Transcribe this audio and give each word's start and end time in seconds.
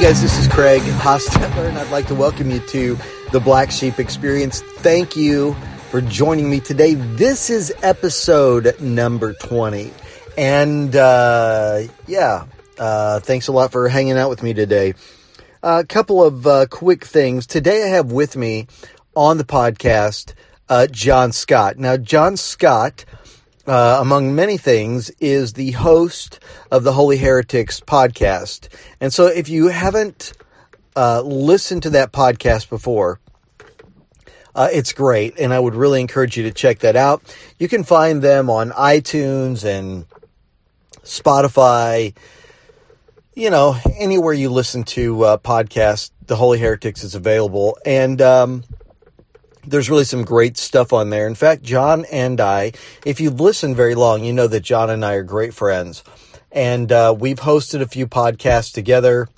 Guys, 0.00 0.22
this 0.22 0.38
is 0.38 0.48
Craig 0.48 0.80
Hostetler, 0.80 1.68
and 1.68 1.76
I'd 1.76 1.90
like 1.90 2.06
to 2.06 2.14
welcome 2.14 2.50
you 2.50 2.60
to 2.68 2.98
the 3.32 3.38
Black 3.38 3.70
Sheep 3.70 3.98
Experience. 3.98 4.62
Thank 4.62 5.14
you 5.14 5.52
for 5.90 6.00
joining 6.00 6.48
me 6.48 6.58
today. 6.58 6.94
This 6.94 7.50
is 7.50 7.70
episode 7.82 8.80
number 8.80 9.34
20. 9.34 9.92
And 10.38 10.96
uh, 10.96 11.82
yeah, 12.06 12.46
uh, 12.78 13.20
thanks 13.20 13.48
a 13.48 13.52
lot 13.52 13.72
for 13.72 13.90
hanging 13.90 14.16
out 14.16 14.30
with 14.30 14.42
me 14.42 14.54
today. 14.54 14.94
A 15.62 15.66
uh, 15.66 15.82
couple 15.86 16.24
of 16.24 16.46
uh, 16.46 16.64
quick 16.70 17.04
things. 17.04 17.46
Today 17.46 17.84
I 17.84 17.88
have 17.88 18.10
with 18.10 18.38
me 18.38 18.68
on 19.14 19.36
the 19.36 19.44
podcast 19.44 20.32
uh, 20.70 20.86
Jon 20.86 21.32
Scott. 21.32 21.76
Now, 21.76 21.98
Jon 21.98 22.38
Scott 22.38 23.04
uh, 23.66 23.98
among 24.00 24.34
many 24.34 24.56
things, 24.56 25.10
is 25.20 25.52
the 25.52 25.72
host 25.72 26.40
of 26.70 26.84
the 26.84 26.92
Holy 26.92 27.16
Heretics 27.16 27.80
podcast. 27.80 28.68
And 29.00 29.12
so 29.12 29.26
if 29.26 29.48
you 29.48 29.68
haven't 29.68 30.32
uh, 30.96 31.22
listened 31.22 31.82
to 31.84 31.90
that 31.90 32.12
podcast 32.12 32.68
before, 32.68 33.20
uh, 34.54 34.68
it's 34.72 34.92
great, 34.92 35.38
and 35.38 35.54
I 35.54 35.60
would 35.60 35.74
really 35.74 36.00
encourage 36.00 36.36
you 36.36 36.42
to 36.44 36.52
check 36.52 36.80
that 36.80 36.96
out. 36.96 37.22
You 37.58 37.68
can 37.68 37.84
find 37.84 38.20
them 38.20 38.50
on 38.50 38.70
iTunes 38.70 39.64
and 39.64 40.06
Spotify, 41.04 42.14
you 43.34 43.50
know, 43.50 43.76
anywhere 43.96 44.34
you 44.34 44.50
listen 44.50 44.84
to 44.84 45.22
uh, 45.24 45.36
podcasts, 45.38 46.10
the 46.26 46.36
Holy 46.36 46.58
Heretics 46.58 47.04
is 47.04 47.14
available. 47.14 47.78
And 47.86 48.20
um, 48.20 48.64
there's 49.70 49.88
really 49.88 50.04
some 50.04 50.24
great 50.24 50.56
stuff 50.56 50.92
on 50.92 51.10
there. 51.10 51.26
In 51.26 51.34
fact, 51.34 51.62
Jon 51.62 52.04
and 52.10 52.40
I, 52.40 52.72
if 53.06 53.20
you've 53.20 53.40
listened 53.40 53.76
very 53.76 53.94
long, 53.94 54.24
you 54.24 54.32
know 54.32 54.46
that 54.46 54.60
Jon 54.60 54.90
and 54.90 55.04
I 55.04 55.14
are 55.14 55.22
great 55.22 55.54
friends. 55.54 56.02
And 56.52 56.90
uh, 56.90 57.14
we've 57.16 57.38
hosted 57.38 57.80
a 57.80 57.86
few 57.86 58.06
podcasts 58.06 58.72
together. 58.72 59.28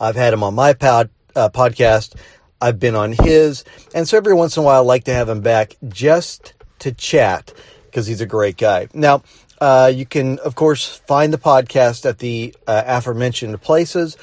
I've 0.00 0.16
had 0.16 0.32
him 0.32 0.42
on 0.42 0.54
my 0.54 0.72
pod, 0.72 1.10
uh, 1.36 1.50
podcast. 1.50 2.16
I've 2.60 2.80
been 2.80 2.94
on 2.94 3.12
his. 3.12 3.64
And 3.94 4.08
so 4.08 4.16
every 4.16 4.34
once 4.34 4.56
in 4.56 4.62
a 4.62 4.66
while, 4.66 4.82
I 4.82 4.84
like 4.84 5.04
to 5.04 5.14
have 5.14 5.28
him 5.28 5.42
back 5.42 5.76
just 5.88 6.54
to 6.78 6.92
chat 6.92 7.52
because 7.84 8.06
he's 8.06 8.20
a 8.20 8.26
great 8.26 8.56
guy. 8.56 8.88
Now, 8.94 9.22
uh, 9.60 9.92
you 9.94 10.06
can, 10.06 10.38
of 10.40 10.54
course, 10.54 10.96
find 11.06 11.32
the 11.32 11.38
podcast 11.38 12.08
at 12.08 12.18
the 12.18 12.54
uh, 12.66 12.82
aforementioned 12.86 13.60
places. 13.60 14.16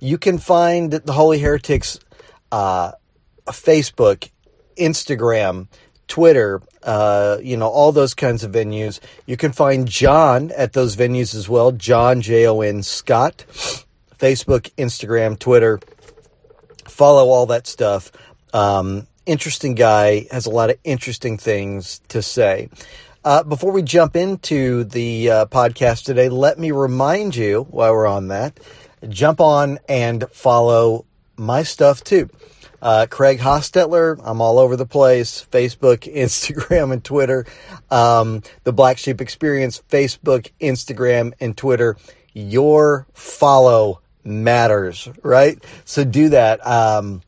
You 0.00 0.18
can 0.18 0.38
find 0.38 0.92
the 0.92 1.12
Holy 1.12 1.38
Heretics 1.38 1.98
uh, 2.52 2.92
Facebook, 3.48 4.30
Instagram, 4.76 5.68
Twitter, 6.08 6.62
uh, 6.82 7.38
you 7.42 7.56
know, 7.56 7.68
all 7.68 7.92
those 7.92 8.14
kinds 8.14 8.44
of 8.44 8.52
venues. 8.52 9.00
You 9.26 9.36
can 9.36 9.52
find 9.52 9.88
Jon 9.88 10.50
at 10.56 10.72
those 10.72 10.96
venues 10.96 11.34
as 11.34 11.48
well. 11.48 11.72
Jon, 11.72 12.20
J 12.20 12.46
O 12.46 12.60
N 12.60 12.82
Scott, 12.82 13.44
Facebook, 14.18 14.70
Instagram, 14.76 15.38
Twitter. 15.38 15.80
Follow 16.86 17.28
all 17.30 17.46
that 17.46 17.66
stuff. 17.66 18.12
Um, 18.52 19.06
interesting 19.26 19.74
guy, 19.74 20.26
has 20.30 20.46
a 20.46 20.50
lot 20.50 20.70
of 20.70 20.76
interesting 20.84 21.38
things 21.38 22.00
to 22.08 22.22
say. 22.22 22.68
Uh, 23.24 23.42
before 23.42 23.72
we 23.72 23.82
jump 23.82 24.16
into 24.16 24.84
the 24.84 25.30
uh, 25.30 25.46
podcast 25.46 26.04
today, 26.04 26.28
let 26.28 26.58
me 26.58 26.70
remind 26.70 27.34
you 27.34 27.66
while 27.70 27.92
we're 27.92 28.06
on 28.06 28.28
that, 28.28 28.60
jump 29.08 29.40
on 29.40 29.78
and 29.88 30.24
follow 30.30 31.06
my 31.36 31.62
stuff 31.62 32.04
too. 32.04 32.28
Uh, 32.84 33.06
Craig 33.08 33.38
Hostetler, 33.38 34.20
I'm 34.22 34.42
all 34.42 34.58
over 34.58 34.76
the 34.76 34.84
place 34.84 35.46
Facebook, 35.50 36.00
Instagram, 36.14 36.92
and 36.92 37.02
Twitter. 37.02 37.46
Um, 37.90 38.42
the 38.64 38.74
Black 38.74 38.98
Sheep 38.98 39.22
Experience, 39.22 39.82
Facebook, 39.88 40.52
Instagram, 40.60 41.32
and 41.40 41.56
Twitter. 41.56 41.96
Your 42.34 43.06
follow 43.14 44.02
matters, 44.22 45.08
right? 45.22 45.64
So 45.86 46.04
do 46.04 46.28
that. 46.28 46.64
Um, 46.66 47.22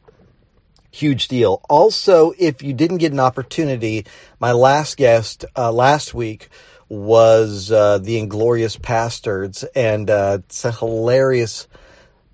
huge 0.91 1.28
deal. 1.28 1.62
Also, 1.71 2.34
if 2.39 2.62
you 2.62 2.75
didn't 2.75 2.99
get 2.99 3.12
an 3.12 3.21
opportunity, 3.21 4.05
my 4.39 4.53
last 4.53 4.99
guest 4.99 5.47
uh, 5.56 5.72
last 5.72 6.12
week 6.12 6.50
was 6.91 7.72
uh, 7.72 7.97
the 7.97 8.19
Inglorious 8.19 8.77
Pastards, 8.77 9.65
and 9.75 10.11
uh, 10.11 10.39
it's 10.41 10.66
a 10.66 10.72
hilarious 10.72 11.66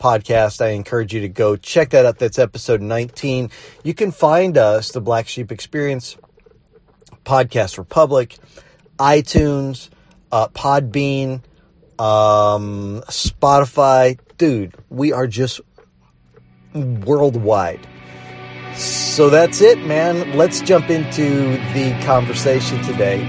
podcast. 0.03 0.61
I 0.61 0.71
encourage 0.71 1.15
you 1.15 1.21
to 1.21 1.29
go 1.29 1.57
check 1.57 1.91
that 1.91 2.05
out. 2.05 2.19
That's 2.19 2.39
episode 2.39 2.81
19. 2.81 3.51
You 3.85 3.95
can 3.95 4.11
find 4.11 4.59
us, 4.59 4.91
the 4.91 5.01
Black 5.01 5.29
Sheep 5.29 5.53
Experience, 5.53 6.17
Podcast 7.25 7.79
Republic, 7.79 8.37
iTunes, 8.99 9.91
uh, 10.33 10.49
Podbean, 10.49 11.43
um, 11.99 13.03
Spotify. 13.09 14.19
Dude, 14.39 14.75
we 14.91 15.13
are 15.13 15.29
just 15.29 15.61
worldwide. 16.75 17.87
So 18.75 19.31
that's 19.31 19.61
it, 19.61 19.79
man. 19.85 20.37
Let's 20.37 20.61
jump 20.63 20.91
into 20.91 21.59
the 21.75 21.97
conversation 22.05 22.83
today 22.83 23.21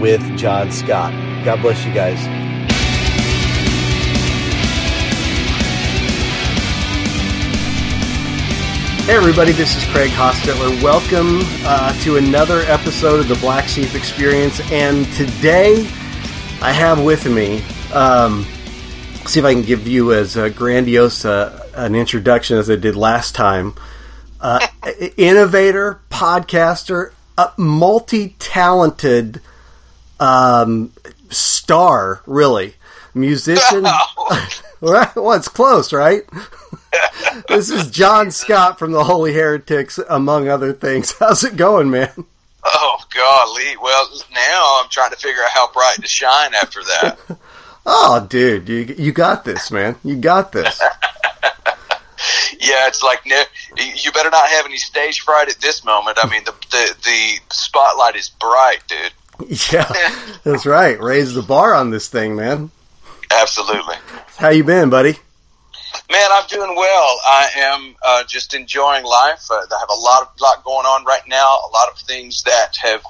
with 0.00 0.22
Jon 0.36 0.72
Scott. 0.72 1.12
God 1.44 1.60
bless 1.62 1.84
you 1.84 1.92
guys. 1.92 2.47
Hey, 9.08 9.16
everybody, 9.16 9.52
this 9.52 9.74
is 9.74 9.86
Craig 9.86 10.10
Hostetler. 10.10 10.82
Welcome 10.82 11.38
uh, 11.64 11.98
to 12.02 12.18
another 12.18 12.60
episode 12.66 13.20
of 13.20 13.26
the 13.26 13.36
Black 13.36 13.66
Sheep 13.66 13.94
Experience. 13.94 14.60
And 14.70 15.10
today 15.14 15.78
I 16.60 16.72
have 16.72 17.02
with 17.02 17.24
me, 17.24 17.62
um, 17.94 18.44
see 19.24 19.40
if 19.40 19.46
I 19.46 19.54
can 19.54 19.62
give 19.62 19.88
you 19.88 20.12
as 20.12 20.36
uh, 20.36 20.50
grandiose 20.50 21.24
uh, 21.24 21.66
an 21.74 21.94
introduction 21.94 22.58
as 22.58 22.68
I 22.68 22.76
did 22.76 22.96
last 22.96 23.34
time. 23.34 23.76
Uh, 24.42 24.66
innovator, 25.16 26.02
podcaster, 26.10 27.12
multi 27.56 28.36
talented 28.38 29.40
um, 30.20 30.92
star, 31.30 32.20
really. 32.26 32.74
Musician. 33.14 33.84
well, 34.82 35.32
it's 35.32 35.48
close, 35.48 35.94
right? 35.94 36.24
this 37.48 37.70
is 37.70 37.90
Jon 37.90 38.30
Scott 38.30 38.78
from 38.78 38.92
the 38.92 39.04
Holy 39.04 39.32
Heretics, 39.32 39.98
among 40.08 40.48
other 40.48 40.72
things. 40.72 41.12
How's 41.18 41.44
it 41.44 41.56
going, 41.56 41.90
man? 41.90 42.12
Oh, 42.64 42.98
golly. 43.14 43.76
Well, 43.80 44.08
now 44.32 44.80
I'm 44.82 44.90
trying 44.90 45.10
to 45.10 45.16
figure 45.16 45.42
out 45.42 45.50
how 45.50 45.72
bright 45.72 45.96
to 46.00 46.08
shine 46.08 46.54
after 46.54 46.82
that. 46.82 47.18
oh, 47.86 48.26
dude, 48.28 48.68
you 48.68 48.94
you 48.98 49.12
got 49.12 49.44
this, 49.44 49.70
man. 49.70 49.96
You 50.04 50.16
got 50.16 50.52
this. 50.52 50.80
yeah, 52.58 52.86
it's 52.88 53.02
like 53.02 53.24
you 53.24 54.12
better 54.12 54.30
not 54.30 54.48
have 54.48 54.66
any 54.66 54.76
stage 54.76 55.20
fright 55.20 55.48
at 55.48 55.60
this 55.60 55.84
moment. 55.84 56.18
I 56.20 56.28
mean, 56.28 56.44
the 56.44 56.52
the, 56.70 56.94
the 57.04 57.54
spotlight 57.54 58.16
is 58.16 58.28
bright, 58.28 58.82
dude. 58.86 59.12
Yeah, 59.72 59.90
that's 60.42 60.66
right. 60.66 61.00
Raise 61.00 61.32
the 61.32 61.42
bar 61.42 61.72
on 61.72 61.90
this 61.90 62.08
thing, 62.08 62.34
man. 62.34 62.72
Absolutely. 63.30 63.94
How 64.36 64.48
you 64.48 64.64
been, 64.64 64.90
buddy? 64.90 65.18
Man, 66.10 66.30
I'm 66.32 66.46
doing 66.46 66.74
well. 66.74 67.20
I 67.26 67.50
am 67.56 67.94
uh, 68.02 68.24
just 68.24 68.54
enjoying 68.54 69.04
life. 69.04 69.46
Uh, 69.50 69.56
I 69.56 69.78
have 69.78 69.90
a 69.90 70.00
lot 70.00 70.22
of 70.22 70.40
lot 70.40 70.64
going 70.64 70.86
on 70.86 71.04
right 71.04 71.20
now. 71.28 71.58
A 71.68 71.70
lot 71.70 71.90
of 71.92 71.98
things 71.98 72.42
that 72.44 72.76
have 72.76 73.02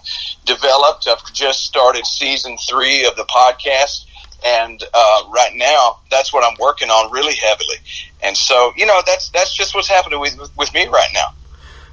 developed. 0.45 1.07
I've 1.07 1.33
just 1.33 1.65
started 1.65 2.05
season 2.07 2.57
three 2.69 3.07
of 3.07 3.15
the 3.15 3.23
podcast, 3.25 4.05
and 4.45 4.83
uh, 4.93 5.23
right 5.29 5.53
now 5.55 6.01
that's 6.11 6.33
what 6.33 6.43
I'm 6.45 6.57
working 6.59 6.91
on 6.91 7.13
really 7.13 7.37
heavily. 7.37 7.77
And 8.21 8.37
so, 8.37 8.73
you 8.77 8.85
know, 8.85 9.01
that's 9.07 9.29
that's 9.29 9.55
just 9.55 9.77
what's 9.77 9.89
happening 9.89 10.19
with 10.19 10.37
with 10.57 10.75
me 10.75 10.89
right 10.89 11.11
now. 11.15 11.35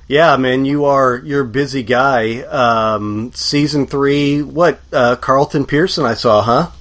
Yeah, 0.08 0.38
man, 0.38 0.66
you 0.66 0.86
are 0.86 1.18
you're 1.24 1.42
a 1.42 1.46
busy 1.46 1.84
guy. 1.84 2.42
Um, 2.42 3.32
season 3.34 3.86
three, 3.86 4.42
what? 4.42 4.80
Uh, 4.92 5.18
Carlton 5.18 5.66
Pearson, 5.66 6.04
I 6.04 6.16
saw, 6.16 6.42
huh? 6.42 6.72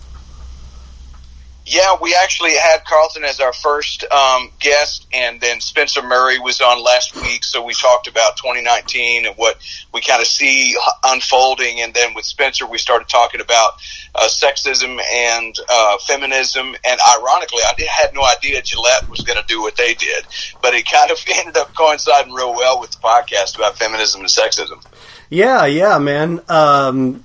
Yeah, 1.66 1.96
we 2.00 2.14
actually 2.14 2.54
had 2.56 2.84
Carlton 2.84 3.24
as 3.24 3.40
our 3.40 3.54
first 3.54 4.04
um, 4.12 4.50
guest, 4.58 5.06
and 5.14 5.40
then 5.40 5.60
Spencer 5.60 6.02
Murray 6.02 6.38
was 6.38 6.60
on 6.60 6.82
last 6.82 7.16
week. 7.16 7.42
So 7.42 7.64
we 7.64 7.72
talked 7.72 8.06
about 8.06 8.36
2019 8.36 9.24
and 9.24 9.34
what 9.36 9.56
we 9.92 10.02
kind 10.02 10.20
of 10.20 10.26
see 10.26 10.76
unfolding. 11.04 11.80
And 11.80 11.94
then 11.94 12.12
with 12.12 12.26
Spencer, 12.26 12.66
we 12.66 12.76
started 12.76 13.08
talking 13.08 13.40
about 13.40 13.72
uh, 14.14 14.28
sexism 14.28 15.00
and 15.10 15.56
uh, 15.70 15.96
feminism. 16.06 16.74
And 16.84 17.00
ironically, 17.16 17.62
I 17.64 17.74
had 17.90 18.12
no 18.12 18.22
idea 18.24 18.60
Gillette 18.60 19.08
was 19.08 19.20
going 19.20 19.40
to 19.40 19.46
do 19.46 19.62
what 19.62 19.76
they 19.76 19.94
did, 19.94 20.26
but 20.60 20.74
it 20.74 20.84
kind 20.90 21.10
of 21.10 21.18
ended 21.34 21.56
up 21.56 21.74
coinciding 21.74 22.34
real 22.34 22.54
well 22.54 22.78
with 22.78 22.90
the 22.90 22.98
podcast 22.98 23.56
about 23.56 23.78
feminism 23.78 24.20
and 24.20 24.28
sexism. 24.28 24.84
Yeah, 25.30 25.64
yeah, 25.64 25.96
man. 25.96 26.42
Um, 26.46 27.24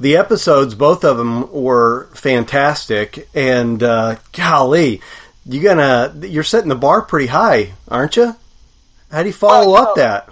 the 0.00 0.16
episodes, 0.16 0.74
both 0.74 1.04
of 1.04 1.18
them 1.18 1.52
were 1.52 2.08
fantastic, 2.14 3.28
and 3.34 3.82
uh, 3.82 4.16
golly, 4.32 5.02
you 5.46 5.62
gonna 5.62 6.14
you're 6.22 6.42
setting 6.42 6.68
the 6.70 6.74
bar 6.74 7.02
pretty 7.02 7.26
high, 7.26 7.72
aren't 7.86 8.16
you? 8.16 8.34
How 9.10 9.22
do 9.22 9.28
you 9.28 9.34
follow 9.34 9.74
up 9.74 9.96
that? 9.96 10.28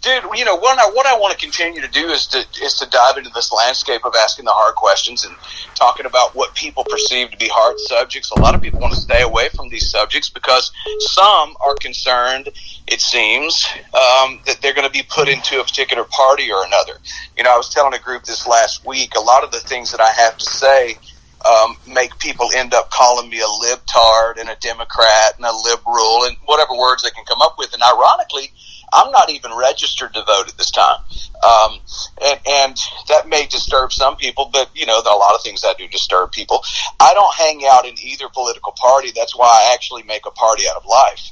Dude, 0.00 0.24
you 0.34 0.44
know 0.44 0.56
what 0.56 0.78
I 0.78 0.90
what 0.90 1.06
I 1.06 1.14
want 1.18 1.32
to 1.32 1.38
continue 1.38 1.80
to 1.80 1.88
do 1.88 2.08
is 2.08 2.26
to 2.28 2.38
is 2.62 2.74
to 2.74 2.88
dive 2.88 3.16
into 3.16 3.30
this 3.34 3.52
landscape 3.52 4.04
of 4.04 4.14
asking 4.20 4.46
the 4.46 4.52
hard 4.52 4.74
questions 4.74 5.24
and 5.24 5.34
talking 5.74 6.06
about 6.06 6.34
what 6.34 6.54
people 6.54 6.84
perceive 6.84 7.30
to 7.30 7.36
be 7.36 7.48
hard 7.48 7.78
subjects. 7.80 8.30
A 8.30 8.40
lot 8.40 8.54
of 8.54 8.62
people 8.62 8.80
want 8.80 8.94
to 8.94 9.00
stay 9.00 9.22
away 9.22 9.48
from 9.50 9.68
these 9.68 9.90
subjects 9.90 10.30
because 10.30 10.72
some 11.00 11.54
are 11.60 11.74
concerned. 11.76 12.48
It 12.86 13.00
seems 13.00 13.66
um, 13.94 14.40
that 14.46 14.58
they're 14.60 14.74
going 14.74 14.86
to 14.86 14.92
be 14.92 15.04
put 15.08 15.28
into 15.28 15.60
a 15.60 15.64
particular 15.64 16.04
party 16.04 16.50
or 16.50 16.64
another. 16.64 16.94
You 17.36 17.44
know, 17.44 17.54
I 17.54 17.56
was 17.56 17.68
telling 17.68 17.94
a 17.94 18.02
group 18.02 18.24
this 18.24 18.46
last 18.46 18.86
week. 18.86 19.14
A 19.16 19.20
lot 19.20 19.44
of 19.44 19.52
the 19.52 19.60
things 19.60 19.92
that 19.92 20.00
I 20.00 20.10
have 20.10 20.38
to 20.38 20.44
say. 20.44 20.96
Um, 21.40 21.78
make 21.86 22.18
people 22.18 22.50
end 22.54 22.74
up 22.74 22.90
calling 22.90 23.30
me 23.30 23.40
a 23.40 23.46
libtard 23.64 24.38
and 24.38 24.50
a 24.50 24.56
Democrat 24.60 25.36
and 25.38 25.46
a 25.46 25.56
liberal 25.64 26.24
and 26.24 26.36
whatever 26.44 26.76
words 26.76 27.02
they 27.02 27.08
can 27.08 27.24
come 27.24 27.40
up 27.40 27.54
with. 27.56 27.72
And 27.72 27.82
ironically, 27.82 28.52
I'm 28.92 29.10
not 29.12 29.30
even 29.30 29.52
registered 29.56 30.14
to 30.14 30.24
vote 30.24 30.48
at 30.48 30.56
this 30.56 30.70
time. 30.70 31.00
Um, 31.42 31.80
and, 32.22 32.40
and 32.46 32.76
that 33.08 33.28
may 33.28 33.46
disturb 33.46 33.92
some 33.92 34.16
people, 34.16 34.50
but 34.52 34.70
you 34.74 34.86
know, 34.86 34.98
a 34.98 35.16
lot 35.16 35.34
of 35.34 35.42
things 35.42 35.62
that 35.62 35.78
do 35.78 35.88
disturb 35.88 36.32
people. 36.32 36.62
I 36.98 37.14
don't 37.14 37.34
hang 37.34 37.62
out 37.70 37.86
in 37.86 37.94
either 38.02 38.28
political 38.28 38.72
party. 38.72 39.10
That's 39.14 39.36
why 39.36 39.46
I 39.46 39.72
actually 39.74 40.02
make 40.02 40.26
a 40.26 40.30
party 40.30 40.64
out 40.68 40.76
of 40.76 40.86
life. 40.86 41.30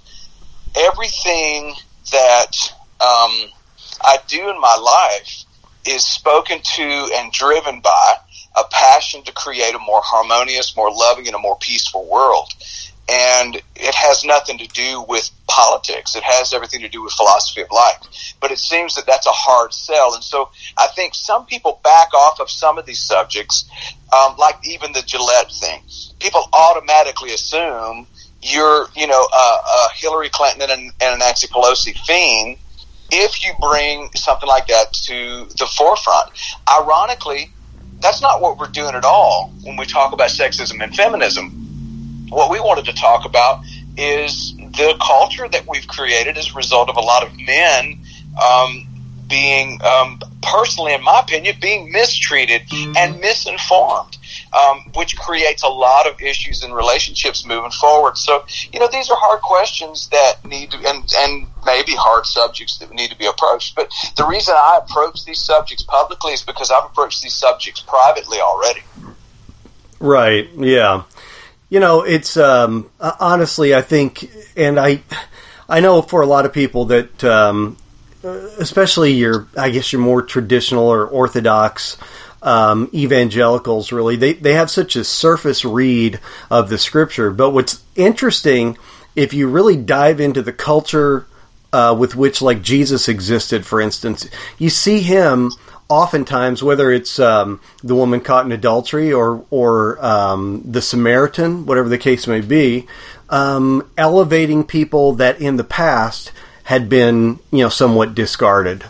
Everything 0.76 1.74
that, 2.12 2.52
um, 3.00 3.50
I 4.00 4.18
do 4.28 4.48
in 4.48 4.60
my 4.60 4.76
life 4.76 5.44
is 5.86 6.04
spoken 6.04 6.60
to 6.62 7.10
and 7.14 7.32
driven 7.32 7.80
by 7.80 8.14
a 8.56 8.64
passion 8.70 9.22
to 9.24 9.32
create 9.32 9.74
a 9.74 9.78
more 9.78 10.00
harmonious, 10.02 10.76
more 10.76 10.90
loving, 10.90 11.26
and 11.26 11.34
a 11.34 11.38
more 11.38 11.56
peaceful 11.58 12.08
world 12.08 12.52
and 13.08 13.56
it 13.56 13.94
has 13.94 14.22
nothing 14.24 14.58
to 14.58 14.66
do 14.68 15.04
with 15.08 15.30
politics. 15.48 16.14
It 16.14 16.22
has 16.22 16.52
everything 16.52 16.80
to 16.82 16.88
do 16.88 17.02
with 17.02 17.12
philosophy 17.14 17.62
of 17.62 17.70
life. 17.70 18.34
But 18.40 18.50
it 18.50 18.58
seems 18.58 18.94
that 18.96 19.06
that's 19.06 19.26
a 19.26 19.32
hard 19.32 19.72
sell, 19.72 20.14
and 20.14 20.22
so 20.22 20.50
I 20.76 20.88
think 20.88 21.14
some 21.14 21.46
people 21.46 21.80
back 21.82 22.12
off 22.14 22.40
of 22.40 22.50
some 22.50 22.76
of 22.78 22.86
these 22.86 22.98
subjects, 22.98 23.68
um, 24.14 24.36
like 24.36 24.56
even 24.68 24.92
the 24.92 25.02
Gillette 25.02 25.50
thing. 25.50 25.82
People 26.20 26.42
automatically 26.52 27.32
assume 27.32 28.06
you're, 28.42 28.88
you 28.94 29.06
know, 29.06 29.22
a, 29.34 29.36
a 29.36 29.88
Hillary 29.96 30.28
Clinton 30.28 30.70
and, 30.70 30.92
and 31.00 31.18
Nancy 31.18 31.46
Pelosi 31.48 31.96
fiend 32.06 32.58
if 33.10 33.44
you 33.44 33.52
bring 33.60 34.10
something 34.14 34.48
like 34.48 34.66
that 34.66 34.92
to 34.92 35.46
the 35.58 35.66
forefront. 35.76 36.30
Ironically, 36.68 37.50
that's 38.00 38.20
not 38.20 38.40
what 38.40 38.58
we're 38.58 38.68
doing 38.68 38.94
at 38.94 39.04
all 39.04 39.52
when 39.62 39.76
we 39.76 39.86
talk 39.86 40.12
about 40.12 40.28
sexism 40.28 40.82
and 40.82 40.94
feminism 40.94 41.67
what 42.30 42.50
we 42.50 42.60
wanted 42.60 42.84
to 42.86 42.92
talk 42.92 43.24
about 43.24 43.62
is 43.96 44.54
the 44.56 44.96
culture 45.04 45.48
that 45.48 45.66
we've 45.66 45.86
created 45.88 46.38
as 46.38 46.50
a 46.50 46.54
result 46.54 46.88
of 46.88 46.96
a 46.96 47.00
lot 47.00 47.26
of 47.26 47.36
men 47.38 47.98
um, 48.40 48.86
being, 49.28 49.80
um, 49.82 50.20
personally, 50.42 50.94
in 50.94 51.02
my 51.02 51.20
opinion, 51.20 51.56
being 51.60 51.92
mistreated 51.92 52.62
and 52.96 53.20
misinformed, 53.20 54.16
um, 54.56 54.80
which 54.94 55.16
creates 55.16 55.62
a 55.62 55.68
lot 55.68 56.06
of 56.06 56.20
issues 56.22 56.64
in 56.64 56.72
relationships 56.72 57.44
moving 57.44 57.70
forward. 57.72 58.16
So, 58.16 58.44
you 58.72 58.80
know, 58.80 58.88
these 58.90 59.10
are 59.10 59.16
hard 59.18 59.40
questions 59.42 60.08
that 60.08 60.44
need 60.44 60.70
to, 60.70 60.78
and, 60.78 61.12
and 61.18 61.46
maybe 61.66 61.92
hard 61.92 62.24
subjects 62.26 62.78
that 62.78 62.92
need 62.92 63.10
to 63.10 63.18
be 63.18 63.26
approached. 63.26 63.74
But 63.74 63.92
the 64.16 64.24
reason 64.24 64.54
I 64.56 64.80
approach 64.82 65.24
these 65.24 65.40
subjects 65.40 65.82
publicly 65.82 66.32
is 66.32 66.42
because 66.42 66.70
I've 66.70 66.84
approached 66.84 67.22
these 67.22 67.34
subjects 67.34 67.80
privately 67.80 68.38
already. 68.40 68.80
Right. 70.00 70.48
Yeah. 70.56 71.02
You 71.70 71.80
know, 71.80 72.02
it's 72.02 72.36
um, 72.38 72.90
honestly, 72.98 73.74
I 73.74 73.82
think, 73.82 74.30
and 74.56 74.80
I, 74.80 75.02
I 75.68 75.80
know 75.80 76.00
for 76.00 76.22
a 76.22 76.26
lot 76.26 76.46
of 76.46 76.52
people 76.54 76.86
that, 76.86 77.22
um, 77.22 77.76
especially 78.22 79.12
your, 79.12 79.48
I 79.56 79.68
guess 79.68 79.92
your 79.92 80.00
more 80.00 80.22
traditional 80.22 80.88
or 80.88 81.06
orthodox 81.06 81.98
um, 82.42 82.88
evangelicals, 82.94 83.92
really, 83.92 84.16
they 84.16 84.32
they 84.32 84.54
have 84.54 84.70
such 84.70 84.96
a 84.96 85.04
surface 85.04 85.64
read 85.64 86.20
of 86.50 86.70
the 86.70 86.78
scripture. 86.78 87.30
But 87.30 87.50
what's 87.50 87.82
interesting, 87.96 88.78
if 89.14 89.34
you 89.34 89.48
really 89.48 89.76
dive 89.76 90.20
into 90.20 90.40
the 90.40 90.52
culture 90.54 91.26
uh, 91.72 91.94
with 91.98 92.16
which, 92.16 92.40
like 92.40 92.62
Jesus 92.62 93.08
existed, 93.08 93.66
for 93.66 93.80
instance, 93.80 94.26
you 94.56 94.70
see 94.70 95.00
him 95.00 95.50
oftentimes, 95.88 96.62
whether 96.62 96.90
it's 96.90 97.18
um, 97.18 97.60
the 97.82 97.94
woman 97.94 98.20
caught 98.20 98.44
in 98.44 98.52
adultery 98.52 99.12
or 99.12 99.44
or 99.50 100.04
um, 100.04 100.62
the 100.64 100.82
Samaritan, 100.82 101.66
whatever 101.66 101.88
the 101.88 101.98
case 101.98 102.26
may 102.26 102.40
be, 102.40 102.86
um, 103.28 103.88
elevating 103.96 104.64
people 104.64 105.14
that 105.14 105.40
in 105.40 105.56
the 105.56 105.64
past 105.64 106.32
had 106.64 106.88
been 106.88 107.38
you 107.50 107.62
know 107.62 107.68
somewhat 107.68 108.14
discarded. 108.14 108.84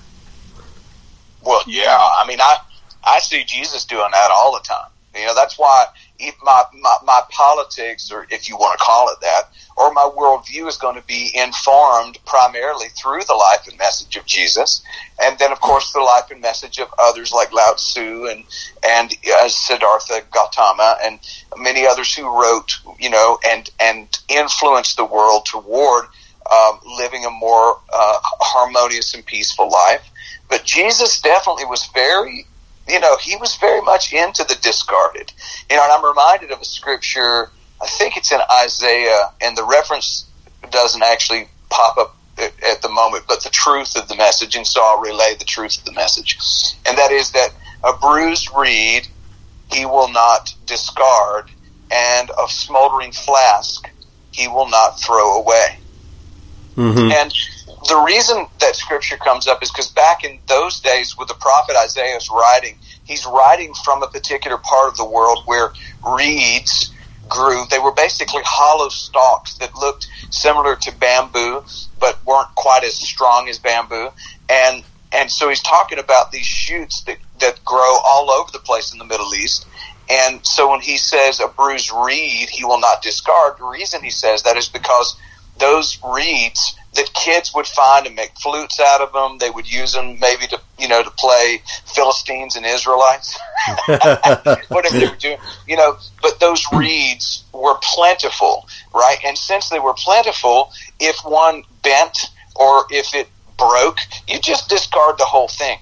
Well, 1.42 1.62
yeah, 1.66 1.96
I 1.96 2.24
mean, 2.26 2.40
I 2.40 2.58
I 3.04 3.20
see 3.20 3.44
Jesus 3.44 3.84
doing 3.84 4.10
that 4.12 4.30
all 4.30 4.52
the 4.52 4.60
time. 4.60 4.90
You 5.14 5.26
know, 5.26 5.34
that's 5.34 5.58
why 5.58 5.86
my, 6.42 6.64
my, 6.74 6.96
my 7.04 7.22
politics, 7.30 8.10
or 8.10 8.26
if 8.30 8.48
you 8.48 8.56
want 8.56 8.78
to 8.78 8.84
call 8.84 9.08
it 9.08 9.20
that, 9.20 9.44
or 9.76 9.92
my 9.92 10.10
worldview 10.16 10.66
is 10.66 10.76
going 10.76 10.96
to 10.96 11.06
be 11.06 11.30
informed 11.34 12.18
primarily 12.26 12.88
through 12.88 13.20
the 13.28 13.34
life 13.34 13.68
and 13.68 13.78
message 13.78 14.16
of 14.16 14.26
Jesus, 14.26 14.82
and 15.22 15.38
then 15.38 15.52
of 15.52 15.60
course 15.60 15.92
the 15.92 16.00
life 16.00 16.30
and 16.30 16.40
message 16.40 16.78
of 16.78 16.88
others 16.98 17.32
like 17.32 17.52
Lao 17.52 17.72
Tzu 17.76 18.26
and 18.26 18.44
and 18.84 19.16
uh, 19.32 19.48
Siddhartha 19.48 20.22
Gautama 20.32 20.96
and 21.04 21.20
many 21.56 21.86
others 21.86 22.12
who 22.14 22.24
wrote, 22.24 22.78
you 22.98 23.10
know, 23.10 23.38
and 23.46 23.70
and 23.80 24.18
influenced 24.28 24.96
the 24.96 25.04
world 25.04 25.46
toward 25.46 26.06
um, 26.50 26.80
living 26.98 27.24
a 27.24 27.30
more 27.30 27.80
uh, 27.92 28.18
harmonious 28.22 29.14
and 29.14 29.24
peaceful 29.24 29.70
life. 29.70 30.10
But 30.48 30.64
Jesus 30.64 31.20
definitely 31.20 31.66
was 31.66 31.86
very 31.94 32.46
you 32.88 33.00
know, 33.00 33.16
he 33.16 33.36
was 33.36 33.56
very 33.56 33.80
much 33.82 34.12
into 34.12 34.44
the 34.44 34.56
discarded. 34.62 35.32
You 35.70 35.76
know, 35.76 35.84
and 35.84 35.92
I'm 35.92 36.04
reminded 36.04 36.50
of 36.50 36.60
a 36.60 36.64
scripture, 36.64 37.50
I 37.80 37.86
think 37.86 38.16
it's 38.16 38.32
in 38.32 38.40
Isaiah, 38.64 39.32
and 39.40 39.56
the 39.56 39.64
reference 39.64 40.26
doesn't 40.70 41.02
actually 41.02 41.48
pop 41.70 41.96
up 41.98 42.16
at 42.38 42.82
the 42.82 42.88
moment, 42.88 43.24
but 43.26 43.42
the 43.42 43.50
truth 43.50 43.96
of 43.96 44.08
the 44.08 44.16
message, 44.16 44.54
and 44.54 44.66
so 44.66 44.80
I'll 44.82 45.00
relay 45.00 45.34
the 45.38 45.44
truth 45.44 45.78
of 45.78 45.84
the 45.84 45.92
message. 45.92 46.38
And 46.86 46.96
that 46.96 47.10
is 47.10 47.32
that 47.32 47.50
a 47.82 47.92
bruised 47.96 48.48
reed 48.56 49.08
he 49.72 49.84
will 49.84 50.10
not 50.10 50.54
discard, 50.66 51.50
and 51.90 52.30
a 52.30 52.48
smoldering 52.48 53.12
flask 53.12 53.90
he 54.32 54.48
will 54.48 54.68
not 54.68 55.00
throw 55.00 55.38
away. 55.38 55.78
Mm-hmm. 56.76 57.10
And 57.10 57.34
the 57.86 58.02
reason 58.04 58.46
that 58.60 58.74
scripture 58.76 59.16
comes 59.16 59.46
up 59.46 59.62
is 59.62 59.70
because 59.70 59.90
back 59.90 60.24
in 60.24 60.40
those 60.48 60.80
days, 60.80 61.14
with 61.18 61.28
the 61.28 61.34
prophet 61.34 61.76
Isaiah's 61.82 62.28
writing, 62.32 62.76
he's 63.04 63.24
writing 63.26 63.72
from 63.84 64.02
a 64.02 64.08
particular 64.08 64.58
part 64.58 64.90
of 64.90 64.96
the 64.96 65.04
world 65.04 65.38
where 65.46 65.70
reeds 66.04 66.92
grew. 67.28 67.64
They 67.70 67.78
were 67.78 67.92
basically 67.92 68.42
hollow 68.44 68.88
stalks 68.88 69.56
that 69.58 69.74
looked 69.76 70.08
similar 70.30 70.76
to 70.76 70.92
bamboo, 70.98 71.62
but 72.00 72.24
weren't 72.26 72.48
quite 72.56 72.84
as 72.84 72.96
strong 72.96 73.48
as 73.48 73.58
bamboo. 73.58 74.08
And 74.48 74.84
and 75.12 75.30
so 75.30 75.48
he's 75.48 75.62
talking 75.62 75.98
about 75.98 76.32
these 76.32 76.46
shoots 76.46 77.02
that 77.04 77.18
that 77.40 77.64
grow 77.64 77.96
all 78.04 78.30
over 78.30 78.50
the 78.52 78.58
place 78.58 78.92
in 78.92 78.98
the 78.98 79.04
Middle 79.04 79.34
East. 79.34 79.66
And 80.10 80.44
so 80.44 80.70
when 80.70 80.80
he 80.80 80.96
says 80.96 81.38
a 81.38 81.48
bruised 81.48 81.90
reed, 81.92 82.48
he 82.48 82.64
will 82.64 82.80
not 82.80 83.02
discard. 83.02 83.54
The 83.58 83.66
reason 83.66 84.02
he 84.02 84.10
says 84.10 84.42
that 84.42 84.56
is 84.56 84.68
because 84.68 85.16
those 85.58 85.98
reeds 86.02 86.74
that 86.94 87.12
kids 87.14 87.54
would 87.54 87.66
find 87.66 88.06
and 88.06 88.16
make 88.16 88.32
flutes 88.38 88.80
out 88.80 89.00
of 89.00 89.12
them. 89.12 89.38
They 89.38 89.50
would 89.50 89.70
use 89.70 89.92
them 89.92 90.18
maybe 90.20 90.46
to, 90.48 90.60
you 90.78 90.88
know, 90.88 91.02
to 91.02 91.10
play 91.10 91.62
Philistines 91.86 92.56
and 92.56 92.64
Israelites, 92.64 93.38
whatever 94.68 94.98
they 94.98 95.06
were 95.06 95.16
doing, 95.16 95.38
you 95.66 95.76
know, 95.76 95.98
but 96.22 96.40
those 96.40 96.64
reeds 96.72 97.44
were 97.52 97.76
plentiful, 97.82 98.66
right? 98.94 99.18
And 99.24 99.36
since 99.36 99.68
they 99.68 99.78
were 99.78 99.94
plentiful, 99.94 100.72
if 100.98 101.16
one 101.24 101.62
bent 101.82 102.30
or 102.56 102.84
if 102.90 103.14
it 103.14 103.28
broke, 103.58 103.98
you 104.26 104.40
just 104.40 104.68
discard 104.68 105.18
the 105.18 105.24
whole 105.24 105.48
thing. 105.48 105.78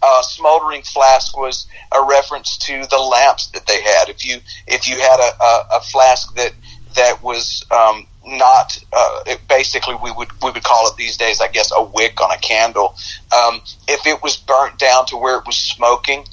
Uh, 0.00 0.22
smoldering 0.22 0.82
flask 0.82 1.36
was 1.36 1.66
a 1.92 2.02
reference 2.04 2.56
to 2.56 2.86
the 2.88 2.98
lamps 2.98 3.48
that 3.48 3.66
they 3.66 3.82
had. 3.82 4.08
If 4.08 4.24
you 4.24 4.38
if 4.68 4.88
you 4.88 4.96
had 4.96 5.18
a, 5.18 5.42
a, 5.42 5.66
a 5.78 5.80
flask 5.80 6.34
that 6.36 6.52
that 6.94 7.22
was 7.22 7.64
um, 7.72 8.06
not 8.28 8.78
uh, 8.92 9.20
it, 9.26 9.40
basically 9.48 9.94
we 10.02 10.12
would 10.12 10.28
we 10.42 10.50
would 10.50 10.62
call 10.62 10.88
it 10.88 10.96
these 10.96 11.16
days 11.16 11.40
I 11.40 11.48
guess 11.48 11.72
a 11.74 11.82
wick 11.82 12.20
on 12.20 12.30
a 12.30 12.38
candle. 12.38 12.94
Um, 13.36 13.60
if 13.88 14.06
it 14.06 14.22
was 14.22 14.36
burnt 14.36 14.78
down 14.78 15.06
to 15.06 15.16
where 15.16 15.38
it 15.38 15.46
was 15.46 15.56
smoking, 15.56 16.24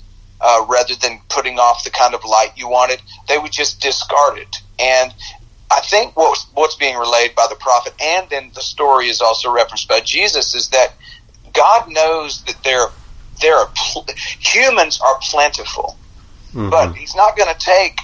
uh, 0.42 0.66
rather 0.70 0.96
than 0.96 1.22
putting 1.30 1.60
off 1.60 1.84
the 1.84 1.90
kind 1.90 2.14
of 2.14 2.24
light 2.26 2.52
you 2.56 2.68
wanted, 2.68 3.02
they 3.28 3.38
would 3.38 3.52
just 3.52 3.82
discard 3.82 4.38
it. 4.38 4.62
And 4.80 5.14
I 5.72 5.80
think 5.82 6.16
what's 6.16 6.46
what's 6.54 6.76
being 6.76 6.98
relayed 6.98 7.36
by 7.36 7.48
the 7.50 7.56
prophet, 7.56 7.94
and 8.02 8.30
then 8.30 8.52
the 8.54 8.62
story 8.62 9.08
is 9.08 9.22
also 9.22 9.52
referenced 9.52 9.88
by 9.88 10.02
Jesus, 10.02 10.54
is 10.54 10.70
that 10.70 10.94
God 11.54 11.90
knows 11.90 12.44
that 12.44 12.62
there 12.64 12.88
there 13.42 13.58
are 13.58 13.70
pl- 13.76 14.06
humans 14.40 15.00
are 15.02 15.18
plentiful, 15.22 15.98
mm-hmm. 16.50 16.70
but 16.70 16.96
He's 16.96 17.16
not 17.16 17.36
going 17.36 17.54
to 17.54 17.60
take 17.60 18.00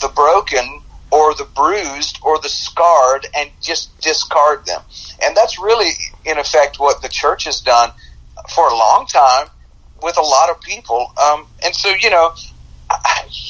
the 0.00 0.08
broken 0.08 0.82
or 1.10 1.34
the 1.34 1.48
bruised 1.56 2.18
or 2.22 2.38
the 2.40 2.48
scarred 2.48 3.26
and 3.36 3.50
just 3.60 3.98
discard 4.00 4.66
them. 4.66 4.80
And 5.22 5.36
that's 5.36 5.58
really, 5.58 5.92
in 6.24 6.38
effect, 6.38 6.78
what 6.78 7.02
the 7.02 7.08
church 7.08 7.44
has 7.44 7.60
done 7.60 7.90
for 8.54 8.68
a 8.68 8.74
long 8.74 9.06
time 9.06 9.48
with 10.02 10.16
a 10.18 10.22
lot 10.22 10.50
of 10.50 10.60
people. 10.60 11.12
Um, 11.22 11.46
and 11.64 11.74
so, 11.74 11.90
you 12.00 12.10
know, 12.10 12.32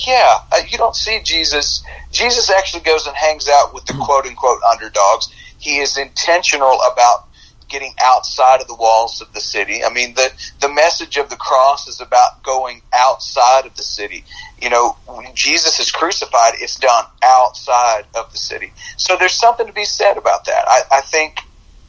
yeah, 0.06 0.38
uh, 0.52 0.60
you 0.68 0.78
don't 0.78 0.96
see 0.96 1.20
Jesus. 1.22 1.82
Jesus 2.10 2.50
actually 2.50 2.82
goes 2.82 3.06
and 3.06 3.16
hangs 3.16 3.48
out 3.48 3.74
with 3.74 3.84
the 3.86 3.94
quote 3.94 4.26
unquote 4.26 4.58
underdogs. 4.70 5.28
He 5.58 5.78
is 5.78 5.96
intentional 5.96 6.78
about 6.92 7.27
getting 7.68 7.94
outside 8.02 8.60
of 8.60 8.66
the 8.66 8.74
walls 8.74 9.20
of 9.20 9.32
the 9.32 9.40
city. 9.40 9.84
I 9.84 9.92
mean, 9.92 10.14
the, 10.14 10.30
the 10.60 10.68
message 10.68 11.16
of 11.16 11.30
the 11.30 11.36
cross 11.36 11.86
is 11.88 12.00
about 12.00 12.42
going 12.42 12.82
outside 12.92 13.66
of 13.66 13.76
the 13.76 13.82
city. 13.82 14.24
You 14.60 14.70
know, 14.70 14.96
when 15.06 15.34
Jesus 15.34 15.78
is 15.78 15.90
crucified, 15.90 16.54
it's 16.58 16.76
done 16.76 17.04
outside 17.22 18.04
of 18.14 18.32
the 18.32 18.38
city. 18.38 18.72
So 18.96 19.16
there's 19.16 19.34
something 19.34 19.66
to 19.66 19.72
be 19.72 19.84
said 19.84 20.16
about 20.16 20.46
that. 20.46 20.64
I, 20.66 20.82
I 20.90 21.00
think, 21.02 21.38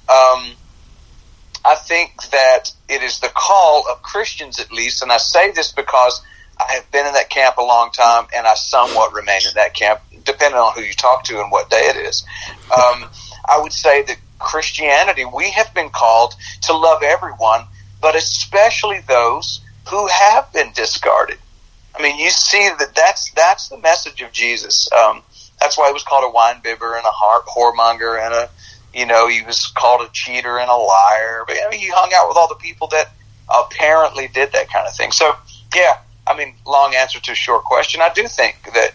um, 0.09 0.53
I 1.65 1.75
think 1.75 2.29
that 2.31 2.71
it 2.87 3.01
is 3.01 3.19
the 3.19 3.31
call 3.33 3.85
of 3.91 4.01
Christians 4.01 4.59
at 4.59 4.71
least, 4.71 5.01
and 5.01 5.11
I 5.11 5.17
say 5.17 5.51
this 5.51 5.71
because 5.71 6.21
I 6.59 6.73
have 6.73 6.91
been 6.91 7.05
in 7.05 7.13
that 7.13 7.29
camp 7.29 7.57
a 7.57 7.63
long 7.63 7.91
time 7.91 8.27
and 8.35 8.45
I 8.45 8.53
somewhat 8.53 9.13
remain 9.13 9.41
in 9.47 9.53
that 9.55 9.73
camp, 9.73 10.01
depending 10.23 10.59
on 10.59 10.73
who 10.73 10.81
you 10.81 10.93
talk 10.93 11.23
to 11.25 11.39
and 11.39 11.51
what 11.51 11.69
day 11.69 11.91
it 11.95 11.95
is. 11.95 12.25
Um, 12.71 13.09
I 13.47 13.59
would 13.61 13.71
say 13.71 14.03
that 14.03 14.17
Christianity, 14.39 15.25
we 15.25 15.51
have 15.51 15.73
been 15.73 15.89
called 15.89 16.35
to 16.63 16.75
love 16.75 17.03
everyone, 17.03 17.65
but 18.01 18.15
especially 18.15 19.01
those 19.07 19.61
who 19.89 20.07
have 20.07 20.51
been 20.53 20.71
discarded. 20.73 21.37
I 21.97 22.01
mean, 22.01 22.19
you 22.19 22.29
see 22.29 22.69
that 22.79 22.95
that's 22.95 23.31
that's 23.33 23.69
the 23.69 23.77
message 23.77 24.21
of 24.21 24.31
Jesus. 24.31 24.89
Um, 24.91 25.21
that's 25.59 25.77
why 25.77 25.87
he 25.87 25.93
was 25.93 26.03
called 26.03 26.23
a 26.23 26.33
wine 26.33 26.61
bibber 26.63 26.95
and 26.95 27.05
a 27.05 27.49
whoremonger 27.55 28.23
and 28.23 28.33
a, 28.33 28.49
you 28.93 29.05
know, 29.05 29.27
he 29.27 29.41
was 29.41 29.67
called 29.67 30.01
a 30.01 30.09
cheater 30.13 30.59
and 30.59 30.69
a 30.69 30.75
liar. 30.75 31.43
But 31.47 31.57
I 31.65 31.69
mean, 31.69 31.79
he 31.79 31.89
hung 31.89 32.11
out 32.15 32.27
with 32.27 32.37
all 32.37 32.47
the 32.47 32.55
people 32.55 32.87
that 32.89 33.07
apparently 33.53 34.27
did 34.27 34.51
that 34.53 34.69
kind 34.71 34.87
of 34.87 34.95
thing. 34.95 35.11
So, 35.11 35.33
yeah, 35.75 35.93
I 36.27 36.37
mean, 36.37 36.55
long 36.65 36.93
answer 36.95 37.19
to 37.19 37.31
a 37.31 37.35
short 37.35 37.63
question. 37.65 38.01
I 38.01 38.11
do 38.13 38.27
think 38.27 38.55
that 38.73 38.91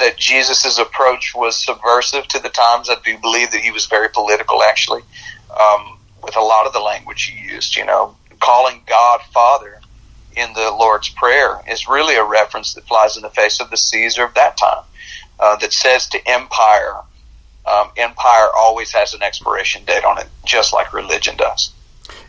that 0.00 0.18
Jesus' 0.18 0.78
approach 0.78 1.32
was 1.34 1.56
subversive 1.56 2.26
to 2.28 2.38
the 2.38 2.48
times. 2.48 2.90
I 2.90 2.96
do 3.04 3.16
believe 3.18 3.50
that 3.52 3.60
he 3.60 3.70
was 3.70 3.86
very 3.86 4.08
political, 4.08 4.62
actually, 4.62 5.02
um, 5.58 5.98
with 6.22 6.36
a 6.36 6.40
lot 6.40 6.66
of 6.66 6.72
the 6.72 6.80
language 6.80 7.24
he 7.24 7.52
used. 7.52 7.76
You 7.76 7.86
know, 7.86 8.16
calling 8.40 8.82
God 8.86 9.20
Father 9.32 9.80
in 10.36 10.52
the 10.54 10.70
Lord's 10.70 11.08
Prayer 11.08 11.60
is 11.68 11.88
really 11.88 12.16
a 12.16 12.24
reference 12.24 12.74
that 12.74 12.86
flies 12.86 13.16
in 13.16 13.22
the 13.22 13.30
face 13.30 13.60
of 13.60 13.70
the 13.70 13.76
Caesar 13.76 14.24
of 14.24 14.34
that 14.34 14.56
time, 14.56 14.84
uh, 15.38 15.56
that 15.56 15.72
says 15.72 16.08
to 16.08 16.28
empire, 16.28 16.96
um, 17.70 17.90
empire 17.96 18.48
always 18.56 18.92
has 18.92 19.14
an 19.14 19.22
expiration 19.22 19.84
date 19.84 20.04
on 20.04 20.18
it, 20.18 20.28
just 20.44 20.72
like 20.72 20.92
religion 20.92 21.36
does. 21.36 21.72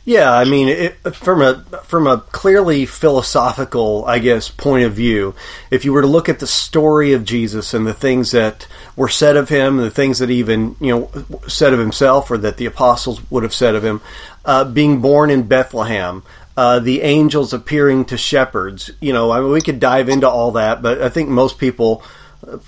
Yeah, 0.04 0.34
I 0.34 0.46
mean, 0.46 0.68
it, 0.68 0.94
from 1.16 1.42
a 1.44 1.64
from 1.84 2.08
a 2.08 2.22
clearly 2.32 2.88
philosophical, 2.88 4.04
I 4.06 4.18
guess, 4.18 4.50
point 4.50 4.86
of 4.86 4.94
view, 4.94 5.36
if 5.70 5.86
you 5.86 5.94
were 5.94 6.02
to 6.02 6.08
look 6.08 6.28
at 6.28 6.40
the 6.40 6.48
story 6.48 7.14
of 7.14 7.24
Jesus 7.24 7.76
and 7.76 7.86
the 7.86 7.94
things 7.94 8.32
that 8.32 8.68
were 8.96 9.10
said 9.10 9.38
of 9.38 9.50
him, 9.50 9.78
the 9.78 9.92
things 9.92 10.18
that 10.18 10.32
even 10.32 10.76
you 10.80 10.92
know 10.92 11.40
said 11.48 11.74
of 11.74 11.80
himself, 11.80 12.32
or 12.32 12.40
that 12.40 12.58
the 12.58 12.66
apostles 12.66 13.22
would 13.30 13.44
have 13.44 13.54
said 13.54 13.76
of 13.76 13.86
him, 13.86 14.02
uh, 14.44 14.64
being 14.64 15.02
born 15.02 15.30
in 15.30 15.44
Bethlehem, 15.44 16.24
uh, 16.58 16.80
the 16.80 17.02
angels 17.02 17.54
appearing 17.54 18.06
to 18.06 18.18
shepherds, 18.18 18.92
you 19.00 19.14
know, 19.14 19.32
I 19.32 19.40
mean, 19.40 19.52
we 19.52 19.62
could 19.62 19.80
dive 19.80 20.10
into 20.10 20.30
all 20.30 20.54
that, 20.54 20.82
but 20.82 21.02
I 21.02 21.10
think 21.10 21.30
most 21.30 21.60
people 21.60 22.04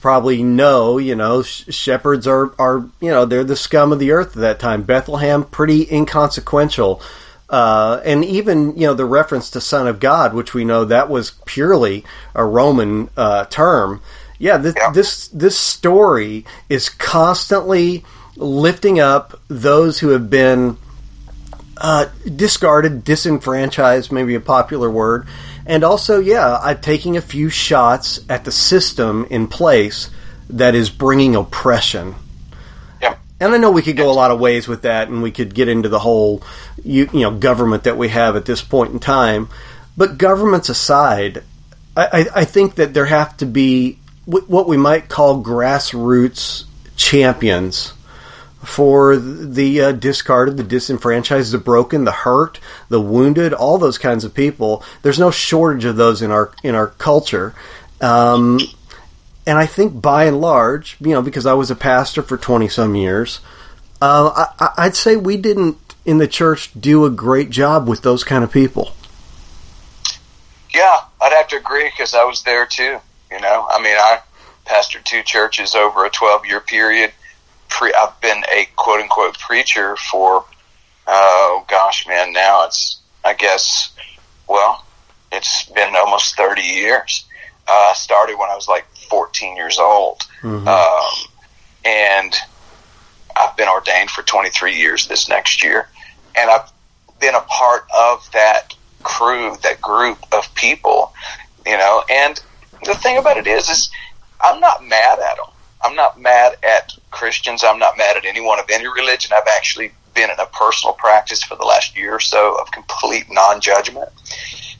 probably 0.02 0.44
know, 0.44 0.98
you 0.98 1.16
know, 1.16 1.42
shepherds 1.42 2.28
are, 2.28 2.54
are, 2.60 2.86
you 3.00 3.10
know, 3.10 3.26
they're 3.26 3.44
the 3.44 3.56
scum 3.56 3.92
of 3.92 4.00
the 4.00 4.12
earth 4.12 4.36
at 4.36 4.42
that 4.42 4.60
time. 4.60 4.84
Bethlehem, 4.84 5.44
pretty 5.44 5.88
inconsequential. 5.92 7.02
Uh, 7.50 8.02
and 8.04 8.26
even 8.26 8.76
you 8.76 8.88
know 8.88 8.96
the 8.96 9.06
reference 9.06 9.52
to 9.52 9.62
Son 9.62 9.86
of 9.86 10.00
God, 10.00 10.34
which 10.34 10.56
we 10.56 10.66
know 10.66 10.86
that 10.86 11.08
was 11.08 11.32
purely 11.46 12.04
a 12.34 12.44
Roman 12.44 13.10
uh, 13.16 13.46
term. 13.46 14.02
Yeah, 14.40 14.58
this, 14.58 14.74
yeah, 14.76 14.92
this 14.92 15.28
this 15.28 15.56
story 15.56 16.46
is 16.68 16.90
constantly 16.90 18.06
lifting 18.38 19.00
up 19.00 19.40
those 19.50 20.00
who 20.00 20.10
have 20.10 20.32
been 20.32 20.78
uh, 21.78 22.06
discarded, 22.36 23.04
disenfranchised, 23.04 24.12
maybe 24.12 24.36
a 24.36 24.40
popular 24.40 24.90
word, 24.90 25.28
and 25.66 25.84
also, 25.84 26.20
yeah, 26.20 26.58
I'm 26.58 26.82
taking 26.82 27.18
a 27.18 27.22
few 27.22 27.50
shots 27.50 28.20
at 28.30 28.46
the 28.46 28.52
system 28.52 29.26
in 29.30 29.48
place 29.48 30.10
that 30.50 30.76
is 30.76 30.90
bringing 30.90 31.36
oppression. 31.36 32.16
And 33.40 33.54
I 33.54 33.58
know 33.58 33.72
we 33.72 33.82
could 33.82 33.98
go 33.98 34.10
a 34.10 34.14
lot 34.14 34.32
of 34.32 34.40
ways 34.40 34.70
with 34.70 34.84
that, 34.84 35.10
and 35.10 35.22
we 35.22 35.32
could 35.32 35.54
get 35.54 35.68
into 35.68 35.90
the 35.90 36.00
whole, 36.00 36.44
you, 36.82 37.10
you 37.12 37.22
know, 37.22 37.32
government 37.32 37.84
that 37.84 37.98
we 37.98 38.08
have 38.08 38.38
at 38.38 38.46
this 38.46 38.62
point 38.62 38.94
in 38.94 39.00
time. 39.00 39.50
But 39.98 40.18
governments 40.18 40.70
aside, 40.70 41.44
I, 41.96 42.28
I 42.34 42.46
think 42.46 42.76
that 42.76 42.94
there 42.94 43.06
have 43.06 43.36
to 43.38 43.46
be 43.46 44.00
what 44.26 44.68
we 44.70 44.78
might 44.78 45.10
call 45.10 45.44
grassroots 45.44 46.64
champions 46.96 47.94
for 48.64 49.18
the 49.18 49.82
uh, 49.82 49.92
discarded, 49.92 50.58
the 50.58 50.64
disenfranchised, 50.64 51.52
the 51.52 51.58
broken, 51.58 52.06
the 52.06 52.12
hurt, 52.12 52.60
the 52.90 53.02
wounded, 53.02 53.54
all 53.54 53.78
those 53.78 53.98
kinds 53.98 54.24
of 54.24 54.34
people. 54.34 54.84
There's 55.02 55.20
no 55.20 55.32
shortage 55.32 55.86
of 55.86 55.96
those 55.96 56.22
in 56.22 56.32
our 56.32 56.52
in 56.64 56.76
our 56.76 56.88
culture. 56.88 57.54
Um, 58.02 58.60
and 59.46 59.58
I 59.58 59.66
think 59.66 60.02
by 60.02 60.26
and 60.26 60.40
large, 60.40 60.96
you 61.00 61.10
know, 61.10 61.22
because 61.22 61.46
I 61.46 61.54
was 61.54 61.70
a 61.70 61.76
pastor 61.76 62.22
for 62.22 62.38
20 62.38 62.70
some 62.70 62.96
years, 62.96 63.42
uh, 64.02 64.48
I, 64.78 64.86
would 64.86 64.96
say 64.96 65.16
we 65.16 65.38
didn't 65.38 65.78
in 66.06 66.18
the 66.18 66.28
church 66.28 66.72
do 66.80 67.06
a 67.06 67.10
great 67.10 67.50
job 67.50 67.88
with 67.88 68.02
those 68.02 68.24
kind 68.24 68.44
of 68.44 68.52
people. 68.52 68.94
Yeah, 70.74 71.02
I'd 71.22 71.34
have 71.34 71.48
to 71.50 71.58
agree 71.58 71.90
because 71.90 72.14
I 72.14 72.24
was 72.24 72.44
there 72.44 72.66
too. 72.66 73.00
You 73.32 73.40
know, 73.40 73.68
I 73.70 73.82
mean, 73.82 73.96
I 73.98 74.20
pastored 74.66 75.04
two 75.04 75.24
churches 75.24 75.76
over 75.76 76.06
a 76.06 76.10
12 76.10 76.46
year 76.46 76.60
period. 76.60 77.12
Pre- 77.74 77.94
I've 78.00 78.20
been 78.22 78.44
a 78.56 78.68
quote 78.76 79.02
unquote 79.02 79.40
preacher 79.40 79.96
for, 79.96 80.46
oh 81.08 81.66
gosh, 81.68 82.08
man, 82.08 82.32
now 82.32 82.66
it's, 82.66 83.02
I 83.26 83.34
guess, 83.34 83.92
well, 84.48 84.86
it's 85.32 85.66
been 85.70 85.96
almost 85.96 86.38
30 86.38 86.62
years. 86.62 87.26
Uh, 87.68 87.94
started 87.94 88.38
when 88.38 88.50
I 88.50 88.56
was 88.56 88.68
like 88.68 88.86
14 89.10 89.56
years 89.56 89.80
old. 89.80 90.20
Mm-hmm. 90.42 90.68
Um, 90.68 91.30
and 91.84 92.36
I've 93.36 93.58
been 93.58 93.70
ordained 93.70 94.12
for 94.12 94.22
23 94.22 94.76
years 94.76 95.08
this 95.08 95.28
next 95.28 95.64
year. 95.64 95.88
And 96.38 96.52
I've 96.52 96.70
been 97.20 97.34
a 97.34 97.42
part 97.42 97.88
of 97.98 98.30
that 98.34 98.76
crew, 99.02 99.56
that 99.64 99.82
group 99.82 100.20
of 100.32 100.54
people, 100.54 101.12
you 101.66 101.78
know. 101.78 102.04
And 102.08 102.40
the 102.86 102.94
thing 102.94 103.18
about 103.18 103.38
it 103.38 103.48
is, 103.48 103.70
is 103.70 103.90
I'm 104.42 104.60
not 104.60 104.84
mad 104.86 105.20
at 105.20 105.38
them. 105.38 105.53
I'm 105.84 105.96
not 105.96 106.20
mad 106.20 106.58
at 106.64 106.96
Christians. 107.12 107.64
I'm 107.64 107.80
not 107.80 107.98
mad 107.98 108.18
at 108.18 108.26
anyone 108.26 108.60
of 108.60 108.70
any 108.72 108.88
religion. 108.88 109.32
I've 109.36 109.48
actually 109.58 109.92
been 110.14 110.30
in 110.30 110.40
a 110.40 110.46
personal 110.48 110.94
practice 110.94 111.44
for 111.44 111.56
the 111.56 111.66
last 111.66 111.98
year 111.98 112.14
or 112.14 112.20
so 112.20 112.58
of 112.60 112.72
complete 112.72 113.26
non-judgment. 113.30 114.10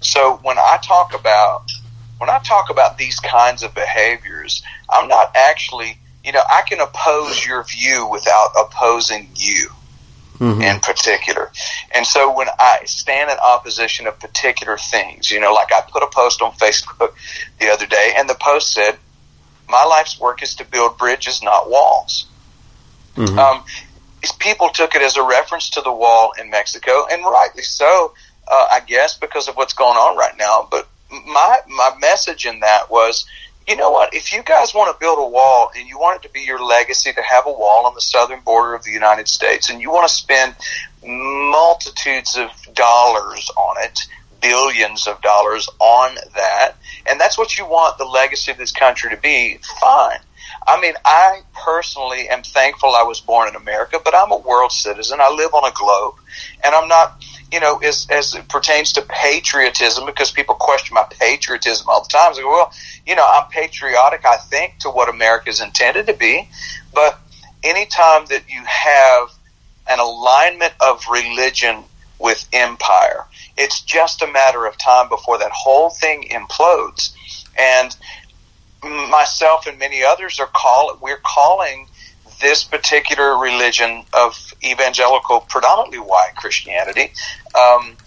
So 0.02 0.40
when 0.44 0.58
I 0.58 0.78
talk 0.84 1.18
about 1.18 1.72
when 2.20 2.30
I 2.30 2.40
talk 2.40 2.70
about 2.70 2.98
these 2.98 3.20
kinds 3.20 3.64
of 3.64 3.74
behaviors, 3.74 4.64
I'm 4.90 5.10
not 5.10 5.32
actually, 5.36 5.98
you 6.24 6.32
know, 6.32 6.44
I 6.50 6.62
can 6.62 6.80
oppose 6.80 7.46
your 7.46 7.64
view 7.64 8.08
without 8.08 8.52
opposing 8.58 9.28
you 9.36 9.68
mm-hmm. 10.40 10.62
in 10.62 10.80
particular. 10.80 11.52
And 11.94 12.06
so 12.06 12.34
when 12.36 12.48
I 12.60 12.80
stand 12.86 13.30
in 13.30 13.38
opposition 13.40 14.08
of 14.08 14.20
particular 14.20 14.78
things, 14.78 15.32
you 15.32 15.40
know, 15.40 15.54
like 15.54 15.74
I 15.74 15.82
put 15.82 16.04
a 16.04 16.08
post 16.08 16.42
on 16.42 16.52
Facebook 16.54 17.14
the 17.60 17.70
other 17.70 17.86
day, 17.86 18.14
and 18.16 18.30
the 18.30 18.38
post 18.40 18.72
said, 18.74 18.98
My 19.68 19.84
life's 19.86 20.20
work 20.20 20.44
is 20.44 20.56
to 20.56 20.66
build 20.66 20.98
bridges, 20.98 21.42
not 21.42 21.70
walls. 21.70 22.28
Mm-hmm. 23.16 23.40
Um, 23.40 23.64
people 24.40 24.70
took 24.70 24.96
it 24.96 25.02
as 25.02 25.18
a 25.18 25.24
reference 25.24 25.70
to 25.72 25.82
the 25.82 25.92
wall 25.92 26.34
in 26.40 26.50
Mexico, 26.50 27.06
and 27.12 27.24
rightly 27.24 27.64
so, 27.64 28.14
uh, 28.48 28.68
I 28.72 28.82
guess, 28.86 29.18
because 29.18 29.48
of 29.48 29.56
what's 29.56 29.74
going 29.74 29.98
on 29.98 30.18
right 30.18 30.38
now. 30.38 30.68
But 30.70 30.88
my 31.10 31.60
my 31.68 31.96
message 32.00 32.46
in 32.46 32.60
that 32.62 32.90
was, 32.90 33.26
you 33.68 33.76
know 33.76 33.92
what? 33.92 34.14
If 34.14 34.34
you 34.34 34.44
guys 34.44 34.74
want 34.74 34.94
to 34.94 35.00
build 35.00 35.20
a 35.20 35.28
wall 35.28 35.72
and 35.76 35.88
you 35.88 35.98
want 35.98 36.24
it 36.24 36.28
to 36.28 36.34
be 36.34 36.42
your 36.42 36.64
legacy 36.64 37.14
to 37.14 37.22
have 37.22 37.46
a 37.46 37.52
wall 37.52 37.86
on 37.86 37.94
the 37.94 38.02
southern 38.02 38.42
border 38.42 38.74
of 38.74 38.84
the 38.84 38.92
United 38.92 39.28
States, 39.28 39.70
and 39.70 39.82
you 39.82 39.92
want 39.92 40.08
to 40.08 40.14
spend 40.14 40.56
multitudes 41.06 42.38
of 42.38 42.50
dollars 42.74 43.50
on 43.58 43.84
it, 43.84 44.00
billions 44.44 45.08
of 45.08 45.20
dollars 45.22 45.68
on 45.80 46.16
that, 46.36 46.74
and 47.10 47.20
that's 47.20 47.38
what 47.38 47.58
you 47.58 47.66
want 47.66 47.98
the 47.98 48.06
legacy 48.06 48.52
of 48.52 48.58
this 48.60 48.72
country 48.72 49.10
to 49.10 49.18
be, 49.18 49.58
fine. 49.82 50.20
I 50.68 50.80
mean, 50.80 50.94
I 51.04 51.42
personally 51.66 52.30
am 52.30 52.44
thankful 52.44 52.96
I 52.96 53.04
was 53.04 53.20
born 53.20 53.48
in 53.48 53.56
America, 53.56 54.00
but 54.04 54.14
I'm 54.16 54.32
a 54.32 54.38
world 54.38 54.72
citizen. 54.72 55.20
I 55.20 55.32
live 55.32 55.54
on 55.56 55.66
a 55.66 55.74
globe, 55.74 56.16
and 56.64 56.76
I'm 56.76 56.88
not 56.88 57.24
you 57.54 57.60
know, 57.60 57.78
as, 57.78 58.08
as 58.10 58.34
it 58.34 58.50
pertains 58.50 58.94
to 58.94 59.04
patriotism, 59.04 60.08
because 60.08 60.32
people 60.32 60.56
question 60.56 60.96
my 60.96 61.06
patriotism 61.20 61.88
all 61.88 62.02
the 62.02 62.10
time. 62.10 62.34
I 62.34 62.42
go, 62.42 62.50
well, 62.50 62.74
you 63.06 63.16
know, 63.16 63.26
I'm 63.32 63.48
patriotic, 63.50 64.26
I 64.26 64.38
think, 64.38 64.80
to 64.80 64.90
what 64.90 65.08
America 65.08 65.52
is 65.52 65.62
intended 65.62 66.08
to 66.08 66.16
be. 66.16 66.50
But 66.96 67.20
anytime 67.62 68.26
that 68.26 68.50
you 68.50 68.60
have 68.66 69.30
an 69.88 70.00
alignment 70.00 70.74
of 70.80 71.04
religion 71.12 71.84
with 72.20 72.48
empire. 72.54 73.26
It's 73.58 73.82
just 73.82 74.22
a 74.22 74.32
matter 74.32 74.66
of 74.66 74.78
time 74.78 75.10
before 75.10 75.38
that 75.40 75.52
whole 75.52 75.90
thing 75.90 76.30
implodes. 76.32 77.14
And 77.60 77.96
myself 78.84 79.68
and 79.68 79.80
many 79.80 80.04
others 80.04 80.40
are 80.40 80.50
call 80.54 80.98
we're 81.02 81.22
calling 81.24 81.88
this 82.42 82.64
particular 82.64 83.38
religion 83.38 84.04
of 84.14 84.54
evangelical, 84.64 85.42
predominantly 85.42 86.00
white 86.00 86.32
Christianity, 86.36 87.12
um, 87.60 87.98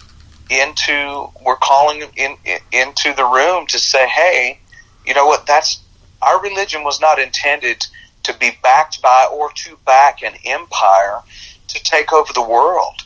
into 0.49 1.27
we're 1.45 1.57
calling 1.57 2.03
in, 2.17 2.37
in, 2.45 2.59
into 2.73 3.13
the 3.15 3.25
room 3.25 3.67
to 3.67 3.79
say, 3.79 4.07
hey, 4.09 4.61
you 5.05 5.15
know 5.15 5.27
what? 5.27 5.47
That's 5.47 5.83
our 6.23 6.41
religion 6.43 6.85
was 6.85 7.01
not 7.01 7.19
intended 7.19 7.87
to 8.25 8.35
be 8.39 8.51
backed 8.63 9.01
by 9.03 9.29
or 9.33 9.51
to 9.55 9.79
back 9.85 10.23
an 10.23 10.35
empire 10.45 11.21
to 11.69 11.83
take 11.83 12.13
over 12.13 12.33
the 12.33 12.43
world. 12.43 13.03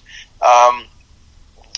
Um, 0.46 0.86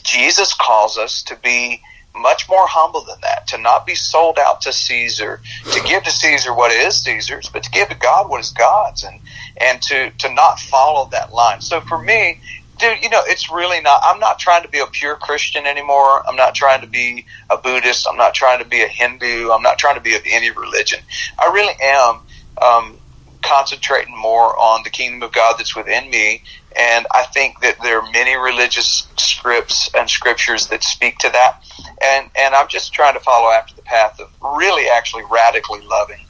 Jesus 0.04 0.54
calls 0.54 0.98
us 0.98 1.22
to 1.24 1.36
be 1.36 1.80
much 2.16 2.48
more 2.48 2.66
humble 2.68 3.04
than 3.04 3.16
that, 3.22 3.46
to 3.48 3.58
not 3.58 3.86
be 3.86 3.94
sold 3.94 4.38
out 4.38 4.60
to 4.62 4.72
Caesar, 4.72 5.40
to 5.70 5.80
give 5.80 6.02
to 6.04 6.10
Caesar 6.10 6.54
what 6.54 6.72
is 6.72 6.98
Caesar's, 6.98 7.50
but 7.52 7.62
to 7.62 7.70
give 7.70 7.88
to 7.88 7.96
God 7.96 8.28
what 8.28 8.40
is 8.40 8.50
God's, 8.52 9.04
and 9.04 9.20
and 9.60 9.80
to 9.82 10.10
to 10.18 10.34
not 10.34 10.58
follow 10.58 11.08
that 11.12 11.32
line. 11.32 11.60
So 11.60 11.80
for 11.82 12.02
me, 12.02 12.40
dude, 12.78 13.02
you 13.02 13.10
know, 13.10 13.22
it's 13.26 13.50
really 13.50 13.80
not. 13.80 14.00
I'm 14.04 14.20
not 14.20 14.38
trying 14.38 14.62
to 14.62 14.68
be 14.68 14.80
a 14.80 14.86
pure 14.86 15.16
Christian 15.16 15.66
anymore. 15.66 16.22
I'm 16.28 16.36
not 16.36 16.54
trying 16.54 16.82
to 16.82 16.88
be 16.88 17.26
a 17.50 17.56
Buddhist. 17.58 18.06
I'm 18.10 18.18
not 18.18 18.34
trying 18.34 18.62
to 18.62 18.68
be 18.68 18.82
a 18.82 18.88
Hindu. 18.88 19.50
I'm 19.52 19.62
not 19.62 19.78
trying 19.78 19.96
to 19.96 20.02
be 20.02 20.14
of 20.16 20.22
any 20.26 20.50
religion. 20.50 21.00
I 21.38 21.50
really 21.54 21.74
am. 21.82 22.20
Um, 22.62 22.98
concentrating 23.42 24.16
more 24.16 24.58
on 24.58 24.82
the 24.84 24.90
kingdom 24.90 25.22
of 25.22 25.32
God 25.32 25.56
that's 25.58 25.76
within 25.76 26.10
me. 26.10 26.42
And 26.78 27.06
I 27.14 27.24
think 27.24 27.60
that 27.60 27.76
there 27.82 28.00
are 28.00 28.10
many 28.12 28.34
religious 28.36 29.06
scripts 29.16 29.90
and 29.94 30.08
scriptures 30.08 30.68
that 30.68 30.82
speak 30.82 31.18
to 31.18 31.30
that. 31.30 31.62
And, 32.02 32.30
and 32.38 32.54
I'm 32.54 32.68
just 32.68 32.92
trying 32.92 33.14
to 33.14 33.20
follow 33.20 33.50
after 33.50 33.74
the 33.74 33.82
path 33.82 34.18
of 34.20 34.30
really 34.40 34.88
actually 34.88 35.24
radically 35.30 35.80
loving 35.82 36.24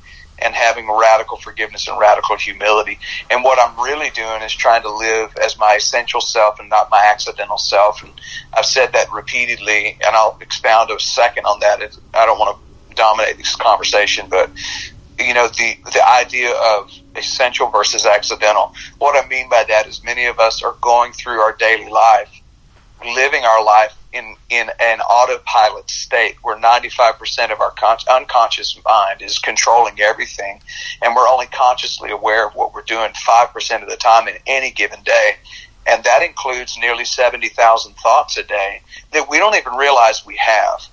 and 0.45 0.55
having 0.55 0.91
radical 0.91 1.37
forgiveness 1.37 1.87
and 1.87 1.99
radical 1.99 2.37
humility. 2.37 2.99
And 3.31 3.45
what 3.45 3.59
I'm 3.61 3.83
really 3.83 4.11
doing 4.11 4.43
is 4.43 4.53
trying 4.53 4.83
to 4.83 4.93
live 4.93 5.31
as 5.45 5.59
my 5.59 5.75
essential 5.75 6.21
self 6.21 6.59
and 6.59 6.69
not 6.69 6.91
my 6.91 7.09
accidental 7.13 7.59
self. 7.59 8.03
And 8.03 8.13
I've 8.57 8.67
said 8.67 8.93
that 8.93 9.13
repeatedly, 9.13 9.99
and 10.05 10.17
I'll 10.17 10.37
expound 10.41 10.91
a 10.91 10.99
second 10.99 11.45
on 11.45 11.61
that. 11.61 11.81
I 12.15 12.27
don't 12.27 12.39
want 12.39 12.57
to 12.57 12.95
dominate 12.95 13.39
this 13.39 13.55
conversation, 13.57 14.27
but 14.29 14.51
you 15.27 15.35
know 15.35 15.49
the 15.49 15.77
the 15.93 16.09
idea 16.09 16.51
of 16.51 16.91
essential 17.17 17.69
versus 17.69 18.07
accidental. 18.07 18.75
What 18.99 19.23
I 19.23 19.27
mean 19.29 19.49
by 19.49 19.65
that 19.69 19.87
is 19.87 20.03
many 20.05 20.27
of 20.27 20.39
us 20.39 20.63
are 20.63 20.75
going 20.81 21.13
through 21.13 21.41
our 21.41 21.55
daily 21.57 21.91
life, 21.91 22.31
living 23.05 23.45
our 23.45 23.65
life 23.65 23.95
in, 24.13 24.37
in 24.51 24.71
an 24.81 25.01
autopilot 25.01 25.89
state 25.89 26.37
where 26.43 26.57
95% 26.57 27.51
of 27.51 27.61
our 27.61 27.71
con- 27.73 27.99
unconscious 28.11 28.79
mind 28.85 29.23
is 29.23 29.39
controlling 29.39 30.01
everything 30.01 30.61
and 31.01 31.15
we're 31.17 31.29
only 31.29 31.47
consciously 31.47 32.11
aware 32.11 32.47
of 32.47 32.55
what 32.55 32.75
we're 32.75 32.83
doing 32.83 33.11
5% 33.13 33.83
of 33.83 33.89
the 33.89 33.97
time 33.97 34.29
in 34.29 34.37
any 34.47 34.71
given 34.71 35.03
day. 35.03 35.37
And 35.87 36.05
that 36.05 36.23
includes 36.23 36.79
nearly 36.79 37.05
70,000 37.05 37.95
thoughts 37.95 38.37
a 38.37 38.43
day 38.43 38.83
that 39.13 39.29
we 39.29 39.39
don't 39.39 39.57
even 39.57 39.75
realize 39.75 40.25
we 40.25 40.37
have. 40.37 40.87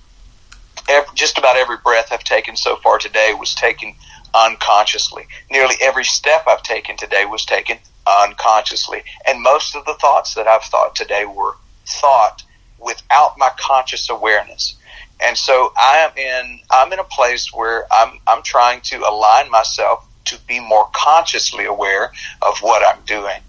Every, 0.88 1.14
just 1.14 1.38
about 1.38 1.56
every 1.56 1.76
breath 1.84 2.08
I've 2.10 2.24
taken 2.24 2.56
so 2.56 2.76
far 2.76 2.98
today 2.98 3.34
was 3.38 3.54
taken 3.54 3.94
unconsciously. 4.34 5.26
Nearly 5.50 5.76
every 5.80 6.04
step 6.04 6.44
I've 6.46 6.62
taken 6.62 6.96
today 6.96 7.24
was 7.24 7.44
taken 7.44 7.78
unconsciously. 8.06 9.02
And 9.26 9.42
most 9.42 9.74
of 9.74 9.84
the 9.84 9.94
thoughts 9.94 10.34
that 10.34 10.46
I've 10.46 10.64
thought 10.64 10.94
today 10.94 11.24
were 11.24 11.54
thought 11.86 12.42
without 12.78 13.34
my 13.38 13.50
conscious 13.58 14.08
awareness. 14.08 14.76
And 15.22 15.36
so 15.36 15.72
I 15.76 15.98
am 15.98 16.16
in 16.16 16.60
I'm 16.70 16.92
in 16.92 16.98
a 16.98 17.04
place 17.04 17.52
where 17.52 17.86
I'm 17.92 18.18
I'm 18.26 18.42
trying 18.42 18.80
to 18.82 18.96
align 19.08 19.50
myself 19.50 20.06
to 20.26 20.38
be 20.46 20.60
more 20.60 20.88
consciously 20.94 21.66
aware 21.66 22.12
of 22.42 22.58
what 22.60 22.86
I'm 22.86 23.02
doing 23.04 23.40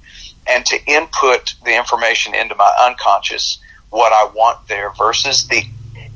and 0.47 0.65
to 0.65 0.83
input 0.85 1.53
the 1.63 1.77
information 1.77 2.33
into 2.35 2.55
my 2.55 2.71
unconscious 2.81 3.59
what 3.89 4.11
I 4.11 4.29
want 4.33 4.67
there 4.67 4.91
versus 4.97 5.47
the 5.47 5.63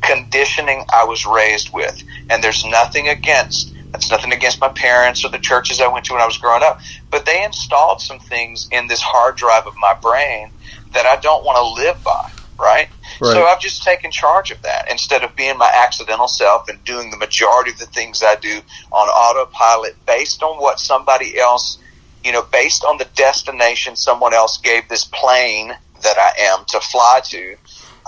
conditioning 0.02 0.86
I 0.94 1.04
was 1.04 1.26
raised 1.26 1.74
with. 1.74 2.02
And 2.30 2.44
there's 2.44 2.66
nothing 2.66 3.08
against 3.08 3.75
that's 3.96 4.12
nothing 4.12 4.34
against 4.34 4.60
my 4.60 4.68
parents 4.68 5.24
or 5.24 5.30
the 5.30 5.40
churches 5.40 5.80
I 5.80 5.88
went 5.88 6.04
to 6.06 6.14
when 6.14 6.22
I 6.22 6.26
was 6.26 6.38
growing 6.38 6.64
up, 6.64 6.80
but 7.12 7.26
they 7.26 7.46
installed 7.46 8.02
some 8.02 8.20
things 8.20 8.68
in 8.70 8.88
this 8.88 9.02
hard 9.02 9.38
drive 9.38 9.66
of 9.66 9.74
my 9.78 9.94
brain 10.02 10.52
that 10.94 11.06
I 11.06 11.16
don't 11.22 11.46
want 11.46 11.56
to 11.56 11.82
live 11.82 12.04
by, 12.04 12.26
right? 12.60 12.90
right? 13.22 13.34
So 13.34 13.46
I've 13.46 13.62
just 13.62 13.84
taken 13.84 14.12
charge 14.12 14.52
of 14.52 14.62
that 14.64 14.92
instead 14.92 15.24
of 15.24 15.34
being 15.38 15.58
my 15.58 15.72
accidental 15.74 16.28
self 16.28 16.68
and 16.68 16.84
doing 16.84 17.10
the 17.10 17.16
majority 17.16 17.72
of 17.72 17.78
the 17.78 17.86
things 17.86 18.22
I 18.22 18.36
do 18.36 18.60
on 18.92 19.08
autopilot 19.08 19.96
based 20.06 20.44
on 20.44 20.62
what 20.62 20.82
somebody 20.82 21.40
else, 21.40 21.78
you 22.22 22.34
know, 22.34 22.46
based 22.52 22.84
on 22.84 22.98
the 22.98 23.08
destination 23.16 23.96
someone 23.96 24.34
else 24.34 24.58
gave 24.58 24.90
this 24.90 25.06
plane 25.06 25.72
that 26.04 26.18
I 26.18 26.32
am 26.52 26.66
to 26.68 26.82
fly 26.82 27.22
to. 27.28 27.56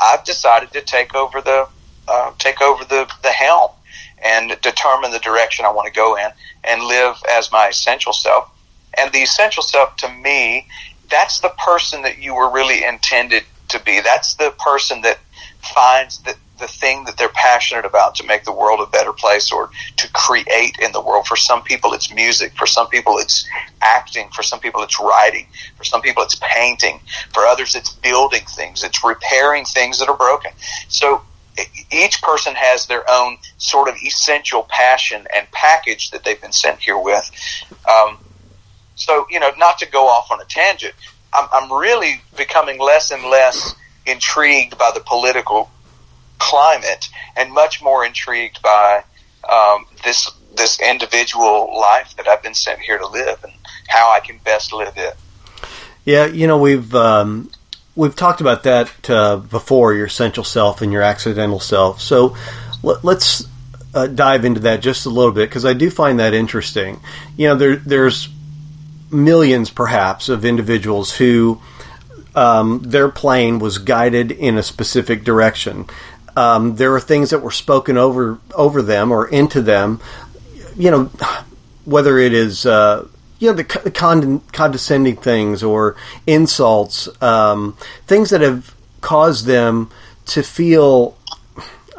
I've 0.04 0.26
decided 0.26 0.74
to 0.74 0.82
take 0.82 1.16
over 1.16 1.40
the 1.40 1.70
uh, 2.10 2.32
take 2.40 2.62
over 2.62 2.84
the 2.84 3.10
the 3.24 3.32
helm 3.32 3.70
and 4.24 4.60
determine 4.62 5.12
the 5.12 5.20
direction 5.20 5.66
I 5.66 5.72
want 5.72 5.88
to 5.88 5.94
go 5.94 6.16
in 6.16 6.30
and 6.64 6.84
live 6.84 7.16
as 7.32 7.52
my 7.52 7.68
essential 7.68 8.14
self. 8.14 8.50
And 8.98 9.12
the 9.12 9.20
essential 9.20 9.64
self 9.64 9.96
to 9.98 10.10
me, 10.10 10.68
that's 11.10 11.40
the 11.40 11.54
person 11.64 12.02
that 12.02 12.18
you 12.18 12.36
were 12.36 12.52
really 12.52 12.84
intended 12.84 13.44
to 13.70 13.82
be. 13.84 14.02
That's 14.02 14.36
the 14.36 14.52
person 14.58 15.02
that 15.02 15.20
finds 15.62 16.20
the, 16.24 16.36
the 16.60 16.68
thing 16.68 17.04
that 17.06 17.18
they're 17.18 17.30
passionate 17.30 17.86
about 17.86 18.16
to 18.16 18.26
make 18.26 18.44
the 18.44 18.52
world 18.52 18.80
a 18.80 18.90
better 18.90 19.14
place 19.14 19.52
or 19.52 19.70
to 19.98 20.12
create 20.14 20.78
in 20.82 20.92
the 20.92 21.02
world. 21.02 21.28
For 21.28 21.36
some 21.36 21.62
people, 21.62 21.94
it's 21.94 22.14
music. 22.14 22.54
For 22.58 22.66
some 22.66 22.88
people, 22.88 23.18
it's 23.18 23.48
acting. 23.82 24.30
For 24.30 24.42
some 24.42 24.60
people, 24.60 24.82
it's 24.82 25.00
writing. 25.00 25.48
For 25.78 25.84
some 25.84 26.02
people, 26.02 26.24
it's 26.24 26.40
painting. 26.42 27.00
For 27.34 27.44
others, 27.44 27.76
it's 27.76 27.92
building 27.92 28.44
things. 28.50 28.84
It's 28.84 29.04
repairing 29.04 29.66
things 29.66 30.00
that 30.00 30.10
are 30.10 30.18
broken. 30.18 30.52
So 30.88 31.22
each 31.92 32.22
person 32.22 32.54
has 32.56 32.86
their 32.88 33.04
own 33.10 33.38
sort 33.58 33.90
of 33.90 33.96
essential 34.06 34.66
passion 34.70 35.26
and 35.36 35.50
package 35.52 36.12
that 36.12 36.24
they've 36.24 36.42
been 36.42 36.52
sent 36.52 36.80
here 36.80 36.98
with. 36.98 37.30
Um, 37.90 38.18
so, 38.96 39.26
you 39.30 39.40
know, 39.40 39.52
not 39.58 39.78
to 39.80 39.90
go 39.90 40.08
off 40.08 40.32
on 40.32 40.42
a 40.42 40.46
tangent, 40.46 40.94
I'm, 41.34 41.48
I'm 41.52 41.72
really 41.72 42.22
becoming 42.36 42.80
less 42.80 43.12
and 43.12 43.24
less 43.24 43.76
intrigued 44.06 44.78
by 44.78 44.92
the 44.94 45.02
political 45.02 45.70
climate 46.40 47.10
and 47.36 47.52
much 47.52 47.82
more 47.82 48.06
intrigued 48.06 48.62
by 48.62 49.04
um, 49.52 49.86
this 50.04 50.30
this 50.56 50.80
individual 50.80 51.80
life 51.80 52.16
that 52.18 52.28
I've 52.28 52.42
been 52.42 52.56
sent 52.56 52.80
here 52.80 52.98
to 52.98 53.08
live 53.08 53.44
and 53.44 53.54
how 53.88 54.12
I 54.12 54.20
can 54.20 54.40
best 54.40 54.74
live 54.74 54.94
it. 54.98 55.16
Yeah, 56.04 56.26
you 56.26 56.48
know, 56.48 56.58
we've 56.58 56.96
um, 56.96 57.52
we've 57.98 58.16
talked 58.16 58.40
about 58.40 58.64
that 58.64 59.10
uh, 59.10 59.38
before 59.38 59.94
your 59.94 60.06
essential 60.06 60.44
self 60.44 60.82
and 60.82 60.94
your 60.94 61.02
accidental 61.02 61.60
self. 61.60 62.00
So 62.00 62.38
let, 62.84 63.04
us 63.04 63.48
uh, 63.94 64.08
dive 64.08 64.46
into 64.46 64.62
that 64.62 64.82
just 64.82 65.06
a 65.08 65.10
little 65.10 65.32
bit 65.32 65.50
because 65.50 65.66
I 65.66 65.74
do 65.74 65.90
find 65.90 66.20
that 66.20 66.34
interesting. 66.34 67.02
You 67.36 67.48
know, 67.50 67.56
there, 67.56 67.76
there's 67.76 68.30
millions 69.12 69.72
perhaps 69.72 70.30
of 70.30 70.46
individuals 70.46 71.16
who 71.16 71.60
um, 72.36 72.82
their 72.84 73.10
plane 73.10 73.58
was 73.58 73.80
guided 73.80 74.32
in 74.32 74.58
a 74.58 74.64
specific 74.64 75.24
direction. 75.24 75.86
Um, 76.36 76.76
there 76.76 76.94
are 76.94 77.00
things 77.00 77.32
that 77.32 77.40
were 77.40 77.52
spoken 77.52 77.98
over 77.98 78.40
over 78.54 78.84
them 78.84 79.12
or 79.12 79.28
into 79.28 79.64
them. 79.64 80.00
You 80.76 80.92
know, 80.92 81.04
whether 81.86 82.20
it 82.20 82.34
is 82.34 82.68
uh, 82.68 83.08
you 83.40 83.50
know 83.50 83.54
the 83.54 83.92
con- 83.92 84.40
condescending 84.52 85.18
things 85.18 85.64
or 85.64 85.96
insults, 86.26 87.10
um, 87.22 87.78
things 88.06 88.30
that 88.30 88.42
have 88.42 88.76
caused 89.02 89.46
them 89.46 89.90
to 90.26 90.44
feel 90.44 91.18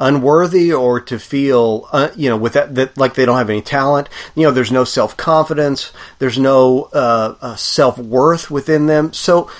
unworthy 0.01 0.73
or 0.73 1.01
to 1.01 1.19
feel 1.19 1.89
uh, 1.93 2.11
you 2.17 2.29
know 2.29 2.37
with 2.37 2.53
that, 2.53 2.75
that 2.75 2.97
like 2.97 3.15
they 3.15 3.25
don't 3.25 3.39
have 3.39 3.51
any 3.51 3.63
talent. 3.63 4.09
You 4.35 4.45
know 4.45 4.51
there's 4.51 4.73
no 4.73 4.85
self-confidence. 4.85 5.93
There's 6.19 6.39
no 6.39 6.89
uh, 6.93 7.35
uh, 7.41 7.57
self-worth 7.57 8.51
within 8.51 8.87
them. 8.87 9.13
So 9.13 9.51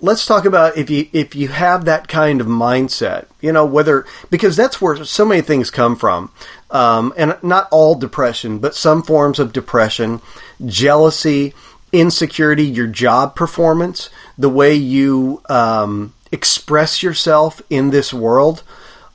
let's 0.00 0.26
talk 0.26 0.44
about 0.44 0.76
if 0.76 0.90
you 0.90 1.08
if 1.12 1.34
you 1.34 1.48
have 1.48 1.84
that 1.84 2.08
kind 2.08 2.40
of 2.40 2.46
mindset 2.46 3.26
you 3.42 3.52
know 3.52 3.66
whether 3.66 4.06
because 4.30 4.56
that's 4.56 4.80
where 4.80 5.04
so 5.04 5.24
many 5.24 5.42
things 5.42 5.70
come 5.70 5.96
from. 5.96 6.32
Um, 6.70 7.12
and 7.16 7.36
not 7.42 7.68
all 7.72 7.96
depression 7.96 8.58
but 8.60 8.74
some 8.74 9.02
forms 9.02 9.38
of 9.38 9.52
depression 9.52 10.20
jealousy 10.66 11.54
insecurity 11.92 12.64
your 12.64 12.86
job 12.86 13.34
performance 13.34 14.10
the 14.38 14.48
way 14.48 14.74
you 14.74 15.42
um, 15.48 16.12
express 16.30 17.02
yourself 17.02 17.60
in 17.70 17.90
this 17.90 18.12
world 18.12 18.62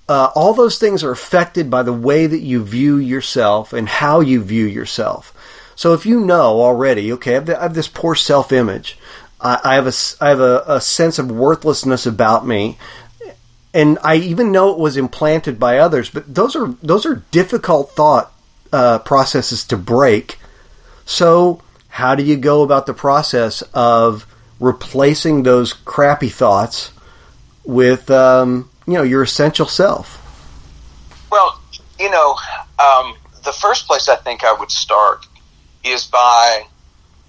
uh, 0.07 0.29
all 0.35 0.53
those 0.53 0.77
things 0.77 1.03
are 1.03 1.11
affected 1.11 1.69
by 1.69 1.81
the 1.81 1.93
way 1.93 2.27
that 2.27 2.41
you 2.41 2.63
view 2.63 2.97
yourself 2.97 3.73
and 3.73 3.87
how 3.87 4.19
you 4.19 4.43
view 4.43 4.65
yourself 4.65 5.31
so 5.75 5.93
if 5.93 6.05
you 6.05 6.19
know 6.19 6.61
already 6.61 7.11
okay 7.11 7.37
i 7.37 7.61
have, 7.61 7.73
this 7.73 7.87
poor 7.87 8.15
self-image 8.15 8.97
I, 9.45 9.59
I 9.63 9.75
have 9.75 9.87
a 9.87 9.93
I 10.19 10.29
have 10.29 10.39
a, 10.39 10.63
a 10.67 10.81
sense 10.81 11.19
of 11.19 11.31
worthlessness 11.31 12.05
about 12.05 12.45
me, 12.45 12.77
and 13.73 13.97
I 14.03 14.15
even 14.15 14.51
know 14.51 14.71
it 14.71 14.79
was 14.79 14.97
implanted 14.97 15.59
by 15.59 15.77
others. 15.77 16.09
But 16.09 16.33
those 16.33 16.55
are 16.55 16.67
those 16.81 17.05
are 17.05 17.23
difficult 17.31 17.91
thought 17.91 18.33
uh, 18.73 18.99
processes 18.99 19.63
to 19.65 19.77
break. 19.77 20.39
So 21.05 21.61
how 21.89 22.15
do 22.15 22.23
you 22.23 22.35
go 22.35 22.63
about 22.63 22.85
the 22.87 22.93
process 22.93 23.61
of 23.73 24.25
replacing 24.59 25.43
those 25.43 25.73
crappy 25.73 26.29
thoughts 26.29 26.91
with 27.63 28.09
um, 28.11 28.69
you 28.85 28.93
know 28.93 29.03
your 29.03 29.23
essential 29.23 29.67
self? 29.67 30.21
Well, 31.31 31.59
you 31.99 32.09
know, 32.09 32.35
um, 32.79 33.15
the 33.43 33.53
first 33.53 33.87
place 33.87 34.09
I 34.09 34.15
think 34.15 34.43
I 34.43 34.53
would 34.53 34.71
start 34.71 35.25
is 35.83 36.05
by 36.05 36.65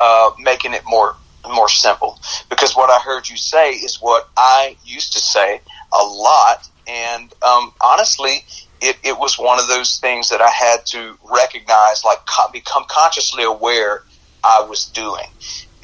uh, 0.00 0.30
making 0.38 0.74
it 0.74 0.82
more 0.86 1.16
more 1.48 1.68
simple. 1.68 2.18
Because 2.50 2.74
what 2.74 2.90
I 2.90 2.98
heard 2.98 3.28
you 3.28 3.36
say 3.36 3.72
is 3.72 4.00
what 4.00 4.28
I 4.36 4.76
used 4.84 5.12
to 5.12 5.20
say 5.20 5.60
a 5.92 6.04
lot, 6.04 6.68
and 6.86 7.32
um, 7.42 7.72
honestly, 7.80 8.44
it, 8.80 8.96
it 9.02 9.18
was 9.18 9.38
one 9.38 9.58
of 9.58 9.68
those 9.68 9.98
things 9.98 10.28
that 10.28 10.40
I 10.40 10.50
had 10.50 10.84
to 10.86 11.16
recognize, 11.30 12.04
like 12.04 12.18
co- 12.26 12.50
become 12.52 12.84
consciously 12.88 13.44
aware 13.44 14.02
I 14.44 14.64
was 14.68 14.86
doing. 14.86 15.26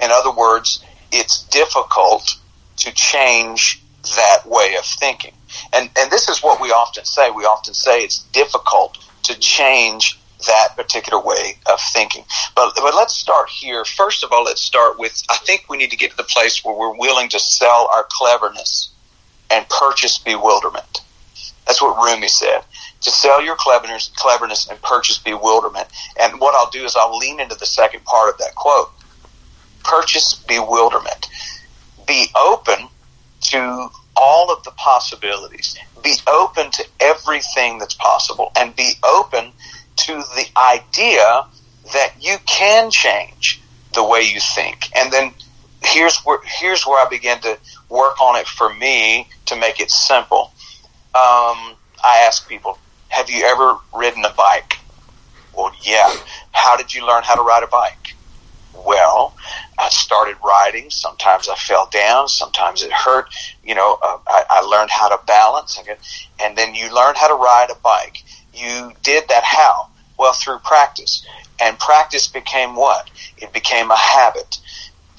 In 0.02 0.10
other 0.10 0.32
words, 0.32 0.84
it's 1.10 1.44
difficult 1.48 2.36
to 2.78 2.92
change 2.92 3.82
that 4.16 4.40
way 4.46 4.74
of 4.78 4.84
thinking. 4.84 5.34
And, 5.72 5.90
and 5.98 6.10
this 6.10 6.28
is 6.28 6.42
what 6.42 6.60
we 6.60 6.70
often 6.70 7.04
say. 7.04 7.30
We 7.30 7.44
often 7.44 7.74
say 7.74 8.02
it's 8.02 8.22
difficult 8.32 8.98
to 9.24 9.38
change 9.38 10.18
that 10.46 10.70
particular 10.76 11.22
way 11.22 11.56
of 11.70 11.80
thinking. 11.92 12.24
But, 12.56 12.74
but 12.76 12.94
let's 12.94 13.14
start 13.14 13.48
here. 13.48 13.84
First 13.84 14.24
of 14.24 14.32
all, 14.32 14.44
let's 14.44 14.60
start 14.60 14.98
with 14.98 15.22
I 15.30 15.36
think 15.36 15.66
we 15.68 15.76
need 15.76 15.90
to 15.90 15.96
get 15.96 16.10
to 16.10 16.16
the 16.16 16.24
place 16.24 16.64
where 16.64 16.74
we're 16.74 16.96
willing 16.96 17.28
to 17.30 17.38
sell 17.38 17.88
our 17.94 18.06
cleverness 18.10 18.90
and 19.50 19.68
purchase 19.68 20.18
bewilderment. 20.18 21.00
That's 21.66 21.80
what 21.80 21.96
Rumi 21.96 22.28
said. 22.28 22.62
To 23.02 23.10
sell 23.10 23.42
your 23.42 23.56
cleverness, 23.56 24.12
cleverness 24.16 24.68
and 24.68 24.80
purchase 24.82 25.18
bewilderment. 25.18 25.88
And 26.20 26.40
what 26.40 26.54
I'll 26.54 26.70
do 26.70 26.84
is 26.84 26.94
I'll 26.96 27.18
lean 27.18 27.40
into 27.40 27.56
the 27.56 27.66
second 27.66 28.04
part 28.04 28.32
of 28.32 28.38
that 28.38 28.54
quote. 28.54 28.90
Purchase 29.82 30.34
bewilderment. 30.34 31.28
Be 32.06 32.28
open 32.36 32.88
to 33.42 33.88
all 34.16 34.52
of 34.52 34.62
the 34.64 34.70
possibilities. 34.72 35.76
Be 36.02 36.14
open 36.28 36.70
to 36.70 36.86
everything 37.00 37.78
that's 37.78 37.94
possible 37.94 38.52
and 38.56 38.74
be 38.76 38.92
open 39.04 39.52
to 39.96 40.14
the 40.14 40.46
idea 40.56 41.46
that 41.92 42.14
you 42.20 42.36
can 42.46 42.90
change 42.90 43.60
the 43.94 44.04
way 44.04 44.22
you 44.22 44.40
think. 44.40 44.90
And 44.96 45.12
then 45.12 45.32
here's 45.82 46.18
where 46.18 46.38
here's 46.44 46.86
where 46.86 47.04
I 47.04 47.08
begin 47.08 47.40
to 47.40 47.58
work 47.88 48.20
on 48.20 48.36
it 48.36 48.46
for 48.46 48.72
me 48.74 49.28
to 49.46 49.56
make 49.56 49.80
it 49.80 49.90
simple. 49.90 50.52
Um, 51.14 51.76
I 52.04 52.24
ask 52.26 52.48
people, 52.48 52.78
"Have 53.12 53.30
you 53.30 53.44
ever 53.44 53.78
ridden 53.94 54.24
a 54.24 54.32
bike?" 54.32 54.78
Well, 55.54 55.72
yeah. 55.82 56.10
How 56.52 56.76
did 56.76 56.94
you 56.94 57.06
learn 57.06 57.22
how 57.22 57.34
to 57.34 57.42
ride 57.42 57.62
a 57.62 57.66
bike? 57.66 58.14
Well, 58.74 59.34
I 59.78 59.88
started 59.90 60.36
riding. 60.44 60.90
Sometimes 60.90 61.48
I 61.48 61.54
fell 61.56 61.88
down. 61.92 62.28
Sometimes 62.28 62.82
it 62.82 62.92
hurt. 62.92 63.26
You 63.62 63.74
know, 63.74 63.98
uh, 64.02 64.18
I, 64.26 64.44
I 64.48 64.60
learned 64.60 64.90
how 64.90 65.08
to 65.08 65.20
balance, 65.26 65.78
and 66.42 66.56
then 66.56 66.74
you 66.74 66.92
learn 66.94 67.14
how 67.16 67.28
to 67.28 67.34
ride 67.34 67.68
a 67.70 67.74
bike. 67.76 68.18
You 68.54 68.92
did 69.02 69.28
that 69.28 69.44
how? 69.44 69.88
Well, 70.18 70.32
through 70.32 70.58
practice. 70.58 71.26
And 71.60 71.78
practice 71.78 72.26
became 72.26 72.74
what? 72.74 73.10
It 73.38 73.52
became 73.52 73.90
a 73.90 73.96
habit. 73.96 74.58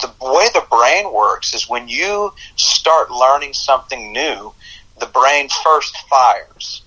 The 0.01 0.11
way 0.19 0.47
the 0.53 0.65
brain 0.69 1.13
works 1.13 1.53
is 1.53 1.69
when 1.69 1.87
you 1.87 2.33
start 2.55 3.11
learning 3.11 3.53
something 3.53 4.11
new, 4.11 4.53
the 4.99 5.05
brain 5.05 5.47
first 5.63 5.97
fires. 6.09 6.81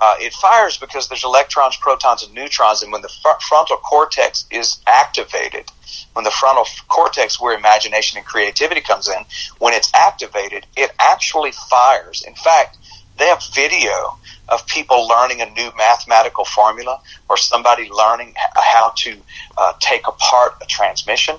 Uh, 0.00 0.16
it 0.20 0.32
fires 0.34 0.76
because 0.76 1.08
there's 1.08 1.24
electrons, 1.24 1.76
protons, 1.76 2.22
and 2.22 2.34
neutrons, 2.34 2.82
and 2.82 2.92
when 2.92 3.02
the 3.02 3.08
fr- 3.08 3.40
frontal 3.48 3.76
cortex 3.78 4.46
is 4.50 4.78
activated, 4.86 5.64
when 6.12 6.24
the 6.24 6.30
frontal 6.30 6.66
cortex, 6.88 7.40
where 7.40 7.56
imagination 7.56 8.18
and 8.18 8.26
creativity 8.26 8.80
comes 8.80 9.08
in, 9.08 9.24
when 9.58 9.72
it's 9.72 9.90
activated, 9.94 10.66
it 10.76 10.90
actually 10.98 11.52
fires. 11.52 12.24
In 12.26 12.34
fact, 12.34 12.76
they 13.18 13.26
have 13.26 13.42
video 13.54 14.18
of 14.48 14.66
people 14.66 15.08
learning 15.08 15.40
a 15.40 15.50
new 15.50 15.70
mathematical 15.76 16.44
formula 16.44 17.00
or 17.28 17.36
somebody 17.36 17.88
learning 17.90 18.34
how 18.54 18.92
to 18.96 19.16
uh, 19.56 19.72
take 19.80 20.06
apart 20.06 20.54
a 20.62 20.66
transmission 20.66 21.36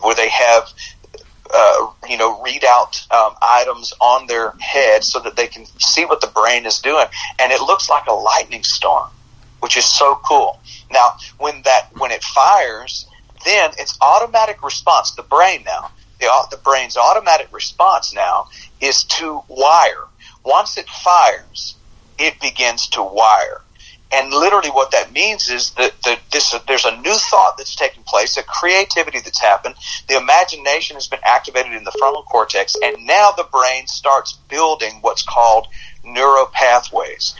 where 0.00 0.14
they 0.14 0.28
have 0.28 0.68
uh, 1.52 1.86
you 2.08 2.16
know, 2.16 2.40
read 2.42 2.64
out 2.64 3.04
um, 3.10 3.34
items 3.42 3.92
on 4.00 4.26
their 4.26 4.52
head 4.58 5.04
so 5.04 5.20
that 5.20 5.36
they 5.36 5.46
can 5.46 5.66
see 5.78 6.04
what 6.04 6.20
the 6.20 6.26
brain 6.28 6.64
is 6.66 6.78
doing, 6.80 7.06
and 7.38 7.52
it 7.52 7.60
looks 7.60 7.88
like 7.88 8.06
a 8.06 8.12
lightning 8.12 8.62
storm, 8.62 9.08
which 9.60 9.76
is 9.76 9.84
so 9.84 10.18
cool. 10.26 10.58
Now, 10.90 11.12
when 11.38 11.62
that 11.62 11.88
when 11.98 12.10
it 12.10 12.22
fires, 12.22 13.06
then 13.44 13.70
its 13.78 13.98
automatic 14.00 14.62
response, 14.62 15.12
the 15.12 15.22
brain 15.22 15.62
now, 15.64 15.90
the 16.20 16.28
the 16.50 16.56
brain's 16.58 16.96
automatic 16.96 17.48
response 17.52 18.14
now 18.14 18.46
is 18.80 19.04
to 19.04 19.42
wire. 19.48 20.06
Once 20.44 20.76
it 20.76 20.88
fires, 20.88 21.76
it 22.18 22.40
begins 22.40 22.88
to 22.88 23.02
wire. 23.02 23.60
And 24.12 24.30
literally, 24.30 24.68
what 24.68 24.90
that 24.90 25.12
means 25.12 25.48
is 25.48 25.70
that, 25.70 25.94
this, 26.30 26.54
there's 26.68 26.84
a 26.84 27.00
new 27.00 27.14
thought 27.14 27.56
that's 27.56 27.74
taking 27.74 28.02
place, 28.02 28.36
a 28.36 28.42
creativity 28.42 29.20
that's 29.20 29.40
happened. 29.40 29.74
The 30.06 30.18
imagination 30.18 30.96
has 30.96 31.06
been 31.06 31.20
activated 31.24 31.72
in 31.72 31.84
the 31.84 31.92
frontal 31.98 32.22
cortex, 32.24 32.76
and 32.82 33.06
now 33.06 33.32
the 33.32 33.48
brain 33.50 33.86
starts 33.86 34.34
building 34.48 34.98
what's 35.00 35.22
called 35.22 35.66
neural 36.04 36.46
pathways. 36.46 37.34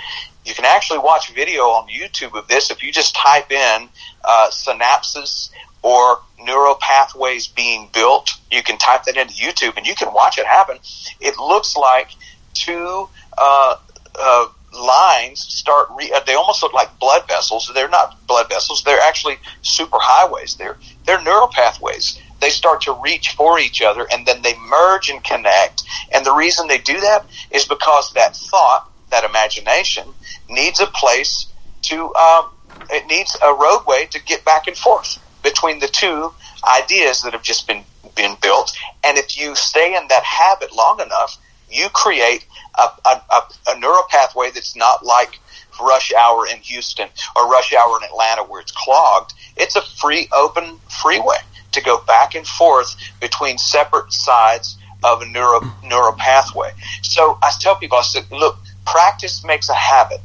You 0.45 0.55
can 0.55 0.65
actually 0.65 1.01
watch 1.01 1.33
video 1.33 1.65
on 1.65 1.89
YouTube 1.89 2.37
of 2.37 2.49
this 2.49 2.71
if 2.71 2.83
you 2.83 2.91
just 2.91 3.15
type 3.15 3.53
in 3.53 3.89
uh, 4.25 4.49
synapses 4.51 5.51
or 5.83 6.21
neural 6.41 6.77
pathways 6.77 7.47
being 7.47 7.91
built. 7.93 8.31
You 8.51 8.63
can 8.63 8.79
type 8.79 9.05
that 9.05 9.17
into 9.17 9.35
YouTube 9.35 9.77
and 9.77 9.87
you 9.87 9.95
can 9.95 10.13
watch 10.13 10.39
it 10.39 10.47
happen. 10.47 10.79
It 11.21 11.39
looks 11.39 11.77
like 11.77 12.11
two 12.55 13.09
uh, 13.39 13.77
uh, 14.19 14.47
lines 14.73 15.41
start 15.41 15.89
re- 15.97 16.13
uh, 16.15 16.21
they 16.27 16.35
almost 16.35 16.63
look 16.63 16.73
like 16.73 16.99
blood 16.99 17.27
vessels. 17.29 17.71
They're 17.75 17.89
not 17.89 18.27
blood 18.27 18.49
vessels. 18.49 18.83
They're 18.85 19.01
actually 19.01 19.37
super 19.63 19.99
highways 20.01 20.57
they're 20.57 20.77
they're 21.07 21.23
neural 21.23 21.49
pathways. 21.49 22.19
They 22.41 22.51
start 22.51 22.83
to 22.83 22.99
reach 23.03 23.31
for 23.31 23.59
each 23.59 23.83
other 23.83 24.07
and 24.13 24.27
then 24.27 24.43
they 24.43 24.55
merge 24.69 25.09
and 25.09 25.23
connect. 25.23 25.85
And 26.15 26.25
the 26.25 26.33
reason 26.33 26.67
they 26.67 26.79
do 26.79 26.99
that 27.01 27.27
is 27.51 27.65
because 27.65 28.13
that 28.15 28.37
thought 28.37 28.91
that 29.11 29.25
imagination 29.25 30.05
needs 30.49 30.81
a 30.81 30.87
place 30.87 31.47
to 31.83 32.15
um, 32.15 32.51
it 32.91 33.07
needs 33.07 33.37
a 33.45 33.53
roadway 33.55 34.07
to 34.11 34.23
get 34.23 34.45
back 34.45 34.67
and 34.67 34.77
forth 34.77 35.19
between 35.43 35.81
the 35.81 35.89
two 35.89 36.33
ideas 36.79 37.23
that 37.23 37.33
have 37.33 37.43
just 37.43 37.67
been 37.67 37.85
been 38.17 38.37
built. 38.43 38.73
And 39.05 39.19
if 39.19 39.39
you 39.39 39.55
stay 39.55 39.97
in 39.97 40.09
that 40.09 40.25
habit 40.25 40.75
long 40.75 41.01
enough 41.01 41.39
you 41.73 41.89
create 41.91 42.47
a, 42.79 42.89
a, 43.07 43.43
a 43.69 43.79
neural 43.79 44.05
pathway 44.09 44.51
that's 44.51 44.77
not 44.77 45.05
like 45.05 45.39
rush 45.81 46.13
hour 46.13 46.47
in 46.47 46.59
Houston 46.59 47.09
or 47.37 47.49
rush 47.51 47.73
hour 47.73 47.99
in 47.99 48.05
Atlanta 48.05 48.43
where 48.45 48.61
it's 48.61 48.73
clogged. 48.73 49.35
It's 49.57 49.77
a 49.77 49.83
free, 49.83 50.29
open 50.35 50.79
freeway 51.03 51.39
to 51.73 51.81
go 51.81 52.03
back 52.05 52.35
and 52.35 52.47
forth 52.47 52.95
between 53.21 53.59
separate 53.59 54.13
sides 54.13 54.77
of 55.03 55.23
a 55.23 55.27
neural, 55.27 55.63
neural 55.85 56.13
pathway. 56.13 56.71
So 57.03 57.39
I 57.43 57.51
tell 57.59 57.75
people, 57.77 57.99
I 57.99 58.03
said, 58.03 58.31
look, 58.31 58.59
practice 58.87 59.45
makes 59.45 59.69
a 59.69 59.75
habit. 59.75 60.21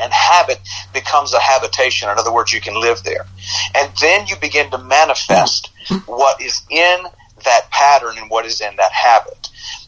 And 0.00 0.12
habit 0.12 0.60
becomes 0.92 1.32
a 1.32 1.40
habitation. 1.40 2.08
In 2.08 2.18
other 2.18 2.32
words, 2.32 2.52
you 2.52 2.60
can 2.60 2.80
live 2.80 3.02
there. 3.02 3.26
And 3.74 3.90
then 4.00 4.28
you 4.28 4.36
begin 4.36 4.70
to 4.70 4.78
manifest 4.78 5.70
what 6.06 6.40
is 6.40 6.62
in 6.70 6.98
that 7.44 7.70
pattern 7.72 8.18
and 8.18 8.30
what 8.30 8.46
is 8.46 8.60
in 8.60 8.76
that 8.76 8.92
habit 8.92 9.34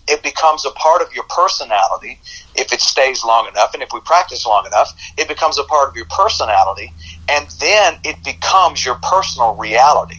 it 0.08 0.22
becomes 0.22 0.66
a 0.66 0.72
part 0.72 1.02
of 1.02 1.08
your 1.14 1.24
personality 1.34 2.20
if 2.56 2.74
it 2.74 2.82
stays 2.82 3.24
long 3.24 3.48
enough. 3.48 3.74
And 3.74 3.82
if 3.82 3.90
we 3.94 4.02
practice 4.02 4.46
long 4.46 4.66
enough, 4.66 4.92
it 5.18 5.28
becomes 5.28 5.58
a 5.58 5.64
part 5.64 5.90
of 5.90 5.96
your 5.96 6.08
personality. 6.16 6.94
And 7.30 7.48
then 7.60 7.96
it 8.04 8.18
becomes 8.24 8.84
your 8.86 8.96
personal 9.10 9.56
reality. 9.56 10.16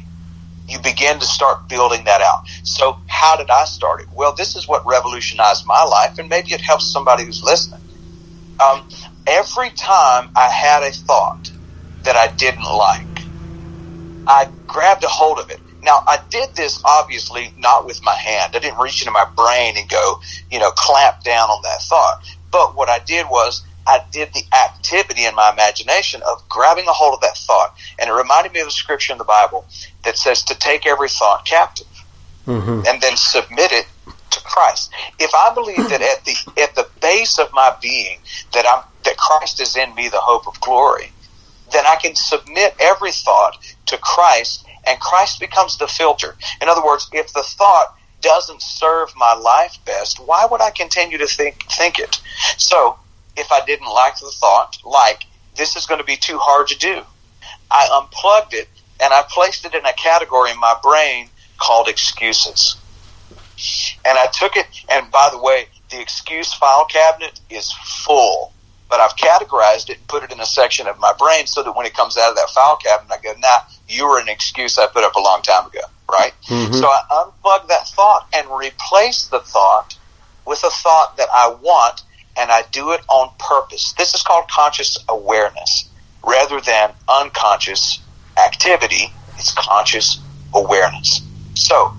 You 0.67 0.79
begin 0.81 1.19
to 1.19 1.25
start 1.25 1.69
building 1.69 2.05
that 2.05 2.21
out. 2.21 2.39
So, 2.63 2.97
how 3.07 3.37
did 3.37 3.49
I 3.51 3.65
start 3.65 4.01
it? 4.01 4.07
Well, 4.15 4.33
this 4.37 4.55
is 4.55 4.67
what 4.67 4.83
revolutionized 4.87 5.63
my 5.67 5.83
life, 5.83 6.13
and 6.19 6.29
maybe 6.29 6.53
it 6.53 6.61
helps 6.61 6.91
somebody 6.91 7.25
who's 7.25 7.43
listening. 7.43 7.81
Um, 8.63 8.83
every 9.27 9.71
time 9.71 10.29
I 10.35 10.49
had 10.49 10.83
a 10.83 10.91
thought 10.91 11.51
that 12.05 12.15
I 12.17 12.33
didn't 12.37 12.63
like, 12.63 13.21
I 14.27 14.47
grabbed 14.67 15.03
a 15.03 15.09
hold 15.09 15.39
of 15.39 15.49
it 15.49 15.61
now, 15.83 16.03
I 16.07 16.19
did 16.29 16.55
this 16.55 16.81
obviously 16.85 17.53
not 17.57 17.85
with 17.85 18.03
my 18.03 18.15
hand. 18.15 18.55
I 18.55 18.59
didn't 18.59 18.79
reach 18.79 19.01
into 19.01 19.11
my 19.11 19.25
brain 19.35 19.75
and 19.77 19.89
go, 19.89 20.19
you 20.51 20.59
know, 20.59 20.71
clamp 20.71 21.23
down 21.23 21.49
on 21.49 21.61
that 21.63 21.81
thought. 21.81 22.23
But 22.51 22.75
what 22.75 22.89
I 22.89 22.99
did 22.99 23.27
was 23.29 23.63
I 23.87 24.03
did 24.11 24.29
the 24.33 24.43
activity 24.55 25.25
in 25.25 25.35
my 25.35 25.51
imagination 25.51 26.21
of 26.23 26.47
grabbing 26.49 26.87
a 26.87 26.91
hold 26.91 27.15
of 27.15 27.21
that 27.21 27.37
thought. 27.37 27.75
And 27.97 28.09
it 28.09 28.13
reminded 28.13 28.53
me 28.53 28.59
of 28.59 28.67
a 28.67 28.71
scripture 28.71 29.11
in 29.11 29.17
the 29.17 29.23
Bible 29.23 29.65
that 30.05 30.17
says 30.17 30.43
to 30.43 30.55
take 30.55 30.85
every 30.85 31.09
thought 31.09 31.45
captive. 31.45 31.87
mm-hmm. 32.45 32.81
and 32.87 33.01
then 33.01 33.15
submit 33.15 33.71
it 33.71 33.87
to 34.31 34.39
Christ. 34.43 34.91
If 35.19 35.31
I 35.35 35.53
believe 35.53 35.89
that 35.89 36.01
at 36.01 36.25
the 36.25 36.61
at 36.61 36.75
the 36.75 36.87
base 37.01 37.37
of 37.37 37.51
my 37.53 37.75
being 37.81 38.17
that 38.53 38.65
I'm 38.67 38.83
that 39.03 39.17
Christ 39.17 39.59
is 39.59 39.75
in 39.75 39.93
me, 39.95 40.09
the 40.09 40.17
hope 40.17 40.47
of 40.47 40.59
glory, 40.61 41.11
then 41.71 41.83
I 41.87 41.97
can 42.01 42.15
submit 42.15 42.75
every 42.79 43.11
thought 43.11 43.57
to 43.87 43.97
Christ, 43.97 44.65
and 44.85 44.99
Christ 44.99 45.39
becomes 45.39 45.77
the 45.77 45.87
filter. 45.87 46.35
In 46.61 46.69
other 46.69 46.83
words, 46.83 47.09
if 47.13 47.33
the 47.33 47.43
thought 47.43 47.95
doesn't 48.21 48.61
serve 48.61 49.13
my 49.15 49.33
life 49.33 49.77
best, 49.85 50.19
why 50.19 50.45
would 50.49 50.61
I 50.61 50.71
continue 50.71 51.17
to 51.17 51.27
think 51.27 51.63
think 51.71 51.99
it? 51.99 52.21
So, 52.57 52.97
if 53.35 53.51
I 53.51 53.63
didn't 53.65 53.87
like 53.87 54.17
the 54.19 54.31
thought, 54.39 54.77
like 54.85 55.25
this 55.55 55.75
is 55.75 55.85
going 55.85 55.99
to 55.99 56.05
be 56.05 56.17
too 56.17 56.37
hard 56.37 56.67
to 56.67 56.77
do, 56.77 57.01
I 57.69 57.89
unplugged 58.01 58.53
it 58.53 58.67
and 59.01 59.13
I 59.13 59.23
placed 59.29 59.65
it 59.65 59.73
in 59.73 59.85
a 59.85 59.93
category 59.93 60.51
in 60.51 60.59
my 60.59 60.75
brain 60.81 61.29
called 61.57 61.87
excuses. 61.87 62.75
And 64.05 64.17
I 64.17 64.27
took 64.27 64.55
it, 64.55 64.67
and 64.91 65.11
by 65.11 65.29
the 65.31 65.39
way, 65.39 65.67
the 65.89 66.01
excuse 66.01 66.53
file 66.53 66.85
cabinet 66.85 67.39
is 67.49 67.71
full, 67.71 68.53
but 68.91 68.99
I've 68.99 69.15
categorized 69.15 69.89
it 69.89 69.99
and 69.99 70.07
put 70.09 70.21
it 70.21 70.33
in 70.33 70.41
a 70.41 70.45
section 70.45 70.85
of 70.85 70.99
my 70.99 71.13
brain 71.17 71.47
so 71.47 71.63
that 71.63 71.71
when 71.71 71.85
it 71.85 71.93
comes 71.93 72.17
out 72.17 72.29
of 72.29 72.35
that 72.35 72.49
file 72.49 72.75
cabinet, 72.75 73.09
I 73.09 73.23
go, 73.23 73.33
nah, 73.39 73.61
you 73.87 74.05
were 74.05 74.19
an 74.19 74.27
excuse 74.27 74.77
I 74.77 74.85
put 74.87 75.05
up 75.05 75.15
a 75.15 75.19
long 75.19 75.41
time 75.41 75.65
ago, 75.65 75.79
right? 76.11 76.33
Mm-hmm. 76.47 76.73
So 76.73 76.85
I 76.85 77.01
unplug 77.09 77.69
that 77.69 77.87
thought 77.87 78.27
and 78.33 78.45
replace 78.51 79.27
the 79.27 79.39
thought 79.39 79.97
with 80.45 80.61
a 80.65 80.69
thought 80.69 81.15
that 81.15 81.29
I 81.33 81.55
want, 81.61 82.01
and 82.37 82.51
I 82.51 82.63
do 82.73 82.91
it 82.91 82.99
on 83.07 83.31
purpose. 83.39 83.93
This 83.93 84.13
is 84.13 84.23
called 84.23 84.49
conscious 84.49 84.97
awareness 85.07 85.89
rather 86.21 86.59
than 86.59 86.91
unconscious 87.07 87.99
activity. 88.45 89.13
It's 89.37 89.53
conscious 89.53 90.19
awareness. 90.53 91.21
So, 91.53 91.93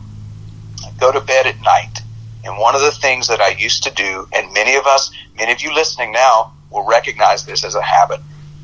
I 0.84 0.90
go 0.98 1.10
to 1.10 1.22
bed 1.22 1.46
at 1.46 1.58
night, 1.62 2.00
and 2.44 2.58
one 2.58 2.74
of 2.74 2.82
the 2.82 2.90
things 2.90 3.28
that 3.28 3.40
I 3.40 3.48
used 3.48 3.84
to 3.84 3.90
do, 3.90 4.28
and 4.34 4.52
many 4.52 4.74
of 4.74 4.84
us, 4.84 5.10
many 5.38 5.52
of 5.52 5.62
you 5.62 5.74
listening 5.74 6.12
now, 6.12 6.52
will 6.72 6.86
recognize 6.86 7.44
this 7.44 7.64
as 7.64 7.74
a 7.74 7.82
habit. 7.82 8.18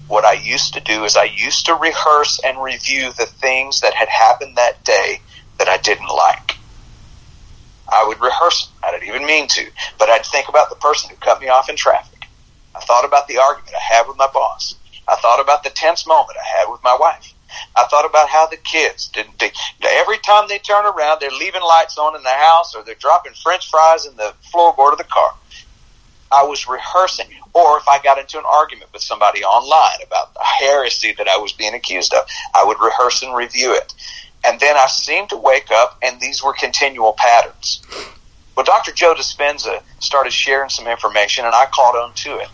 What 0.08 0.24
I 0.24 0.32
used 0.32 0.74
to 0.74 0.80
do 0.80 1.04
is 1.04 1.16
I 1.16 1.24
used 1.24 1.66
to 1.66 1.74
rehearse 1.74 2.40
and 2.44 2.62
review 2.62 3.12
the 3.12 3.26
things 3.26 3.80
that 3.80 3.94
had 3.94 4.08
happened 4.08 4.56
that 4.56 4.84
day 4.84 5.20
that 5.58 5.68
I 5.68 5.76
didn't 5.78 6.08
like. 6.08 6.54
I 7.90 8.04
would 8.06 8.20
rehearse. 8.20 8.70
I 8.82 8.90
didn't 8.90 9.08
even 9.08 9.26
mean 9.26 9.48
to, 9.48 9.66
but 9.98 10.08
I'd 10.08 10.24
think 10.26 10.48
about 10.48 10.70
the 10.70 10.76
person 10.76 11.10
who 11.10 11.16
cut 11.16 11.40
me 11.40 11.48
off 11.48 11.68
in 11.68 11.76
traffic. 11.76 12.26
I 12.74 12.80
thought 12.80 13.04
about 13.04 13.28
the 13.28 13.38
argument 13.38 13.74
I 13.74 13.94
had 13.94 14.06
with 14.06 14.16
my 14.16 14.28
boss. 14.32 14.74
I 15.08 15.16
thought 15.16 15.40
about 15.40 15.64
the 15.64 15.70
tense 15.70 16.06
moment 16.06 16.36
I 16.38 16.58
had 16.58 16.70
with 16.70 16.82
my 16.84 16.96
wife. 16.98 17.34
I 17.76 17.84
thought 17.86 18.04
about 18.04 18.28
how 18.28 18.46
the 18.46 18.58
kids 18.58 19.08
didn't. 19.08 19.38
They, 19.38 19.50
every 19.82 20.18
time 20.18 20.48
they 20.48 20.58
turn 20.58 20.84
around, 20.84 21.18
they're 21.20 21.30
leaving 21.30 21.62
lights 21.62 21.96
on 21.96 22.14
in 22.14 22.22
the 22.22 22.28
house, 22.28 22.74
or 22.74 22.84
they're 22.84 22.94
dropping 23.00 23.32
French 23.42 23.70
fries 23.70 24.04
in 24.04 24.16
the 24.16 24.34
floorboard 24.52 24.92
of 24.92 24.98
the 24.98 25.04
car. 25.04 25.30
I 26.30 26.44
was 26.44 26.68
rehearsing, 26.68 27.26
or 27.54 27.78
if 27.78 27.88
I 27.88 28.00
got 28.02 28.18
into 28.18 28.38
an 28.38 28.44
argument 28.46 28.92
with 28.92 29.02
somebody 29.02 29.42
online 29.42 30.06
about 30.06 30.34
the 30.34 30.44
heresy 30.44 31.12
that 31.18 31.28
I 31.28 31.38
was 31.38 31.52
being 31.52 31.74
accused 31.74 32.12
of, 32.14 32.24
I 32.54 32.64
would 32.64 32.80
rehearse 32.80 33.22
and 33.22 33.34
review 33.34 33.74
it. 33.74 33.94
And 34.44 34.60
then 34.60 34.76
I 34.76 34.86
seemed 34.86 35.30
to 35.30 35.36
wake 35.36 35.70
up, 35.70 35.98
and 36.02 36.20
these 36.20 36.42
were 36.42 36.52
continual 36.52 37.14
patterns. 37.14 37.82
Well, 38.54 38.64
Dr. 38.64 38.92
Joe 38.92 39.14
Dispenza 39.14 39.82
started 40.00 40.32
sharing 40.32 40.70
some 40.70 40.86
information, 40.86 41.44
and 41.44 41.54
I 41.54 41.66
caught 41.66 41.96
on 41.96 42.12
to 42.14 42.38
it. 42.38 42.48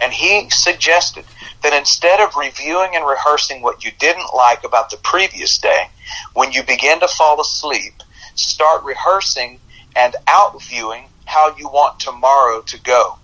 And 0.00 0.12
he 0.12 0.48
suggested 0.50 1.24
that 1.62 1.72
instead 1.72 2.20
of 2.20 2.36
reviewing 2.36 2.94
and 2.94 3.04
rehearsing 3.04 3.62
what 3.62 3.84
you 3.84 3.90
didn't 3.98 4.34
like 4.34 4.64
about 4.64 4.90
the 4.90 4.96
previous 4.98 5.58
day, 5.58 5.88
when 6.34 6.52
you 6.52 6.62
begin 6.62 7.00
to 7.00 7.08
fall 7.08 7.40
asleep, 7.40 7.94
start 8.34 8.84
rehearsing 8.84 9.58
and 9.96 10.14
outviewing 10.28 11.06
how 11.28 11.54
you 11.56 11.68
want 11.68 12.00
tomorrow 12.00 12.62
to 12.62 12.80
go. 12.80 13.18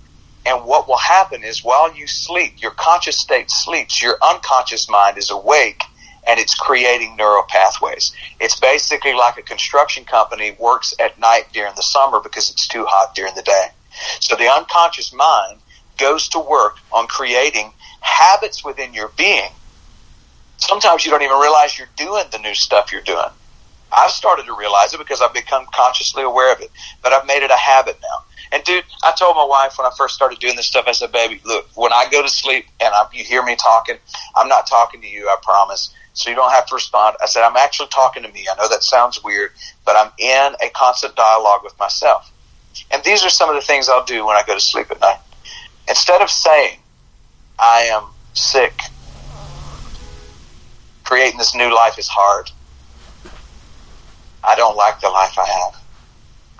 And 0.46 0.64
what 0.64 0.86
will 0.86 0.98
happen 0.98 1.42
is 1.42 1.64
while 1.64 1.94
you 1.94 2.06
sleep, 2.06 2.60
your 2.60 2.72
conscious 2.72 3.18
state 3.18 3.50
sleeps, 3.50 4.02
your 4.02 4.18
unconscious 4.22 4.88
mind 4.90 5.16
is 5.16 5.30
awake 5.30 5.82
and 6.26 6.38
it's 6.38 6.54
creating 6.54 7.16
neural 7.16 7.44
pathways. 7.48 8.14
It's 8.40 8.58
basically 8.60 9.14
like 9.14 9.38
a 9.38 9.42
construction 9.42 10.04
company 10.04 10.54
works 10.58 10.94
at 11.00 11.18
night 11.18 11.46
during 11.52 11.74
the 11.76 11.82
summer 11.82 12.20
because 12.20 12.50
it's 12.50 12.68
too 12.68 12.84
hot 12.86 13.14
during 13.14 13.34
the 13.34 13.42
day. 13.42 13.68
So 14.20 14.36
the 14.36 14.50
unconscious 14.52 15.12
mind 15.12 15.60
goes 15.98 16.28
to 16.28 16.40
work 16.40 16.76
on 16.92 17.06
creating 17.06 17.72
habits 18.00 18.64
within 18.64 18.92
your 18.92 19.08
being. 19.16 19.50
Sometimes 20.58 21.04
you 21.04 21.10
don't 21.10 21.22
even 21.22 21.38
realize 21.38 21.78
you're 21.78 21.88
doing 21.96 22.24
the 22.30 22.38
new 22.38 22.54
stuff 22.54 22.92
you're 22.92 23.02
doing. 23.02 23.30
I've 23.92 24.10
started 24.10 24.46
to 24.46 24.56
realize 24.56 24.94
it 24.94 24.98
because 24.98 25.20
I've 25.20 25.34
become 25.34 25.66
consciously 25.74 26.22
aware 26.22 26.52
of 26.52 26.60
it, 26.60 26.70
but 27.02 27.12
I've 27.12 27.26
made 27.26 27.42
it 27.42 27.50
a 27.50 27.56
habit 27.56 27.98
now. 28.02 28.24
And 28.52 28.62
dude, 28.64 28.84
I 29.02 29.12
told 29.12 29.36
my 29.36 29.44
wife 29.44 29.78
when 29.78 29.86
I 29.86 29.90
first 29.96 30.14
started 30.14 30.38
doing 30.38 30.56
this 30.56 30.66
stuff, 30.66 30.84
I 30.86 30.92
said, 30.92 31.12
baby, 31.12 31.40
look, 31.44 31.68
when 31.74 31.92
I 31.92 32.06
go 32.10 32.22
to 32.22 32.28
sleep 32.28 32.66
and 32.80 32.94
I, 32.94 33.06
you 33.12 33.24
hear 33.24 33.42
me 33.42 33.56
talking, 33.56 33.96
I'm 34.36 34.48
not 34.48 34.66
talking 34.66 35.00
to 35.00 35.08
you, 35.08 35.28
I 35.28 35.36
promise. 35.42 35.94
So 36.12 36.30
you 36.30 36.36
don't 36.36 36.52
have 36.52 36.66
to 36.66 36.74
respond. 36.76 37.16
I 37.20 37.26
said, 37.26 37.42
I'm 37.42 37.56
actually 37.56 37.88
talking 37.88 38.22
to 38.22 38.28
me. 38.30 38.46
I 38.50 38.56
know 38.56 38.68
that 38.68 38.84
sounds 38.84 39.22
weird, 39.24 39.50
but 39.84 39.96
I'm 39.96 40.12
in 40.18 40.54
a 40.64 40.70
constant 40.70 41.16
dialogue 41.16 41.62
with 41.64 41.76
myself. 41.78 42.30
And 42.92 43.02
these 43.02 43.24
are 43.24 43.30
some 43.30 43.48
of 43.48 43.56
the 43.56 43.62
things 43.62 43.88
I'll 43.88 44.04
do 44.04 44.24
when 44.24 44.36
I 44.36 44.42
go 44.46 44.54
to 44.54 44.60
sleep 44.60 44.90
at 44.90 45.00
night. 45.00 45.18
Instead 45.88 46.22
of 46.22 46.30
saying, 46.30 46.78
I 47.58 47.82
am 47.92 48.04
sick, 48.34 48.78
creating 51.02 51.38
this 51.38 51.54
new 51.54 51.74
life 51.74 51.98
is 51.98 52.08
hard. 52.08 52.50
I 54.46 54.54
don't 54.54 54.76
like 54.76 55.00
the 55.00 55.08
life 55.08 55.38
I 55.38 55.46
have. 55.46 55.80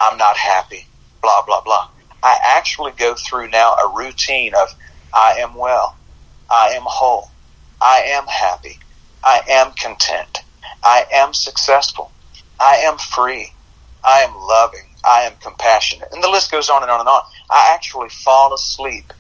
I'm 0.01 0.19
not 0.19 0.37
happy. 0.37 0.87
Blah, 1.23 1.45
blah, 1.47 1.63
blah. 1.63 1.89
I 2.23 2.39
actually 2.43 2.93
go 2.93 3.15
through 3.15 3.49
now 3.51 3.75
a 3.75 3.97
routine 3.97 4.55
of 4.55 4.75
I 5.13 5.35
am 5.39 5.55
well. 5.55 5.97
I 6.51 6.69
am 6.71 6.83
whole. 6.85 7.31
I 7.81 8.03
am 8.09 8.27
happy. 8.27 8.79
I 9.23 9.41
am 9.49 9.73
content. 9.73 10.43
I 10.83 11.07
am 11.13 11.33
successful. 11.33 12.11
I 12.61 12.77
am 12.77 12.99
free. 12.99 13.53
I 14.03 14.21
am 14.21 14.35
loving. 14.37 14.87
I 15.05 15.23
am 15.23 15.35
compassionate. 15.41 16.09
And 16.13 16.23
the 16.23 16.29
list 16.29 16.51
goes 16.51 16.69
on 16.69 16.83
and 16.83 16.91
on 16.91 17.01
and 17.01 17.09
on. 17.09 17.23
I 17.51 17.73
actually 17.75 18.09
fall 18.09 18.55
asleep. 18.55 19.13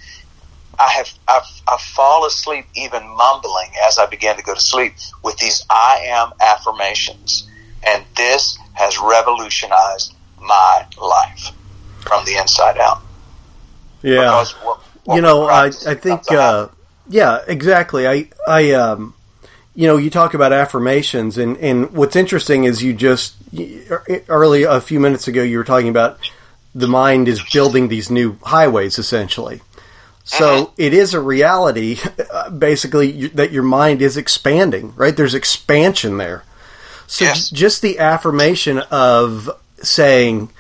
I 0.79 0.91
have 0.91 1.11
I've, 1.29 1.63
I 1.69 1.79
fall 1.79 2.27
asleep 2.27 2.67
even 2.75 3.07
mumbling 3.17 3.71
as 3.87 3.99
I 3.99 4.07
begin 4.07 4.37
to 4.37 4.43
go 4.43 4.55
to 4.55 4.61
sleep 4.61 4.95
with 5.23 5.37
these 5.39 5.65
I 5.71 6.05
am 6.07 6.33
affirmations, 6.41 7.49
and 7.87 8.05
this 8.17 8.59
has 8.75 8.99
revolutionized 8.99 10.15
my 10.41 10.87
life 11.01 11.51
from 12.01 12.25
the 12.25 12.37
inside 12.37 12.79
out. 12.79 13.03
Yeah, 14.03 14.45
what, 14.63 14.81
what 15.05 15.17
you 15.17 15.23
know, 15.23 15.45
I 15.45 15.67
I 15.67 15.95
think 15.95 16.31
uh, 16.31 16.69
yeah, 17.09 17.39
exactly. 17.47 18.07
I 18.07 18.29
I 18.47 18.73
um, 18.73 19.15
you 19.75 19.87
know, 19.87 19.97
you 19.97 20.11
talk 20.11 20.35
about 20.35 20.53
affirmations, 20.53 21.39
and 21.39 21.57
and 21.59 21.91
what's 21.93 22.17
interesting 22.17 22.65
is 22.65 22.83
you 22.83 22.93
just 22.93 23.35
early 24.29 24.65
a 24.65 24.81
few 24.81 25.01
minutes 25.01 25.29
ago 25.29 25.43
you 25.43 25.59
were 25.59 25.65
talking 25.65 25.89
about 25.89 26.19
the 26.75 26.89
mind 26.89 27.29
is 27.29 27.43
building 27.53 27.89
these 27.89 28.11
new 28.11 28.37
highways 28.43 28.99
essentially. 28.99 29.61
So 30.25 30.55
uh-huh. 30.55 30.67
it 30.79 30.95
is 30.95 31.13
a 31.13 31.21
reality, 31.21 31.99
basically, 32.59 33.29
that 33.29 33.53
your 33.53 33.63
mind 33.63 34.01
is 34.01 34.17
expanding, 34.17 34.95
right? 34.97 35.15
There's 35.15 35.35
expansion 35.35 36.17
there. 36.17 36.45
So 37.07 37.27
yes. 37.27 37.51
just 37.51 37.83
the 37.83 37.99
affirmation 37.99 38.79
of 38.91 39.51
saying, 39.83 40.51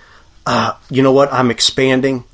uh, 0.46 0.74
you 0.90 1.02
know 1.02 1.12
what, 1.12 1.32
I'm 1.32 1.50
expanding. 1.50 2.24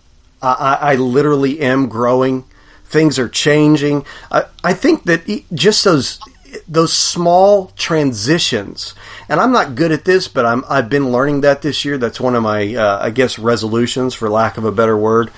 I, 0.43 0.79
I, 0.81 0.95
literally 0.95 1.61
am 1.61 1.89
growing. 1.89 2.45
Things 2.87 3.19
are 3.19 3.29
changing. 3.29 4.07
I, 4.31 4.45
I 4.65 4.73
think 4.75 5.05
that 5.05 5.45
just 5.53 5.85
those 5.85 6.19
those 6.67 6.93
small 6.93 7.69
transitions, 7.77 8.95
and 9.29 9.39
I'm 9.39 9.53
not 9.53 9.75
good 9.75 9.93
at 9.93 10.05
this, 10.05 10.29
but 10.29 10.47
I'm 10.47 10.65
I've 10.69 10.89
been 10.89 11.13
learning 11.13 11.43
that 11.43 11.63
this 11.63 11.85
year. 11.85 11.99
That's 11.99 12.19
one 12.19 12.35
of 12.35 12.43
my 12.43 12.75
uh, 12.75 12.99
I 13.01 13.11
guess 13.11 13.39
resolutions, 13.39 14.15
for 14.15 14.29
lack 14.31 14.57
of 14.57 14.65
a 14.65 14.73
better 14.73 14.97
word, 14.97 15.31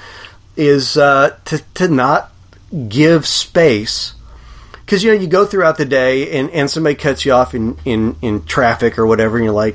is 0.56 0.96
uh, 0.96 1.36
to 1.46 1.62
to 1.74 1.88
not 1.88 2.32
give 2.88 3.26
space 3.26 4.14
because 4.92 5.02
you 5.02 5.10
know 5.10 5.18
you 5.18 5.26
go 5.26 5.46
throughout 5.46 5.78
the 5.78 5.86
day 5.86 6.38
and, 6.38 6.50
and 6.50 6.70
somebody 6.70 6.94
cuts 6.94 7.24
you 7.24 7.32
off 7.32 7.54
in, 7.54 7.78
in, 7.86 8.14
in 8.20 8.44
traffic 8.44 8.98
or 8.98 9.06
whatever 9.06 9.38
and 9.38 9.44
you're 9.46 9.54
like 9.54 9.74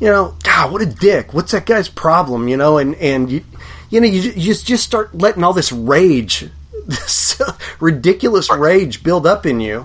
you 0.00 0.06
know 0.06 0.34
god 0.42 0.72
what 0.72 0.80
a 0.80 0.86
dick 0.86 1.34
what's 1.34 1.52
that 1.52 1.66
guy's 1.66 1.90
problem 1.90 2.48
you 2.48 2.56
know 2.56 2.78
and 2.78 2.94
and 2.94 3.30
you 3.30 3.44
you 3.90 4.00
know 4.00 4.06
you, 4.06 4.18
you 4.22 4.46
just 4.46 4.66
just 4.66 4.82
start 4.82 5.14
letting 5.14 5.44
all 5.44 5.52
this 5.52 5.70
rage 5.70 6.48
this 6.86 7.38
ridiculous 7.80 8.50
rage 8.50 9.02
build 9.02 9.26
up 9.26 9.44
in 9.44 9.60
you 9.60 9.84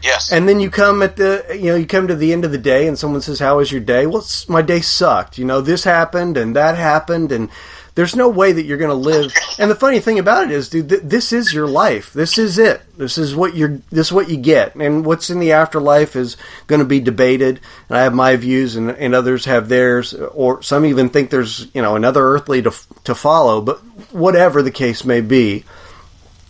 Yes. 0.00 0.32
And 0.32 0.48
then 0.48 0.58
you 0.58 0.68
come 0.68 1.00
at 1.00 1.14
the, 1.14 1.46
you 1.54 1.66
know, 1.66 1.76
you 1.76 1.86
come 1.86 2.08
to 2.08 2.16
the 2.16 2.32
end 2.32 2.44
of 2.44 2.50
the 2.50 2.58
day 2.58 2.88
and 2.88 2.98
someone 2.98 3.20
says, 3.20 3.38
how 3.38 3.58
was 3.58 3.70
your 3.70 3.80
day? 3.80 4.04
Well, 4.04 4.26
my 4.48 4.60
day 4.60 4.80
sucked. 4.80 5.38
You 5.38 5.44
know, 5.44 5.60
this 5.60 5.84
happened 5.84 6.36
and 6.36 6.56
that 6.56 6.76
happened 6.76 7.30
and 7.30 7.48
There's 7.94 8.16
no 8.16 8.30
way 8.30 8.52
that 8.52 8.62
you're 8.62 8.78
going 8.78 8.88
to 8.88 8.94
live. 8.94 9.34
And 9.58 9.70
the 9.70 9.74
funny 9.74 10.00
thing 10.00 10.18
about 10.18 10.44
it 10.44 10.50
is, 10.50 10.70
dude, 10.70 10.88
th- 10.88 11.02
this 11.04 11.30
is 11.30 11.52
your 11.52 11.66
life. 11.66 12.12
This 12.14 12.38
is 12.38 12.56
it. 12.58 12.80
This 12.96 13.18
is 13.18 13.36
what 13.36 13.54
you're. 13.54 13.80
This 13.90 14.06
is 14.06 14.12
what 14.12 14.30
you 14.30 14.38
get. 14.38 14.74
And 14.76 15.04
what's 15.04 15.28
in 15.28 15.40
the 15.40 15.52
afterlife 15.52 16.16
is 16.16 16.38
going 16.66 16.78
to 16.78 16.86
be 16.86 17.00
debated. 17.00 17.60
And 17.88 17.98
I 17.98 18.02
have 18.02 18.14
my 18.14 18.36
views, 18.36 18.76
and, 18.76 18.90
and 18.90 19.14
others 19.14 19.44
have 19.44 19.68
theirs, 19.68 20.14
or 20.14 20.62
some 20.62 20.86
even 20.86 21.10
think 21.10 21.28
there's 21.28 21.68
you 21.74 21.82
know 21.82 21.94
another 21.94 22.22
earthly 22.22 22.62
to 22.62 22.72
to 23.04 23.14
follow. 23.14 23.60
But 23.60 23.78
whatever 24.10 24.62
the 24.62 24.70
case 24.70 25.04
may 25.04 25.20
be, 25.20 25.64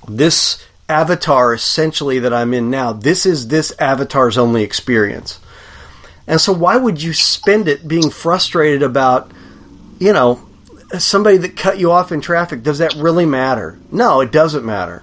this 0.06 0.64
avatar 0.88 1.54
essentially 1.54 2.20
that 2.20 2.32
I'm 2.32 2.54
in 2.54 2.70
now, 2.70 2.92
this 2.92 3.26
is 3.26 3.48
this 3.48 3.72
avatar's 3.80 4.38
only 4.38 4.62
experience. 4.62 5.40
And 6.26 6.40
so 6.40 6.52
why 6.52 6.76
would 6.76 7.02
you 7.02 7.12
spend 7.12 7.66
it 7.66 7.88
being 7.88 8.10
frustrated 8.10 8.82
about, 8.82 9.32
you 9.98 10.12
know, 10.12 10.46
somebody 10.98 11.36
that 11.38 11.56
cut 11.56 11.78
you 11.78 11.90
off 11.90 12.12
in 12.12 12.20
traffic? 12.20 12.62
Does 12.62 12.78
that 12.78 12.94
really 12.94 13.26
matter? 13.26 13.78
No, 13.90 14.20
it 14.20 14.32
doesn't 14.32 14.64
matter. 14.64 15.02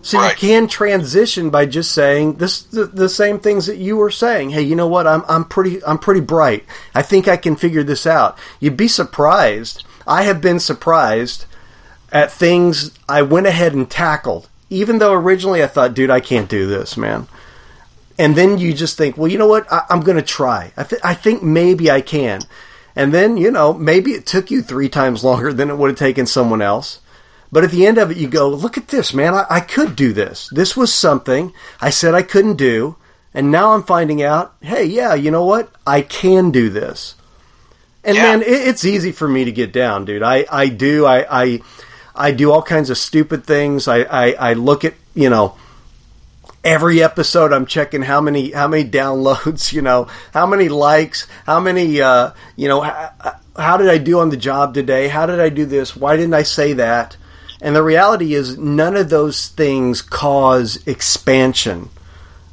So 0.00 0.18
right. 0.18 0.30
you 0.30 0.48
can 0.48 0.68
transition 0.68 1.50
by 1.50 1.66
just 1.66 1.92
saying 1.92 2.34
this 2.34 2.62
the, 2.62 2.86
the, 2.86 3.08
same 3.08 3.40
things 3.40 3.66
that 3.66 3.78
you 3.78 3.96
were 3.96 4.10
saying. 4.10 4.50
Hey, 4.50 4.62
you 4.62 4.76
know 4.76 4.86
what? 4.86 5.06
I'm 5.06 5.24
I'm 5.28 5.44
pretty 5.44 5.84
I'm 5.84 5.98
pretty 5.98 6.20
bright. 6.20 6.64
I 6.94 7.02
think 7.02 7.26
I 7.26 7.36
can 7.36 7.56
figure 7.56 7.82
this 7.82 8.06
out. 8.06 8.38
You'd 8.60 8.76
be 8.76 8.88
surprised. 8.88 9.84
I 10.06 10.22
have 10.22 10.40
been 10.40 10.60
surprised 10.60 11.46
at 12.12 12.32
things 12.32 12.96
I 13.08 13.22
went 13.22 13.48
ahead 13.48 13.74
and 13.74 13.90
tackled 13.90 14.48
even 14.70 14.98
though 14.98 15.12
originally 15.12 15.62
I 15.62 15.66
thought, 15.66 15.94
dude, 15.94 16.10
I 16.10 16.20
can't 16.20 16.48
do 16.48 16.66
this, 16.66 16.96
man. 16.96 17.26
And 18.18 18.36
then 18.36 18.58
you 18.58 18.72
just 18.74 18.98
think, 18.98 19.16
well, 19.16 19.28
you 19.28 19.38
know 19.38 19.46
what? 19.46 19.70
I, 19.72 19.84
am 19.90 20.00
going 20.00 20.16
to 20.16 20.22
try. 20.22 20.72
I, 20.76 20.84
th- 20.84 21.00
I 21.04 21.14
think 21.14 21.42
maybe 21.42 21.90
I 21.90 22.00
can. 22.00 22.40
And 22.98 23.14
then, 23.14 23.36
you 23.36 23.52
know, 23.52 23.72
maybe 23.72 24.10
it 24.10 24.26
took 24.26 24.50
you 24.50 24.60
three 24.60 24.88
times 24.88 25.22
longer 25.22 25.52
than 25.52 25.70
it 25.70 25.78
would 25.78 25.90
have 25.90 25.98
taken 25.98 26.26
someone 26.26 26.60
else. 26.60 27.00
But 27.52 27.62
at 27.62 27.70
the 27.70 27.86
end 27.86 27.96
of 27.96 28.10
it, 28.10 28.16
you 28.16 28.26
go, 28.26 28.48
look 28.48 28.76
at 28.76 28.88
this, 28.88 29.14
man. 29.14 29.34
I, 29.34 29.46
I 29.48 29.60
could 29.60 29.94
do 29.94 30.12
this. 30.12 30.50
This 30.50 30.76
was 30.76 30.92
something 30.92 31.52
I 31.80 31.90
said 31.90 32.16
I 32.16 32.22
couldn't 32.22 32.56
do. 32.56 32.96
And 33.32 33.52
now 33.52 33.72
I'm 33.72 33.84
finding 33.84 34.20
out, 34.20 34.56
hey, 34.60 34.84
yeah, 34.84 35.14
you 35.14 35.30
know 35.30 35.44
what? 35.44 35.72
I 35.86 36.02
can 36.02 36.50
do 36.50 36.70
this. 36.70 37.14
And 38.02 38.16
yeah. 38.16 38.22
man, 38.24 38.42
it, 38.42 38.48
it's 38.48 38.84
easy 38.84 39.12
for 39.12 39.28
me 39.28 39.44
to 39.44 39.52
get 39.52 39.72
down, 39.72 40.04
dude. 40.04 40.24
I, 40.24 40.44
I 40.50 40.68
do. 40.68 41.06
I, 41.06 41.42
I, 41.42 41.60
I 42.16 42.32
do 42.32 42.50
all 42.50 42.62
kinds 42.62 42.90
of 42.90 42.98
stupid 42.98 43.44
things. 43.44 43.86
I, 43.86 43.98
I, 43.98 44.30
I 44.32 44.52
look 44.54 44.84
at, 44.84 44.94
you 45.14 45.30
know, 45.30 45.56
every 46.64 47.02
episode 47.02 47.52
I'm 47.52 47.66
checking 47.66 48.02
how 48.02 48.20
many 48.20 48.50
how 48.50 48.68
many 48.68 48.88
downloads, 48.88 49.72
you 49.72 49.82
know, 49.82 50.08
how 50.32 50.46
many 50.46 50.68
likes, 50.68 51.26
how 51.46 51.60
many 51.60 52.00
uh, 52.00 52.32
you 52.56 52.68
know, 52.68 52.80
how, 52.80 53.38
how 53.56 53.76
did 53.76 53.88
I 53.88 53.98
do 53.98 54.20
on 54.20 54.30
the 54.30 54.36
job 54.36 54.74
today? 54.74 55.08
How 55.08 55.26
did 55.26 55.40
I 55.40 55.48
do 55.48 55.66
this? 55.66 55.96
Why 55.96 56.16
didn't 56.16 56.34
I 56.34 56.42
say 56.42 56.74
that? 56.74 57.16
And 57.60 57.74
the 57.74 57.82
reality 57.82 58.34
is 58.34 58.56
none 58.56 58.96
of 58.96 59.10
those 59.10 59.48
things 59.48 60.00
cause 60.00 60.86
expansion. 60.86 61.90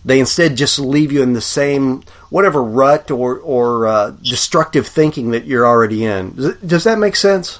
They 0.03 0.19
instead 0.19 0.55
just 0.55 0.77
leave 0.79 1.11
you 1.11 1.23
in 1.23 1.33
the 1.33 1.41
same 1.41 2.03
whatever 2.29 2.63
rut 2.63 3.09
or 3.11 3.39
or 3.39 3.87
uh, 3.87 4.11
destructive 4.11 4.87
thinking 4.87 5.31
that 5.31 5.45
you're 5.45 5.65
already 5.65 6.05
in. 6.05 6.57
Does 6.65 6.83
that 6.83 6.99
make 6.99 7.15
sense? 7.15 7.59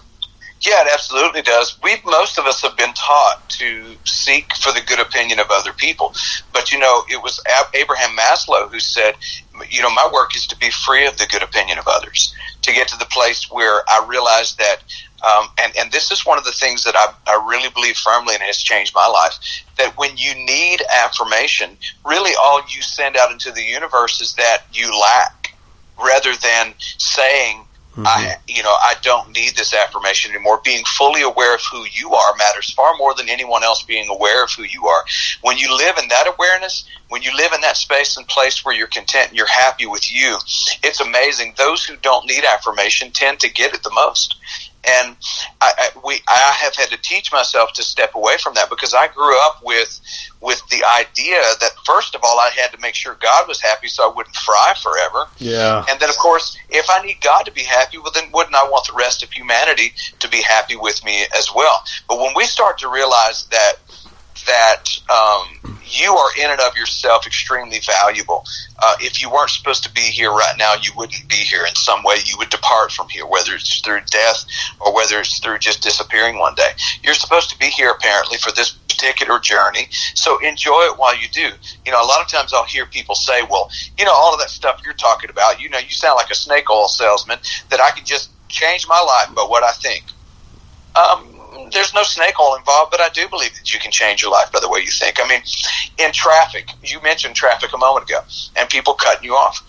Yeah, 0.66 0.82
it 0.82 0.90
absolutely 0.92 1.44
does. 1.44 1.78
We 1.84 1.98
most 2.06 2.40
of 2.40 2.46
us 2.46 2.62
have 2.62 2.76
been 2.76 2.94
taught 2.94 3.48
to 3.50 3.96
seek 4.06 4.56
for 4.56 4.72
the 4.72 4.82
good 4.82 5.00
opinion 5.00 5.40
of 5.40 5.48
other 5.52 5.74
people, 5.74 6.14
but 6.54 6.72
you 6.72 6.80
know, 6.80 7.04
it 7.10 7.22
was 7.22 7.40
Abraham 7.76 8.18
Maslow 8.18 8.72
who 8.72 8.80
said, 8.80 9.16
you 9.70 9.82
know, 9.82 9.92
my 9.92 10.10
work 10.12 10.36
is 10.36 10.48
to 10.48 10.58
be 10.58 10.72
free 10.72 11.06
of 11.06 11.18
the 11.18 11.28
good 11.28 11.44
opinion 11.44 11.78
of 11.78 11.86
others, 11.88 12.34
to 12.64 12.74
get 12.74 12.88
to 12.88 12.98
the 12.98 13.06
place 13.06 13.52
where 13.52 13.84
I 13.90 14.06
realize 14.10 14.56
that, 14.56 14.78
um, 15.24 15.50
and 15.62 15.72
and 15.78 15.92
this 15.92 16.12
is 16.12 16.26
one 16.26 16.40
of 16.40 16.46
the 16.46 16.52
things 16.52 16.84
that 16.84 16.96
I, 16.96 17.14
I 17.28 17.46
really 17.48 17.70
believe 17.70 17.98
firmly, 17.98 18.34
and 18.34 18.44
has 18.44 18.58
changed 18.58 18.94
my 18.96 19.08
life. 19.08 19.38
That 19.78 19.98
when 19.98 20.18
you 20.18 20.34
need 20.34 20.82
affirmation, 21.04 21.78
really 22.06 22.32
all 22.42 22.62
you 22.70 22.82
send 22.82 23.18
out 23.18 23.32
into 23.32 23.52
the 23.52 23.64
universe 23.64 24.20
is 24.20 24.34
that 24.36 24.64
you 24.72 24.90
lack, 25.00 25.54
rather 26.02 26.34
than 26.36 26.74
saying 26.98 27.65
Mm-hmm. 27.96 28.08
I, 28.08 28.36
you 28.48 28.62
know, 28.62 28.76
I 28.84 28.96
don't 29.02 29.32
need 29.32 29.56
this 29.56 29.74
affirmation 29.74 30.32
anymore. 30.32 30.60
Being 30.66 30.84
fully 30.84 31.22
aware 31.22 31.56
of 31.56 31.62
who 31.72 31.86
you 31.94 32.14
are 32.14 32.36
matters 32.36 32.74
far 32.74 32.94
more 32.98 33.14
than 33.14 33.30
anyone 33.30 33.64
else 33.64 33.84
being 33.84 34.10
aware 34.10 34.44
of 34.44 34.52
who 34.52 34.64
you 34.64 34.86
are. 34.86 35.06
When 35.42 35.58
you 35.58 35.76
live 35.76 35.98
in 35.98 36.10
that 36.10 36.28
awareness, 36.28 36.84
when 37.08 37.22
you 37.22 37.34
live 37.38 37.54
in 37.54 37.62
that 37.62 37.78
space 37.78 38.18
and 38.18 38.28
place 38.28 38.66
where 38.66 38.76
you're 38.76 38.88
content 38.88 39.30
and 39.30 39.38
you're 39.38 39.48
happy 39.48 39.86
with 39.86 40.12
you, 40.12 40.38
it's 40.84 41.00
amazing. 41.00 41.54
Those 41.58 41.86
who 41.86 41.96
don't 41.98 42.28
need 42.28 42.44
affirmation 42.44 43.12
tend 43.12 43.40
to 43.40 43.50
get 43.50 43.74
it 43.74 43.84
the 43.84 43.94
most. 43.96 44.36
And 44.88 45.16
I, 45.62 45.72
I, 45.78 45.90
we, 46.06 46.22
I 46.28 46.56
have 46.62 46.76
had 46.76 46.90
to 46.90 46.98
teach 46.98 47.32
myself 47.32 47.74
to 47.74 47.84
step 47.84 48.16
away 48.16 48.36
from 48.42 48.54
that 48.56 48.70
because 48.70 48.94
I 48.94 49.08
grew 49.08 49.36
up 49.44 49.62
with, 49.64 50.00
with 50.42 50.62
the 50.70 50.84
idea 50.86 51.42
that 51.60 51.72
first 51.86 52.16
of 52.16 52.22
all, 52.24 52.40
I 52.40 52.50
had 52.50 52.72
to 52.72 52.80
make 52.80 52.96
sure 52.96 53.18
God 53.22 53.48
was 53.48 53.60
happy 53.62 53.88
so 53.88 54.10
I 54.10 54.14
wouldn't 54.16 54.36
fry 54.36 54.74
forever. 54.82 55.28
Yeah. 55.40 55.86
And 55.90 56.00
then 56.00 56.10
of 56.10 56.18
course, 56.18 56.58
if 56.70 56.86
I 56.90 57.06
need 57.06 57.22
God 57.22 57.44
to 57.44 57.52
be 57.52 57.64
happy, 57.64 57.98
well 57.98 58.12
then 58.14 58.30
wouldn't 58.34 58.56
I 58.56 58.68
want 58.70 58.88
the 58.88 58.94
rest 58.94 59.24
of 59.24 59.32
humanity 59.32 59.94
to 60.20 60.30
be 60.30 60.42
happy 60.42 60.76
with 60.76 61.04
me 61.04 61.26
as 61.36 61.50
well? 61.56 61.84
But 62.08 62.20
when 62.20 62.34
we 62.36 62.46
start 62.46 62.78
to 62.80 62.90
realize 62.90 63.46
that 63.48 63.74
that 64.48 64.84
um, 65.10 65.76
you 65.86 66.12
are 66.14 66.30
in 66.38 66.52
and 66.52 66.60
of 66.62 66.76
yourself 66.76 67.26
extremely 67.26 67.80
valuable. 67.80 68.44
Uh, 68.82 68.96
if 69.00 69.22
you 69.22 69.30
weren't 69.30 69.50
supposed 69.50 69.84
to 69.84 69.92
be 69.94 70.02
here 70.02 70.32
right 70.32 70.56
now, 70.58 70.74
you 70.82 70.92
wouldn't 70.98 71.28
be 71.30 71.36
here 71.36 71.66
in 71.66 71.76
some 71.76 72.04
way. 72.04 72.16
You 72.26 72.38
would 72.38 72.50
depart 72.50 72.92
from 72.92 73.08
here, 73.10 73.26
whether 73.26 73.54
it's 73.54 73.80
through 73.82 74.02
death 74.10 74.46
or 74.80 74.94
whether 74.94 75.20
it's 75.20 75.40
through 75.40 75.60
just 75.60 75.82
disappearing 75.82 76.38
one 76.38 76.56
day. 76.56 76.72
You're 77.04 77.14
supposed 77.14 77.50
to 77.52 77.60
be 77.60 77.68
here 77.68 77.92
apparently 77.92 78.38
for 78.38 78.52
this 78.52 78.72
particular 78.72 79.40
journey. 79.40 79.88
So 80.16 80.38
enjoy 80.40 80.82
it 80.92 80.98
while 80.98 81.16
you 81.16 81.28
do. 81.30 81.50
You 81.86 81.92
know, 81.92 82.02
a 82.02 82.08
lot 82.08 82.22
of 82.22 82.28
times 82.28 82.54
I'll 82.54 82.66
hear 82.66 82.86
people 82.86 83.16
say, 83.16 83.42
well, 83.50 83.70
you 83.98 84.06
know, 84.06 84.14
all 84.14 84.34
of 84.34 84.40
that 84.40 84.50
stuff 84.50 84.82
you're 84.84 84.94
talking 84.94 85.30
about, 85.30 85.62
you 85.62 85.70
know, 85.70 85.80
you 85.80 85.90
sound 85.90 86.16
like 86.18 86.30
a 86.30 86.36
snake 86.36 86.70
oil 86.70 86.88
salesman 86.88 87.40
that 87.70 87.80
I 87.80 87.92
can 87.92 88.06
just 88.06 88.32
change 88.50 88.88
my 88.88 89.00
life 89.00 89.36
by 89.36 89.44
what 89.44 89.64
I 89.64 89.72
think. 89.72 90.04
Um, 90.96 91.35
there's 91.72 91.94
no 91.94 92.04
snake 92.04 92.40
oil 92.40 92.56
involved, 92.56 92.92
but 92.92 93.02
I 93.02 93.10
do 93.10 93.28
believe 93.28 93.54
that 93.56 93.74
you 93.74 93.80
can 93.80 93.92
change 93.92 94.22
your 94.22 94.32
life 94.32 94.52
by 94.52 94.60
the 94.60 94.70
way 94.70 94.80
you 94.80 94.92
think. 94.92 95.18
I 95.22 95.28
mean, 95.28 95.42
in 95.98 96.12
traffic, 96.12 96.70
you 96.84 97.02
mentioned 97.02 97.36
traffic 97.36 97.72
a 97.74 97.78
moment 97.78 98.10
ago, 98.10 98.22
and 98.56 98.70
people 98.70 98.94
cutting 98.94 99.24
you 99.24 99.34
off. 99.34 99.62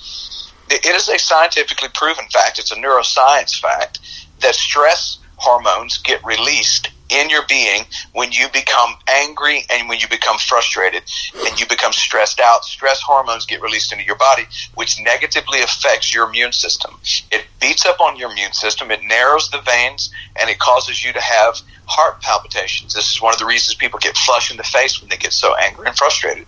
It 0.68 0.84
is 0.84 1.08
a 1.08 1.18
scientifically 1.18 1.88
proven 1.94 2.26
fact, 2.32 2.58
it's 2.58 2.72
a 2.72 2.76
neuroscience 2.76 3.58
fact, 3.58 4.00
that 4.40 4.54
stress 4.54 5.18
hormones 5.36 5.98
get 5.98 6.24
released 6.24 6.90
in 7.08 7.30
your 7.30 7.42
being 7.48 7.84
when 8.12 8.32
you 8.32 8.48
become 8.52 8.94
angry 9.08 9.64
and 9.70 9.88
when 9.88 9.98
you 10.00 10.08
become 10.08 10.38
frustrated 10.38 11.02
and 11.46 11.60
you 11.60 11.66
become 11.66 11.92
stressed 11.92 12.40
out. 12.40 12.64
Stress 12.64 13.00
hormones 13.00 13.46
get 13.46 13.62
released 13.62 13.92
into 13.92 14.04
your 14.04 14.16
body, 14.16 14.44
which 14.74 15.00
negatively 15.00 15.60
affects 15.60 16.12
your 16.12 16.28
immune 16.28 16.52
system. 16.52 16.98
It 17.30 17.44
beats 17.60 17.86
up 17.86 18.00
on 18.00 18.16
your 18.16 18.32
immune 18.32 18.52
system, 18.52 18.90
it 18.90 19.00
narrows 19.04 19.50
the 19.50 19.60
veins, 19.60 20.10
and 20.40 20.50
it 20.50 20.58
causes 20.58 21.04
you 21.04 21.12
to 21.12 21.20
have 21.20 21.60
heart 21.86 22.20
palpitations. 22.22 22.94
This 22.94 23.12
is 23.12 23.22
one 23.22 23.32
of 23.32 23.38
the 23.38 23.46
reasons 23.46 23.76
people 23.76 24.00
get 24.00 24.16
flushed 24.16 24.50
in 24.50 24.56
the 24.56 24.64
face 24.64 25.00
when 25.00 25.08
they 25.08 25.16
get 25.16 25.32
so 25.32 25.54
angry 25.56 25.86
and 25.86 25.96
frustrated. 25.96 26.46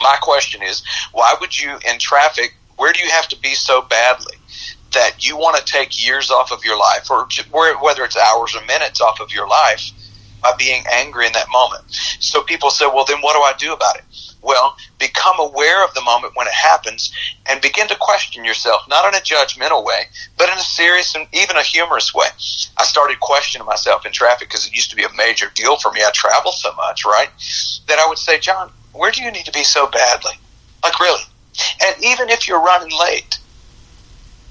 My 0.00 0.16
question 0.20 0.62
is, 0.62 0.82
why 1.12 1.34
would 1.40 1.58
you 1.58 1.78
in 1.90 1.98
traffic, 1.98 2.54
where 2.76 2.92
do 2.92 3.00
you 3.00 3.10
have 3.10 3.28
to 3.28 3.40
be 3.40 3.54
so 3.54 3.82
badly? 3.82 4.36
That 4.94 5.26
you 5.26 5.36
want 5.36 5.56
to 5.56 5.72
take 5.72 6.04
years 6.04 6.30
off 6.30 6.50
of 6.50 6.64
your 6.64 6.78
life, 6.78 7.10
or 7.10 7.26
whether 7.80 8.04
it's 8.04 8.16
hours 8.16 8.56
or 8.56 8.64
minutes 8.66 9.00
off 9.00 9.20
of 9.20 9.32
your 9.32 9.46
life, 9.46 9.90
by 10.42 10.52
being 10.58 10.84
angry 10.90 11.26
in 11.26 11.32
that 11.32 11.50
moment. 11.50 11.82
So 12.20 12.42
people 12.42 12.70
say, 12.70 12.86
well, 12.86 13.04
then 13.04 13.20
what 13.20 13.34
do 13.34 13.40
I 13.40 13.52
do 13.58 13.74
about 13.74 13.96
it? 13.96 14.04
Well, 14.40 14.76
become 14.98 15.34
aware 15.40 15.84
of 15.84 15.92
the 15.94 16.00
moment 16.00 16.36
when 16.36 16.46
it 16.46 16.54
happens 16.54 17.12
and 17.50 17.60
begin 17.60 17.88
to 17.88 17.96
question 18.00 18.44
yourself, 18.44 18.82
not 18.88 19.12
in 19.12 19.18
a 19.18 19.22
judgmental 19.22 19.84
way, 19.84 20.04
but 20.36 20.48
in 20.48 20.56
a 20.56 20.62
serious 20.62 21.14
and 21.14 21.26
even 21.32 21.56
a 21.56 21.62
humorous 21.62 22.14
way. 22.14 22.28
I 22.76 22.84
started 22.84 23.18
questioning 23.18 23.66
myself 23.66 24.06
in 24.06 24.12
traffic 24.12 24.48
because 24.48 24.66
it 24.66 24.74
used 24.74 24.90
to 24.90 24.96
be 24.96 25.02
a 25.02 25.12
major 25.16 25.50
deal 25.54 25.76
for 25.76 25.90
me. 25.90 26.02
I 26.02 26.10
travel 26.12 26.52
so 26.52 26.72
much, 26.76 27.04
right? 27.04 27.30
That 27.88 27.98
I 27.98 28.08
would 28.08 28.18
say, 28.18 28.38
Jon, 28.38 28.70
where 28.92 29.10
do 29.10 29.22
you 29.22 29.32
need 29.32 29.44
to 29.46 29.52
be 29.52 29.64
so 29.64 29.88
badly? 29.88 30.32
Like, 30.84 31.00
really? 31.00 31.22
And 31.84 31.96
even 32.04 32.28
if 32.28 32.46
you're 32.46 32.62
running 32.62 32.96
late, 32.96 33.38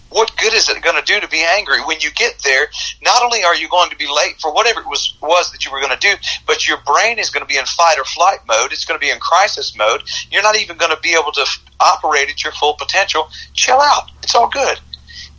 what 0.10 0.36
good 0.38 0.54
is 0.54 0.70
it 0.70 0.82
going 0.82 0.96
to 0.96 1.02
do 1.02 1.20
to 1.20 1.28
be 1.28 1.44
angry 1.44 1.82
when 1.82 1.98
you 2.00 2.12
get 2.12 2.40
there? 2.44 2.68
Not 3.02 3.24
only 3.24 3.44
are 3.44 3.56
you 3.56 3.68
going 3.70 3.90
to 3.90 3.96
be 3.96 4.08
late 4.08 4.40
for 4.40 4.54
whatever 4.54 4.82
it 4.82 4.88
was 4.88 5.18
was 5.22 5.52
that 5.52 5.66
you 5.66 5.72
were 5.72 5.80
going 5.80 5.98
to 5.98 6.00
do, 6.00 6.14
but 6.46 6.68
your 6.68 6.78
brain 6.86 7.20
is 7.20 7.30
going 7.30 7.46
to 7.46 7.48
be 7.48 7.58
in 7.58 7.66
fight 7.66 7.98
or 7.98 8.06
flight 8.06 8.40
mode. 8.48 8.72
It's 8.72 8.86
going 8.86 9.00
to 9.00 9.06
be 9.06 9.12
in 9.12 9.20
crisis 9.20 9.76
mode. 9.78 10.04
You're 10.32 10.44
not 10.44 10.58
even 10.58 10.78
going 10.78 10.92
to 10.96 11.02
be 11.02 11.14
able 11.14 11.32
to 11.34 11.42
f- 11.42 11.60
operate 11.80 12.30
at 12.30 12.44
your 12.44 12.54
full 12.54 12.74
potential. 12.74 13.30
Chill 13.54 13.80
out. 13.80 14.10
It's 14.24 14.36
all 14.36 14.50
good. 14.50 14.80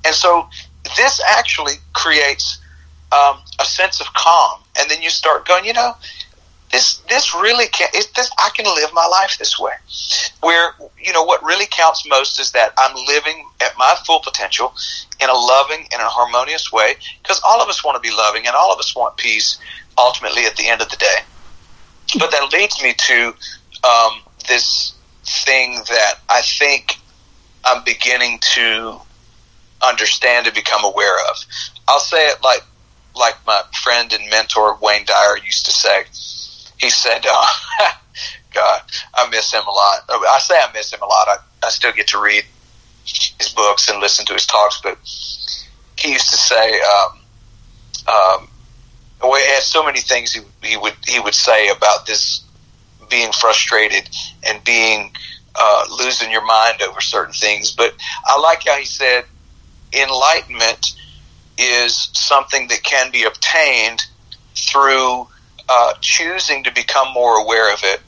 And 0.04 0.14
so 0.14 0.48
this 0.96 1.20
actually 1.26 1.74
creates 1.92 2.58
um, 3.12 3.38
a 3.60 3.64
sense 3.64 4.00
of 4.00 4.06
calm, 4.14 4.60
and 4.78 4.90
then 4.90 5.02
you 5.02 5.10
start 5.10 5.46
going. 5.46 5.64
You 5.64 5.72
know, 5.72 5.96
this 6.70 6.96
this 7.08 7.34
really 7.34 7.66
can 7.68 7.88
this 7.92 8.30
I 8.38 8.50
can 8.54 8.66
live 8.66 8.90
my 8.92 9.06
life 9.06 9.38
this 9.38 9.58
way. 9.58 9.72
Where 10.40 10.74
you 11.02 11.12
know 11.12 11.22
what 11.22 11.42
really 11.42 11.66
counts 11.70 12.06
most 12.06 12.38
is 12.38 12.52
that 12.52 12.72
I'm 12.78 12.94
living 13.06 13.46
at 13.60 13.72
my 13.78 13.96
full 14.06 14.20
potential 14.20 14.74
in 15.20 15.30
a 15.30 15.34
loving 15.34 15.86
and 15.92 16.02
a 16.02 16.08
harmonious 16.08 16.70
way 16.72 16.94
because 17.22 17.40
all 17.44 17.62
of 17.62 17.68
us 17.68 17.84
want 17.84 18.02
to 18.02 18.06
be 18.06 18.14
loving 18.14 18.46
and 18.46 18.54
all 18.54 18.72
of 18.72 18.78
us 18.78 18.94
want 18.94 19.16
peace 19.16 19.58
ultimately 19.96 20.44
at 20.44 20.56
the 20.56 20.68
end 20.68 20.82
of 20.82 20.88
the 20.90 20.96
day. 20.96 21.16
But 22.18 22.30
that 22.30 22.52
leads 22.52 22.82
me 22.82 22.94
to 22.94 23.34
um, 23.84 24.20
this 24.48 24.94
thing 25.24 25.74
that 25.88 26.14
I 26.28 26.42
think 26.42 26.96
I'm 27.64 27.84
beginning 27.84 28.38
to 28.54 29.00
understand 29.86 30.46
and 30.46 30.54
become 30.54 30.84
aware 30.84 31.18
of. 31.30 31.36
I'll 31.86 32.00
say 32.00 32.28
it 32.28 32.42
like 32.42 32.62
like 33.14 33.34
my 33.46 33.62
friend 33.82 34.12
and 34.12 34.30
mentor 34.30 34.78
Wayne 34.80 35.04
Dyer 35.04 35.38
used 35.44 35.64
to 35.66 35.72
say. 35.72 36.04
He 36.78 36.90
said, 36.90 37.24
uh, 37.28 37.46
"God, 38.54 38.82
I 39.14 39.28
miss 39.30 39.52
him 39.52 39.62
a 39.66 39.70
lot. 39.70 40.00
I 40.08 40.38
say 40.40 40.54
I 40.54 40.70
miss 40.72 40.92
him 40.92 41.00
a 41.02 41.06
lot. 41.06 41.28
I, 41.28 41.36
I 41.66 41.70
still 41.70 41.92
get 41.92 42.08
to 42.08 42.20
read 42.20 42.44
his 43.04 43.50
books 43.50 43.88
and 43.88 44.00
listen 44.00 44.26
to 44.26 44.32
his 44.34 44.46
talks, 44.46 44.80
but 44.82 44.98
he 45.98 46.12
used 46.12 46.30
to 46.30 46.36
say, 46.36 46.80
um, 46.80 47.18
um, 48.06 48.48
well, 49.22 49.40
he 49.40 49.48
had 49.48 49.62
so 49.62 49.84
many 49.84 50.00
things 50.00 50.32
he, 50.32 50.40
he 50.62 50.76
would 50.76 50.94
he 51.06 51.18
would 51.20 51.34
say 51.34 51.68
about 51.68 52.06
this 52.06 52.44
being 53.10 53.32
frustrated 53.32 54.08
and 54.46 54.62
being 54.64 55.12
uh, 55.54 55.84
losing 55.98 56.30
your 56.30 56.44
mind 56.44 56.82
over 56.82 57.00
certain 57.00 57.32
things. 57.34 57.72
But 57.72 57.94
I 58.24 58.38
like 58.38 58.64
how 58.66 58.76
he 58.76 58.84
said 58.84 59.24
enlightenment 59.92 60.94
is 61.56 62.10
something 62.12 62.68
that 62.68 62.82
can 62.82 63.10
be 63.10 63.24
obtained 63.24 64.02
through 64.54 65.26
uh, 65.68 65.94
choosing 66.00 66.64
to 66.64 66.72
become 66.72 67.12
more 67.12 67.36
aware 67.36 67.72
of 67.72 67.80
it. 67.82 68.00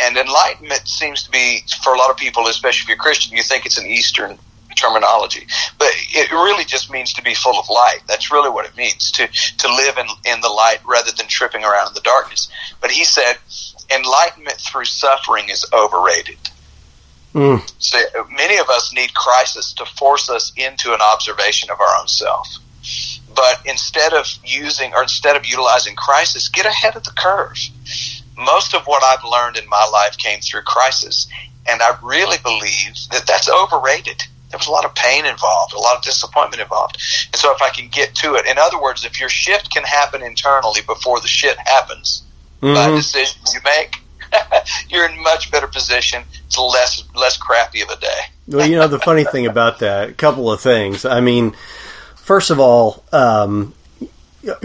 And 0.00 0.16
enlightenment 0.16 0.88
seems 0.88 1.22
to 1.24 1.30
be, 1.30 1.62
for 1.82 1.94
a 1.94 1.98
lot 1.98 2.10
of 2.10 2.16
people, 2.16 2.46
especially 2.46 2.84
if 2.84 2.88
you're 2.88 2.96
Christian, 2.96 3.36
you 3.36 3.42
think 3.42 3.66
it's 3.66 3.78
an 3.78 3.86
Eastern 3.86 4.38
terminology, 4.74 5.46
but 5.78 5.88
it 5.92 6.30
really 6.32 6.64
just 6.64 6.90
means 6.90 7.12
to 7.12 7.22
be 7.22 7.34
full 7.34 7.58
of 7.58 7.68
light. 7.68 8.00
That's 8.08 8.32
really 8.32 8.50
what 8.50 8.64
it 8.66 8.76
means 8.76 9.10
to 9.12 9.26
to 9.58 9.68
live 9.68 9.98
in 9.98 10.06
in 10.24 10.40
the 10.40 10.48
light 10.48 10.80
rather 10.84 11.12
than 11.12 11.26
tripping 11.26 11.62
around 11.62 11.88
in 11.88 11.94
the 11.94 12.00
darkness. 12.00 12.48
But 12.80 12.90
he 12.90 13.04
said, 13.04 13.34
enlightenment 13.94 14.58
through 14.58 14.86
suffering 14.86 15.48
is 15.50 15.64
overrated. 15.72 16.38
Mm. 17.34 17.70
So 17.78 17.98
many 18.30 18.58
of 18.58 18.68
us 18.68 18.92
need 18.92 19.14
crisis 19.14 19.72
to 19.74 19.86
force 19.86 20.28
us 20.28 20.52
into 20.56 20.92
an 20.92 21.00
observation 21.00 21.70
of 21.70 21.80
our 21.80 22.00
own 22.00 22.08
self. 22.08 22.48
But 23.34 23.62
instead 23.64 24.12
of 24.12 24.26
using 24.44 24.92
or 24.94 25.02
instead 25.02 25.36
of 25.36 25.46
utilizing 25.46 25.96
crisis, 25.96 26.48
get 26.48 26.66
ahead 26.66 26.96
of 26.96 27.04
the 27.04 27.12
curve. 27.16 27.58
Most 28.36 28.74
of 28.74 28.84
what 28.84 29.02
I've 29.02 29.24
learned 29.24 29.56
in 29.58 29.68
my 29.68 29.88
life 29.92 30.16
came 30.16 30.40
through 30.40 30.62
crisis, 30.62 31.28
and 31.68 31.82
I 31.82 31.96
really 32.02 32.38
believe 32.42 32.96
that 33.10 33.26
that's 33.26 33.48
overrated. 33.48 34.22
There 34.50 34.58
was 34.58 34.66
a 34.66 34.70
lot 34.70 34.84
of 34.84 34.94
pain 34.94 35.24
involved, 35.24 35.72
a 35.72 35.78
lot 35.78 35.96
of 35.96 36.02
disappointment 36.02 36.60
involved. 36.60 36.98
And 37.32 37.36
so 37.36 37.54
if 37.54 37.62
I 37.62 37.70
can 37.70 37.88
get 37.88 38.14
to 38.16 38.34
it, 38.34 38.46
in 38.46 38.58
other 38.58 38.80
words, 38.80 39.04
if 39.04 39.18
your 39.18 39.30
shift 39.30 39.72
can 39.72 39.82
happen 39.82 40.22
internally 40.22 40.82
before 40.86 41.20
the 41.20 41.28
shit 41.28 41.56
happens 41.58 42.22
mm-hmm. 42.60 42.74
by 42.74 42.90
decisions 42.94 43.54
you 43.54 43.60
make, 43.64 43.96
you're 44.88 45.08
in 45.08 45.22
much 45.22 45.50
better 45.50 45.66
position. 45.66 46.22
It's 46.46 46.58
less 46.58 47.04
less 47.14 47.36
crappy 47.36 47.80
of 47.80 47.88
a 47.88 47.96
day. 47.96 48.20
well, 48.48 48.68
you 48.68 48.76
know 48.76 48.88
the 48.88 48.98
funny 48.98 49.24
thing 49.24 49.46
about 49.46 49.78
that, 49.78 50.10
a 50.10 50.12
couple 50.12 50.50
of 50.50 50.60
things. 50.60 51.04
I 51.04 51.20
mean, 51.20 51.54
first 52.22 52.50
of 52.50 52.58
all, 52.58 53.04
um, 53.12 53.74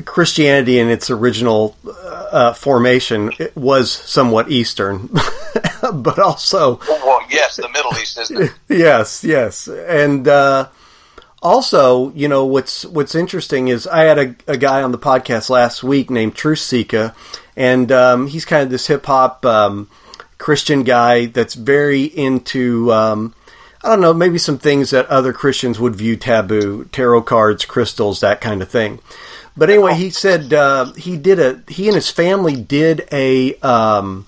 Christianity 0.06 0.80
in 0.80 0.90
its 0.90 1.10
original 1.10 1.76
uh, 2.32 2.54
formation 2.54 3.32
was 3.56 3.92
somewhat 3.92 4.50
Eastern, 4.50 5.08
but 5.94 6.18
also 6.18 6.80
well, 6.88 7.22
yes, 7.30 7.58
the 7.58 7.70
Middle 7.70 7.92
East 8.00 8.18
is. 8.18 8.52
yes, 8.70 9.24
yes, 9.24 9.68
and 9.68 10.28
uh, 10.28 10.68
also, 11.42 12.12
you 12.14 12.28
know 12.28 12.46
what's 12.46 12.86
what's 12.86 13.14
interesting 13.14 13.68
is 13.68 13.86
I 13.86 14.04
had 14.04 14.18
a, 14.18 14.36
a 14.48 14.58
guy 14.58 14.82
on 14.82 14.92
the 14.92 14.98
podcast 14.98 15.50
last 15.50 15.84
week 15.84 16.10
named 16.10 16.36
Truth 16.36 16.60
Seeker, 16.60 17.14
and 17.56 17.92
um, 17.92 18.28
he's 18.28 18.46
kind 18.46 18.64
of 18.64 18.72
this 18.72 18.88
hip 18.88 19.06
hop 19.06 19.46
um, 19.46 19.90
Christian 20.38 20.84
guy 20.84 21.28
that's 21.28 21.54
very 21.54 22.04
into. 22.04 22.92
Um, 22.92 23.34
I 23.88 23.92
don't 23.92 24.02
know, 24.02 24.14
maybe 24.14 24.38
some 24.38 24.58
things 24.58 24.90
that 24.90 25.06
other 25.06 25.32
Christians 25.32 25.80
would 25.80 25.96
view 25.96 26.18
taboo, 26.18 26.90
tarot 26.92 27.22
cards, 27.22 27.64
crystals, 27.64 28.20
that 28.20 28.42
kind 28.42 28.62
of 28.62 28.68
thing. 28.68 29.00
But 29.56 29.70
anyway, 29.70 29.94
he 29.94 30.10
said 30.10 30.52
uh, 30.52 30.92
he 30.92 31.16
did 31.16 31.40
a 31.40 31.64
he 31.70 31.88
and 31.88 31.96
his 31.96 32.12
family 32.12 32.62
did 32.62 33.08
a 33.14 33.56
um, 33.60 34.28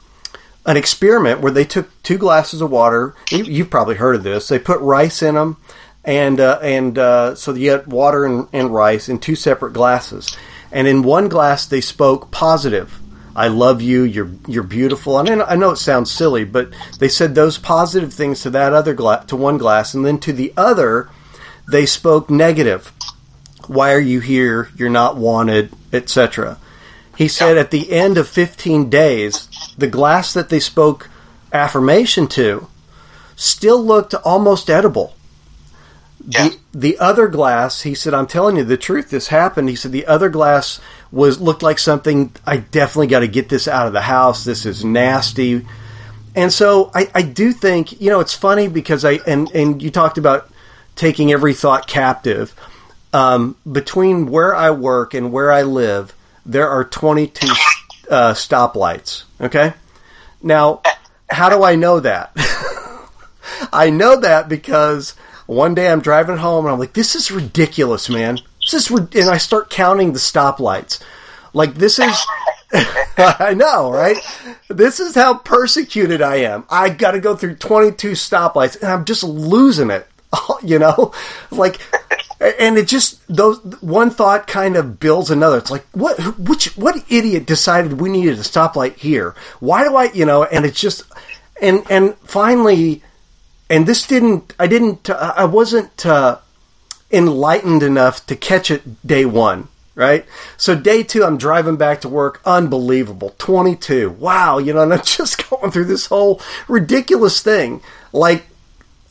an 0.65 0.77
experiment 0.77 1.41
where 1.41 1.51
they 1.51 1.65
took 1.65 1.89
two 2.03 2.17
glasses 2.17 2.61
of 2.61 2.71
water. 2.71 3.15
You, 3.31 3.63
have 3.63 3.69
probably 3.69 3.95
heard 3.95 4.15
of 4.15 4.23
this. 4.23 4.47
They 4.47 4.59
put 4.59 4.79
rice 4.79 5.21
in 5.21 5.35
them, 5.35 5.57
and 6.05 6.39
uh, 6.39 6.59
and 6.63 6.97
uh, 6.97 7.35
so 7.35 7.53
you 7.53 7.71
had 7.71 7.85
water 7.85 8.23
and, 8.25 8.47
and 8.53 8.73
rice 8.73 9.09
in 9.09 9.19
two 9.19 9.35
separate 9.35 9.73
glasses. 9.73 10.37
And 10.71 10.87
in 10.87 11.03
one 11.03 11.27
glass, 11.27 11.65
they 11.65 11.81
spoke 11.81 12.31
positive. 12.31 12.98
I 13.35 13.47
love 13.47 13.81
you. 13.81 14.03
You're 14.03 14.31
you're 14.47 14.63
beautiful. 14.63 15.19
And 15.19 15.41
I 15.41 15.55
know 15.55 15.71
it 15.71 15.77
sounds 15.77 16.11
silly, 16.11 16.43
but 16.43 16.69
they 16.99 17.09
said 17.09 17.35
those 17.35 17.57
positive 17.57 18.13
things 18.13 18.41
to 18.41 18.49
that 18.51 18.73
other 18.73 18.93
glass, 18.93 19.25
to 19.27 19.35
one 19.35 19.57
glass, 19.57 19.93
and 19.93 20.05
then 20.05 20.19
to 20.19 20.33
the 20.33 20.53
other, 20.57 21.09
they 21.67 21.85
spoke 21.85 22.29
negative 22.29 22.91
why 23.69 23.93
are 23.93 23.99
you 23.99 24.19
here? 24.19 24.69
You're 24.75 24.89
not 24.89 25.15
wanted, 25.15 25.71
etc. 25.93 26.57
He 27.15 27.27
said 27.27 27.55
at 27.55 27.69
the 27.69 27.91
end 27.91 28.17
of 28.17 28.27
15 28.27 28.89
days, 28.89 29.47
the 29.77 29.87
glass 29.87 30.33
that 30.33 30.49
they 30.49 30.59
spoke 30.59 31.07
affirmation 31.53 32.27
to 32.29 32.67
still 33.35 33.81
looked 33.81 34.15
almost 34.15 34.71
edible. 34.71 35.13
Yeah. 36.27 36.49
The, 36.49 36.59
the 36.73 36.97
other 36.97 37.27
glass, 37.27 37.83
he 37.83 37.93
said, 37.93 38.15
I'm 38.15 38.25
telling 38.25 38.57
you 38.57 38.63
the 38.63 38.75
truth, 38.75 39.11
this 39.11 39.27
happened. 39.27 39.69
He 39.69 39.75
said 39.75 39.91
the 39.91 40.07
other 40.07 40.29
glass 40.29 40.81
was 41.11 41.39
looked 41.39 41.63
like 41.63 41.79
something 41.79 42.31
I 42.45 42.57
definitely 42.57 43.07
got 43.07 43.19
to 43.19 43.27
get 43.27 43.49
this 43.49 43.67
out 43.67 43.87
of 43.87 43.93
the 43.93 44.01
house. 44.01 44.43
This 44.43 44.65
is 44.65 44.85
nasty. 44.85 45.65
And 46.35 46.53
so 46.53 46.91
I, 46.93 47.09
I 47.15 47.21
do 47.23 47.51
think, 47.51 47.99
you 47.99 48.09
know, 48.09 48.19
it's 48.19 48.33
funny 48.33 48.67
because 48.67 49.03
I 49.03 49.19
and, 49.25 49.51
and 49.51 49.81
you 49.81 49.89
talked 49.89 50.17
about 50.17 50.49
taking 50.95 51.31
every 51.31 51.53
thought 51.53 51.87
captive. 51.87 52.53
Um, 53.11 53.55
between 53.69 54.27
where 54.27 54.53
I 54.53 54.69
work 54.69 55.15
and 55.15 55.31
where 55.31 55.51
I 55.51 55.63
live, 55.63 56.13
there 56.45 56.69
are 56.69 56.83
22 56.83 57.47
uh, 58.09 58.33
stoplights. 58.33 59.23
Okay? 59.41 59.73
Now, 60.43 60.81
how 61.29 61.49
do 61.49 61.63
I 61.63 61.75
know 61.75 61.99
that? 61.99 62.31
I 63.73 63.89
know 63.89 64.17
that 64.17 64.47
because 64.47 65.15
one 65.47 65.73
day 65.73 65.91
I'm 65.91 66.01
driving 66.01 66.37
home 66.37 66.65
and 66.65 66.73
I'm 66.73 66.79
like, 66.79 66.93
this 66.93 67.15
is 67.15 67.31
ridiculous, 67.31 68.09
man. 68.09 68.39
This 68.71 68.89
is, 68.89 68.97
and 68.97 69.29
I 69.29 69.37
start 69.37 69.69
counting 69.69 70.13
the 70.13 70.19
stoplights. 70.19 71.01
Like, 71.53 71.75
this 71.75 71.99
is, 71.99 72.25
I 73.17 73.53
know, 73.55 73.91
right? 73.91 74.17
This 74.67 74.99
is 74.99 75.15
how 75.15 75.37
persecuted 75.37 76.21
I 76.21 76.37
am. 76.37 76.65
I 76.69 76.89
got 76.89 77.11
to 77.11 77.19
go 77.19 77.35
through 77.35 77.55
22 77.55 78.11
stoplights 78.11 78.79
and 78.79 78.91
I'm 78.91 79.05
just 79.05 79.23
losing 79.23 79.89
it. 79.91 80.07
You 80.61 80.77
know, 80.77 81.13
like 81.51 81.79
and 82.39 82.77
it 82.77 82.87
just 82.87 83.25
those 83.27 83.59
one 83.81 84.09
thought 84.09 84.47
kind 84.47 84.75
of 84.75 84.99
builds 84.99 85.29
another. 85.29 85.57
It's 85.57 85.71
like 85.71 85.85
what 85.91 86.19
which 86.37 86.77
what 86.77 87.03
idiot 87.09 87.45
decided 87.45 87.99
we 87.99 88.09
needed 88.09 88.39
a 88.39 88.43
stoplight 88.43 88.95
here? 88.95 89.35
Why 89.59 89.83
do 89.83 89.95
I 89.95 90.05
you 90.05 90.25
know? 90.25 90.43
And 90.43 90.65
it's 90.65 90.79
just 90.79 91.03
and 91.61 91.83
and 91.89 92.15
finally, 92.19 93.03
and 93.69 93.85
this 93.85 94.07
didn't 94.07 94.53
I 94.59 94.67
didn't 94.67 95.09
I 95.09 95.45
wasn't 95.45 96.05
uh, 96.05 96.39
enlightened 97.11 97.83
enough 97.83 98.25
to 98.27 98.35
catch 98.35 98.71
it 98.71 99.05
day 99.05 99.25
one. 99.25 99.67
Right, 99.95 100.25
so 100.55 100.75
day 100.75 101.03
two, 101.03 101.25
I'm 101.25 101.37
driving 101.37 101.75
back 101.75 102.01
to 102.01 102.09
work. 102.09 102.39
Unbelievable, 102.45 103.35
22. 103.37 104.11
Wow, 104.11 104.57
you 104.57 104.71
know, 104.73 104.83
and 104.83 104.93
I'm 104.93 105.01
just 105.03 105.49
going 105.49 105.71
through 105.71 105.85
this 105.85 106.05
whole 106.05 106.39
ridiculous 106.69 107.41
thing. 107.41 107.81
Like, 108.13 108.45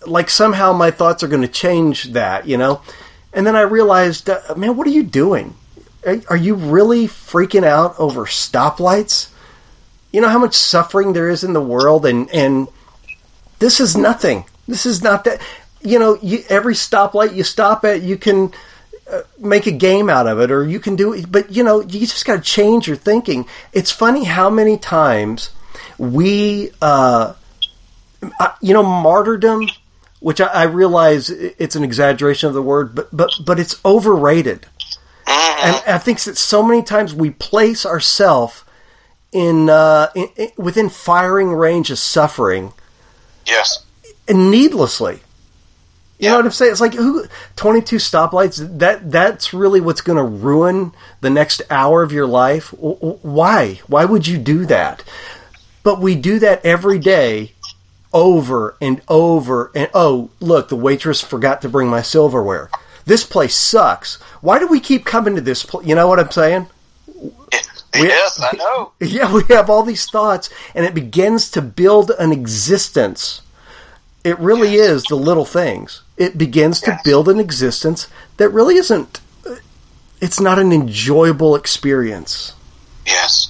like 0.06 0.30
somehow 0.30 0.72
my 0.72 0.90
thoughts 0.90 1.22
are 1.22 1.28
going 1.28 1.42
to 1.42 1.48
change 1.48 2.04
that, 2.12 2.46
you 2.46 2.56
know. 2.56 2.80
And 3.32 3.46
then 3.46 3.54
I 3.54 3.62
realized, 3.62 4.30
uh, 4.30 4.40
man, 4.56 4.76
what 4.76 4.86
are 4.86 4.90
you 4.90 5.02
doing? 5.02 5.54
Are, 6.06 6.20
are 6.30 6.36
you 6.36 6.54
really 6.54 7.06
freaking 7.06 7.64
out 7.64 7.94
over 7.98 8.24
stoplights? 8.24 9.30
You 10.12 10.20
know 10.20 10.28
how 10.28 10.38
much 10.38 10.54
suffering 10.54 11.12
there 11.12 11.28
is 11.28 11.44
in 11.44 11.52
the 11.52 11.60
world, 11.60 12.06
and 12.06 12.30
and 12.30 12.68
this 13.58 13.78
is 13.78 13.96
nothing. 13.96 14.46
This 14.66 14.86
is 14.86 15.02
not 15.02 15.24
that. 15.24 15.40
You 15.80 15.98
know, 15.98 16.18
you, 16.22 16.42
every 16.48 16.74
stoplight 16.74 17.34
you 17.34 17.44
stop 17.44 17.84
at, 17.84 18.02
you 18.02 18.16
can 18.16 18.52
uh, 19.10 19.22
make 19.38 19.66
a 19.66 19.72
game 19.72 20.10
out 20.10 20.26
of 20.26 20.40
it, 20.40 20.50
or 20.50 20.66
you 20.66 20.80
can 20.80 20.96
do 20.96 21.12
it. 21.12 21.30
But 21.30 21.50
you 21.50 21.62
know, 21.62 21.80
you 21.80 22.00
just 22.00 22.24
got 22.24 22.36
to 22.36 22.42
change 22.42 22.88
your 22.88 22.96
thinking. 22.96 23.46
It's 23.72 23.90
funny 23.90 24.24
how 24.24 24.50
many 24.50 24.76
times 24.76 25.50
we, 25.98 26.70
uh, 26.82 27.34
uh 28.40 28.52
you 28.60 28.74
know, 28.74 28.82
martyrdom 28.82 29.68
which 30.20 30.40
I, 30.40 30.46
I, 30.46 30.62
realize 30.64 31.30
it's 31.30 31.76
an 31.76 31.84
exaggeration 31.84 32.48
of 32.48 32.54
the 32.54 32.60
word, 32.60 32.92
but 32.92 33.08
but 33.16 33.30
but 33.46 33.60
it's 33.60 33.80
overrated. 33.84 34.66
And 35.60 35.76
I 35.86 35.98
think 35.98 36.20
that 36.22 36.38
so 36.38 36.62
many 36.62 36.82
times 36.82 37.12
we 37.14 37.30
place 37.30 37.84
ourselves 37.84 38.64
in, 39.32 39.68
uh, 39.68 40.08
in, 40.14 40.28
in 40.36 40.50
within 40.56 40.88
firing 40.88 41.52
range 41.52 41.90
of 41.90 41.98
suffering. 41.98 42.72
Yes. 43.46 43.84
And 44.28 44.50
needlessly. 44.50 45.20
You 46.18 46.30
know 46.30 46.36
what 46.36 46.46
I'm 46.46 46.50
saying? 46.50 46.72
It's 46.72 46.80
like 46.80 46.94
who 46.94 47.26
22 47.56 47.96
stoplights. 47.96 48.78
That 48.78 49.10
that's 49.10 49.54
really 49.54 49.80
what's 49.80 50.00
going 50.00 50.16
to 50.16 50.24
ruin 50.24 50.92
the 51.20 51.30
next 51.30 51.62
hour 51.70 52.02
of 52.02 52.12
your 52.12 52.26
life. 52.26 52.70
Why? 52.70 53.80
Why 53.86 54.04
would 54.04 54.26
you 54.26 54.36
do 54.36 54.66
that? 54.66 55.04
But 55.84 56.00
we 56.00 56.16
do 56.16 56.40
that 56.40 56.64
every 56.64 56.98
day, 56.98 57.52
over 58.12 58.76
and 58.80 59.00
over. 59.08 59.70
And 59.74 59.90
oh, 59.94 60.30
look, 60.40 60.68
the 60.68 60.76
waitress 60.76 61.20
forgot 61.20 61.62
to 61.62 61.68
bring 61.68 61.88
my 61.88 62.02
silverware. 62.02 62.68
This 63.06 63.24
place 63.24 63.54
sucks. 63.54 64.16
Why 64.40 64.58
do 64.58 64.66
we 64.66 64.80
keep 64.80 65.04
coming 65.04 65.36
to 65.36 65.40
this 65.40 65.64
place? 65.64 65.86
You 65.86 65.94
know 65.94 66.08
what 66.08 66.18
I'm 66.18 66.30
saying? 66.30 66.66
yes, 67.94 68.40
I 68.42 68.56
know. 68.56 68.92
Yeah, 69.00 69.32
we 69.32 69.42
have 69.48 69.70
all 69.70 69.82
these 69.82 70.06
thoughts, 70.06 70.50
and 70.74 70.84
it 70.84 70.94
begins 70.94 71.50
to 71.52 71.62
build 71.62 72.10
an 72.18 72.32
existence. 72.32 73.42
It 74.28 74.38
really 74.40 74.74
is 74.74 75.04
the 75.04 75.14
little 75.16 75.46
things. 75.46 76.02
It 76.18 76.36
begins 76.36 76.82
to 76.82 76.90
Yes. 76.90 77.00
build 77.02 77.30
an 77.30 77.40
existence 77.40 78.08
that 78.36 78.50
really 78.50 78.76
isn't. 78.76 79.20
It's 80.20 80.38
not 80.38 80.58
an 80.58 80.70
enjoyable 80.70 81.56
experience. 81.56 82.52
Yes. 83.06 83.48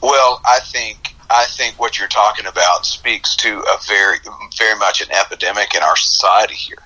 Well, 0.00 0.40
I 0.46 0.60
think 0.60 1.16
I 1.30 1.46
think 1.46 1.80
what 1.80 1.98
you're 1.98 2.06
talking 2.22 2.46
about 2.46 2.86
speaks 2.86 3.34
to 3.36 3.58
a 3.58 3.78
very 3.88 4.18
very 4.56 4.78
much 4.78 5.00
an 5.00 5.10
epidemic 5.10 5.74
in 5.74 5.82
our 5.82 5.96
society 5.96 6.54
here, 6.54 6.84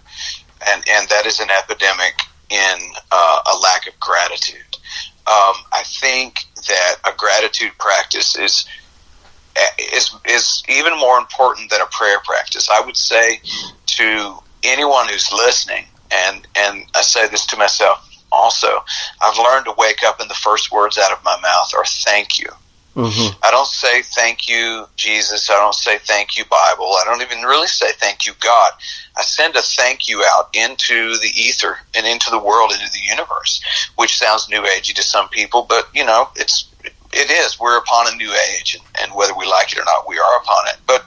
and 0.66 0.82
and 0.88 1.06
that 1.10 1.26
is 1.26 1.38
an 1.40 1.50
epidemic 1.50 2.14
in 2.48 2.76
uh, 3.12 3.40
a 3.52 3.56
lack 3.58 3.86
of 3.88 3.98
gratitude. 4.00 4.72
Um, 5.26 5.56
I 5.72 5.82
think 6.00 6.46
that 6.66 6.94
a 7.04 7.12
gratitude 7.14 7.72
practice 7.78 8.36
is 8.38 8.64
is 9.94 10.14
is 10.26 10.62
even 10.68 10.98
more 10.98 11.18
important 11.18 11.70
than 11.70 11.80
a 11.80 11.86
prayer 11.86 12.20
practice. 12.24 12.68
I 12.70 12.80
would 12.80 12.96
say 12.96 13.40
to 13.86 14.38
anyone 14.62 15.09
who's 15.09 15.32
listening, 15.32 15.84
and 16.11 16.46
and 16.56 16.84
I 16.94 17.02
say 17.02 17.28
this 17.28 17.46
to 17.46 17.56
myself 17.56 18.04
also. 18.30 18.84
I've 19.20 19.38
learned 19.38 19.66
to 19.66 19.74
wake 19.78 20.02
up 20.04 20.20
and 20.20 20.28
the 20.28 20.34
first 20.34 20.72
words 20.72 20.98
out 20.98 21.12
of 21.12 21.22
my 21.24 21.38
mouth 21.40 21.72
are 21.76 21.84
"Thank 21.84 22.38
you." 22.38 22.48
Mm-hmm. 22.98 23.38
I 23.44 23.52
don't 23.52 23.68
say 23.68 24.02
thank 24.02 24.48
you, 24.48 24.84
Jesus. 24.96 25.48
I 25.50 25.54
don't 25.54 25.74
say 25.74 25.98
thank 25.98 26.36
you, 26.36 26.44
Bible. 26.46 26.86
I 26.86 27.04
don't 27.04 27.22
even 27.22 27.44
really 27.44 27.68
say 27.68 27.92
thank 27.92 28.26
you, 28.26 28.32
God. 28.40 28.72
I 29.16 29.22
send 29.22 29.54
a 29.54 29.62
thank 29.62 30.09
you 30.09 30.24
out 30.34 30.48
into 30.52 31.16
the 31.18 31.30
ether 31.32 31.78
and 31.94 32.04
into 32.06 32.28
the 32.30 32.40
world, 32.40 32.72
into 32.72 32.90
the 32.92 32.98
universe, 32.98 33.62
which 33.94 34.18
sounds 34.18 34.48
new 34.48 34.62
agey 34.62 34.94
to 34.94 35.02
some 35.02 35.28
people, 35.28 35.64
but 35.68 35.88
you 35.94 36.04
know, 36.04 36.28
it's 36.34 36.68
it 37.12 37.30
is. 37.30 37.59
We're 37.59 37.78
upon 37.78 38.12
a 38.12 38.16
new 38.16 38.32
age, 38.52 38.74
and, 38.74 38.84
and 39.02 39.12
whether 39.16 39.34
we 39.36 39.46
like 39.46 39.72
it 39.72 39.78
or 39.78 39.84
not, 39.84 40.09
we 40.09 40.18
are 40.18 40.38
upon 40.42 40.66
it. 40.68 40.76
But 40.86 41.02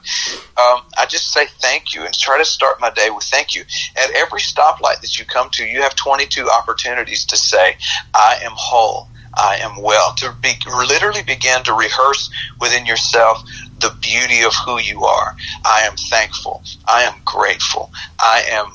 um, 0.60 0.82
I 0.98 1.06
just 1.08 1.32
say 1.32 1.46
thank 1.60 1.94
you 1.94 2.04
and 2.06 2.14
try 2.14 2.38
to 2.38 2.46
start 2.46 2.82
my 2.82 2.90
day 2.92 3.10
with 3.10 3.24
thank 3.26 3.56
you. 3.56 3.64
At 4.02 4.12
every 4.16 4.40
stoplight 4.40 5.02
that 5.02 5.20
you 5.20 5.26
come 5.26 5.50
to, 5.54 5.66
you 5.66 5.82
have 5.82 5.96
22 5.96 6.50
opportunities 6.50 7.26
to 7.26 7.38
say, 7.38 7.76
I 8.14 8.38
am 8.44 8.52
whole. 8.56 9.08
I 9.36 9.60
am 9.62 9.82
well. 9.82 10.14
To 10.18 10.36
be, 10.42 10.54
literally 10.68 11.24
begin 11.24 11.64
to 11.64 11.74
rehearse 11.74 12.30
within 12.60 12.86
yourself 12.86 13.44
the 13.80 13.96
beauty 14.02 14.42
of 14.42 14.54
who 14.66 14.80
you 14.80 15.04
are. 15.04 15.36
I 15.66 15.82
am 15.82 15.96
thankful. 16.10 16.64
I 16.88 17.04
am 17.04 17.22
grateful. 17.26 17.92
I 18.20 18.44
am 18.50 18.66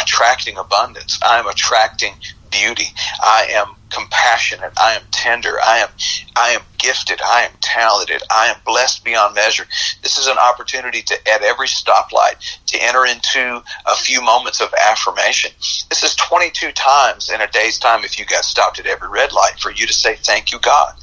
attracting 0.00 0.58
abundance. 0.58 1.18
I 1.24 1.38
am 1.38 1.46
attracting 1.46 2.12
beauty. 2.50 2.88
I 3.20 3.48
am 3.52 3.75
compassionate. 3.90 4.72
I 4.80 4.94
am 4.94 5.02
tender. 5.10 5.56
I 5.64 5.78
am 5.78 5.88
I 6.36 6.50
am 6.50 6.62
gifted. 6.78 7.20
I 7.22 7.42
am 7.42 7.52
talented. 7.60 8.22
I 8.30 8.46
am 8.48 8.56
blessed 8.64 9.04
beyond 9.04 9.34
measure. 9.34 9.64
This 10.02 10.18
is 10.18 10.26
an 10.26 10.38
opportunity 10.38 11.02
to 11.02 11.14
at 11.32 11.42
every 11.42 11.68
stoplight 11.68 12.36
to 12.66 12.78
enter 12.82 13.06
into 13.06 13.62
a 13.86 13.96
few 13.96 14.20
moments 14.22 14.60
of 14.60 14.72
affirmation. 14.88 15.50
This 15.88 16.02
is 16.02 16.14
22 16.16 16.72
times 16.72 17.30
in 17.30 17.40
a 17.40 17.46
day's 17.48 17.78
time 17.78 18.04
if 18.04 18.18
you 18.18 18.26
got 18.26 18.44
stopped 18.44 18.78
at 18.78 18.86
every 18.86 19.08
red 19.08 19.32
light 19.32 19.58
for 19.60 19.70
you 19.70 19.86
to 19.86 19.92
say 19.92 20.16
thank 20.16 20.52
you 20.52 20.58
God. 20.60 20.94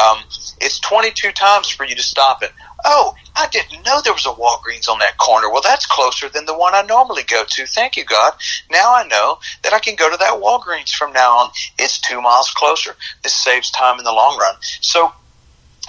Um, 0.00 0.18
it's 0.60 0.78
22 0.80 1.32
times 1.32 1.68
for 1.68 1.84
you 1.84 1.94
to 1.94 2.02
stop 2.02 2.42
and 2.42 2.52
oh, 2.84 3.14
I 3.36 3.48
didn't 3.48 3.84
know 3.84 4.00
there 4.00 4.12
was 4.12 4.26
a 4.26 4.30
Walgreens 4.30 4.88
on 4.88 5.00
that 5.00 5.18
corner. 5.18 5.50
Well, 5.50 5.62
that's 5.62 5.86
closer 5.86 6.28
than 6.28 6.46
the 6.46 6.56
one 6.56 6.74
I 6.74 6.82
normally 6.82 7.24
go 7.24 7.44
to. 7.44 7.66
Thank 7.66 7.96
you, 7.96 8.04
God. 8.04 8.34
Now 8.70 8.94
I 8.94 9.06
know 9.06 9.38
that 9.62 9.72
I 9.72 9.80
can 9.80 9.96
go 9.96 10.10
to 10.10 10.16
that 10.16 10.40
Walgreens 10.40 10.94
from 10.94 11.12
now 11.12 11.38
on. 11.38 11.50
It's 11.78 11.98
two 11.98 12.22
miles 12.22 12.50
closer. 12.50 12.94
This 13.22 13.34
saves 13.34 13.70
time 13.70 13.98
in 13.98 14.04
the 14.04 14.12
long 14.12 14.38
run. 14.38 14.54
So 14.80 15.12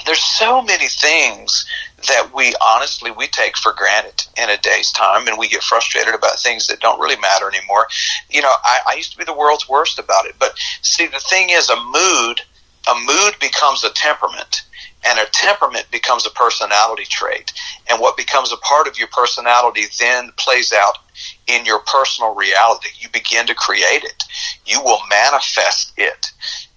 there's 0.06 0.22
so 0.22 0.62
many 0.62 0.88
things 0.88 1.66
that 2.08 2.32
we 2.34 2.54
honestly 2.62 3.12
we 3.12 3.28
take 3.28 3.58
for 3.58 3.74
granted 3.74 4.26
in 4.38 4.50
a 4.50 4.58
day's 4.58 4.92
time 4.92 5.28
and 5.28 5.38
we 5.38 5.48
get 5.48 5.64
frustrated 5.64 6.14
about 6.14 6.40
things 6.40 6.68
that 6.68 6.80
don't 6.80 7.00
really 7.00 7.20
matter 7.20 7.48
anymore 7.48 7.88
you 8.30 8.42
know 8.42 8.52
I, 8.64 8.80
I 8.90 8.96
used 8.96 9.12
to 9.14 9.18
be 9.18 9.24
the 9.24 9.34
world's 9.34 9.68
worst 9.70 9.98
about 9.98 10.26
it 10.26 10.36
but 10.38 10.54
see 10.82 11.08
the 11.08 11.20
thing 11.20 11.50
is 11.50 11.70
a 11.70 11.76
mood 11.76 12.42
a 12.88 12.96
mood 13.06 13.40
becomes 13.40 13.84
a 13.84 13.90
temperament 13.92 14.64
and 15.08 15.20
a 15.20 15.26
temperament 15.32 15.86
becomes 15.92 16.26
a 16.26 16.32
personality 16.32 17.06
trait. 17.06 17.54
And 17.90 18.00
what 18.00 18.18
becomes 18.18 18.52
a 18.52 18.58
part 18.58 18.88
of 18.88 18.98
your 18.98 19.08
personality 19.10 19.84
then 20.00 20.32
plays 20.38 20.74
out 20.74 20.98
in 21.48 21.66
your 21.66 21.80
personal 21.80 22.34
reality. 22.36 22.90
You 23.00 23.10
begin 23.10 23.46
to 23.48 23.56
create 23.56 24.04
it. 24.04 24.24
You 24.66 24.82
will 24.82 25.00
manifest 25.10 25.94
it 25.98 26.32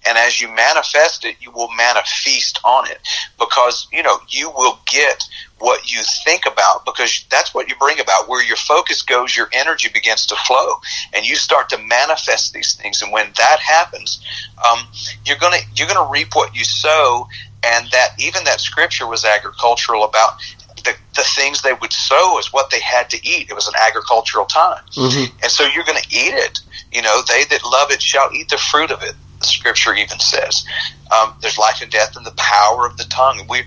and 0.05 0.17
as 0.17 0.39
you 0.39 0.47
manifest 0.49 1.25
it 1.25 1.35
you 1.39 1.51
will 1.51 1.69
manifest 1.71 2.59
on 2.63 2.89
it 2.89 2.99
because 3.37 3.87
you 3.91 4.01
know 4.03 4.17
you 4.29 4.49
will 4.51 4.79
get 4.85 5.23
what 5.59 5.91
you 5.91 6.01
think 6.23 6.43
about 6.45 6.85
because 6.85 7.25
that's 7.29 7.53
what 7.53 7.67
you 7.67 7.75
bring 7.75 7.99
about 7.99 8.29
where 8.29 8.43
your 8.43 8.57
focus 8.57 9.01
goes 9.01 9.35
your 9.35 9.49
energy 9.53 9.89
begins 9.93 10.25
to 10.25 10.35
flow 10.47 10.75
and 11.13 11.27
you 11.27 11.35
start 11.35 11.69
to 11.69 11.77
manifest 11.79 12.53
these 12.53 12.75
things 12.75 13.01
and 13.01 13.11
when 13.11 13.27
that 13.37 13.59
happens 13.59 14.21
um, 14.69 14.79
you're 15.25 15.37
gonna 15.37 15.57
you're 15.75 15.87
gonna 15.87 16.09
reap 16.09 16.33
what 16.33 16.55
you 16.55 16.63
sow 16.63 17.27
and 17.63 17.87
that 17.91 18.09
even 18.17 18.43
that 18.45 18.61
scripture 18.61 19.05
was 19.07 19.25
agricultural 19.25 20.05
about 20.05 20.39
the, 20.83 20.95
the 21.15 21.23
things 21.35 21.61
they 21.61 21.73
would 21.73 21.91
sow 21.91 22.39
is 22.39 22.53
what 22.53 22.69
they 22.69 22.79
had 22.79 23.09
to 23.09 23.17
eat. 23.27 23.49
It 23.49 23.53
was 23.53 23.67
an 23.67 23.73
agricultural 23.85 24.45
time. 24.45 24.81
Mhm. 24.95 25.31
And 25.41 25.51
so 25.51 25.65
you're 25.65 25.83
going 25.83 26.01
to 26.01 26.07
eat 26.09 26.33
it. 26.33 26.59
You 26.91 27.01
know, 27.01 27.21
they 27.27 27.43
that 27.45 27.65
love 27.65 27.91
it 27.91 28.01
shall 28.01 28.29
eat 28.33 28.49
the 28.49 28.57
fruit 28.57 28.91
of 28.91 29.03
it. 29.03 29.13
Scripture 29.41 29.93
even 29.95 30.19
says 30.19 30.65
um, 31.11 31.33
there's 31.41 31.57
life 31.57 31.81
and 31.81 31.91
death 31.91 32.15
in 32.17 32.23
the 32.23 32.33
power 32.37 32.85
of 32.85 32.97
the 32.97 33.05
tongue. 33.05 33.45
We 33.49 33.63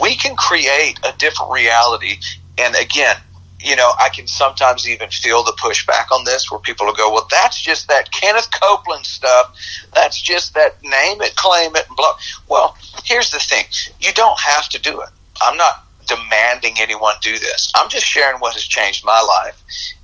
we 0.00 0.14
can 0.16 0.36
create 0.36 0.98
a 1.04 1.12
different 1.18 1.52
reality. 1.52 2.16
And 2.58 2.74
again, 2.76 3.16
you 3.60 3.76
know, 3.76 3.92
I 3.98 4.08
can 4.10 4.26
sometimes 4.26 4.88
even 4.88 5.10
feel 5.10 5.42
the 5.42 5.52
pushback 5.52 6.12
on 6.12 6.24
this, 6.24 6.50
where 6.50 6.60
people 6.60 6.86
will 6.86 6.94
go, 6.94 7.12
"Well, 7.12 7.26
that's 7.30 7.60
just 7.60 7.88
that 7.88 8.12
Kenneth 8.12 8.48
Copeland 8.50 9.04
stuff. 9.04 9.54
That's 9.94 10.20
just 10.20 10.54
that 10.54 10.82
name 10.82 11.20
it, 11.22 11.36
claim 11.36 11.74
it, 11.76 11.86
and 11.88 11.96
blah." 11.96 12.16
Well, 12.48 12.76
here's 13.04 13.30
the 13.30 13.38
thing: 13.38 13.64
you 14.00 14.12
don't 14.12 14.38
have 14.40 14.68
to 14.70 14.78
do 14.78 15.00
it. 15.00 15.08
I'm 15.40 15.56
not 15.56 15.84
demanding 16.06 16.74
anyone 16.78 17.14
do 17.20 17.38
this. 17.38 17.72
I'm 17.74 17.88
just 17.88 18.06
sharing 18.06 18.38
what 18.40 18.54
has 18.54 18.62
changed 18.62 19.04
my 19.04 19.20
life, 19.20 19.62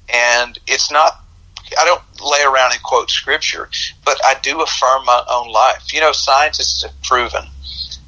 and 0.09 0.59
it's 0.66 0.91
not 0.91 1.20
I 1.79 1.85
don't 1.85 2.03
lay 2.20 2.43
around 2.43 2.73
and 2.73 2.83
quote 2.83 3.11
scripture, 3.11 3.68
but 4.05 4.18
I 4.25 4.37
do 4.43 4.61
affirm 4.62 5.05
my 5.05 5.23
own 5.31 5.51
life. 5.51 5.93
You 5.93 6.01
know, 6.01 6.12
scientists 6.12 6.83
have 6.83 7.03
proven 7.03 7.45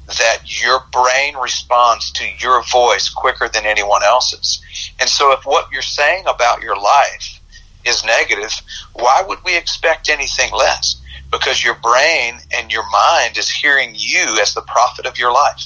that 0.07 0.61
your 0.61 0.83
brain 0.91 1.35
responds 1.35 2.11
to 2.11 2.25
your 2.39 2.63
voice 2.71 3.09
quicker 3.09 3.49
than 3.49 3.65
anyone 3.65 4.03
else's. 4.03 4.61
And 4.99 5.09
so 5.09 5.31
if 5.31 5.45
what 5.45 5.71
you're 5.71 5.81
saying 5.81 6.25
about 6.27 6.61
your 6.61 6.75
life 6.75 7.39
is 7.85 8.05
negative, 8.05 8.53
why 8.93 9.23
would 9.27 9.39
we 9.43 9.57
expect 9.57 10.09
anything 10.09 10.51
less? 10.51 11.01
Because 11.31 11.63
your 11.63 11.75
brain 11.75 12.35
and 12.53 12.71
your 12.71 12.87
mind 12.89 13.37
is 13.37 13.49
hearing 13.49 13.93
you 13.95 14.37
as 14.41 14.53
the 14.53 14.61
prophet 14.61 15.05
of 15.05 15.17
your 15.17 15.31
life. 15.31 15.65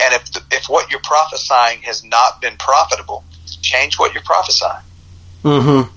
And 0.00 0.14
if, 0.14 0.32
the, 0.32 0.42
if 0.50 0.68
what 0.68 0.90
you're 0.90 1.00
prophesying 1.00 1.82
has 1.82 2.04
not 2.04 2.40
been 2.40 2.56
profitable, 2.56 3.24
change 3.62 3.98
what 3.98 4.12
you're 4.12 4.22
prophesying. 4.22 4.82
Mm-hmm. 5.44 5.94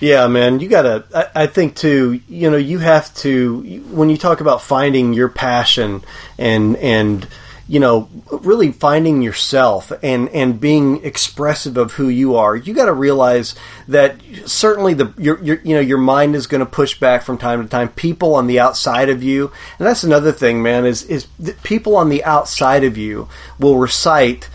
Yeah, 0.00 0.26
man, 0.28 0.60
you 0.60 0.68
gotta. 0.68 1.04
I, 1.14 1.42
I 1.42 1.46
think 1.46 1.74
too. 1.74 2.20
You 2.28 2.50
know, 2.50 2.56
you 2.56 2.78
have 2.78 3.14
to 3.16 3.62
when 3.90 4.10
you 4.10 4.18
talk 4.18 4.40
about 4.40 4.62
finding 4.62 5.14
your 5.14 5.28
passion 5.28 6.04
and 6.38 6.76
and 6.76 7.26
you 7.66 7.80
know 7.80 8.08
really 8.30 8.72
finding 8.72 9.22
yourself 9.22 9.90
and 10.02 10.28
and 10.28 10.60
being 10.60 11.02
expressive 11.02 11.78
of 11.78 11.92
who 11.92 12.08
you 12.08 12.36
are. 12.36 12.54
You 12.54 12.74
got 12.74 12.86
to 12.86 12.92
realize 12.92 13.54
that 13.88 14.16
certainly 14.44 14.92
the 14.92 15.14
your, 15.16 15.42
your 15.42 15.60
you 15.62 15.74
know 15.74 15.80
your 15.80 15.98
mind 15.98 16.36
is 16.36 16.46
going 16.46 16.60
to 16.60 16.66
push 16.66 17.00
back 17.00 17.22
from 17.22 17.38
time 17.38 17.62
to 17.62 17.68
time. 17.68 17.88
People 17.88 18.34
on 18.34 18.46
the 18.48 18.60
outside 18.60 19.08
of 19.08 19.22
you, 19.22 19.50
and 19.78 19.86
that's 19.86 20.04
another 20.04 20.30
thing, 20.30 20.62
man. 20.62 20.84
Is 20.84 21.04
is 21.04 21.26
people 21.62 21.96
on 21.96 22.10
the 22.10 22.22
outside 22.24 22.84
of 22.84 22.98
you 22.98 23.30
will 23.58 23.78
recite 23.78 24.50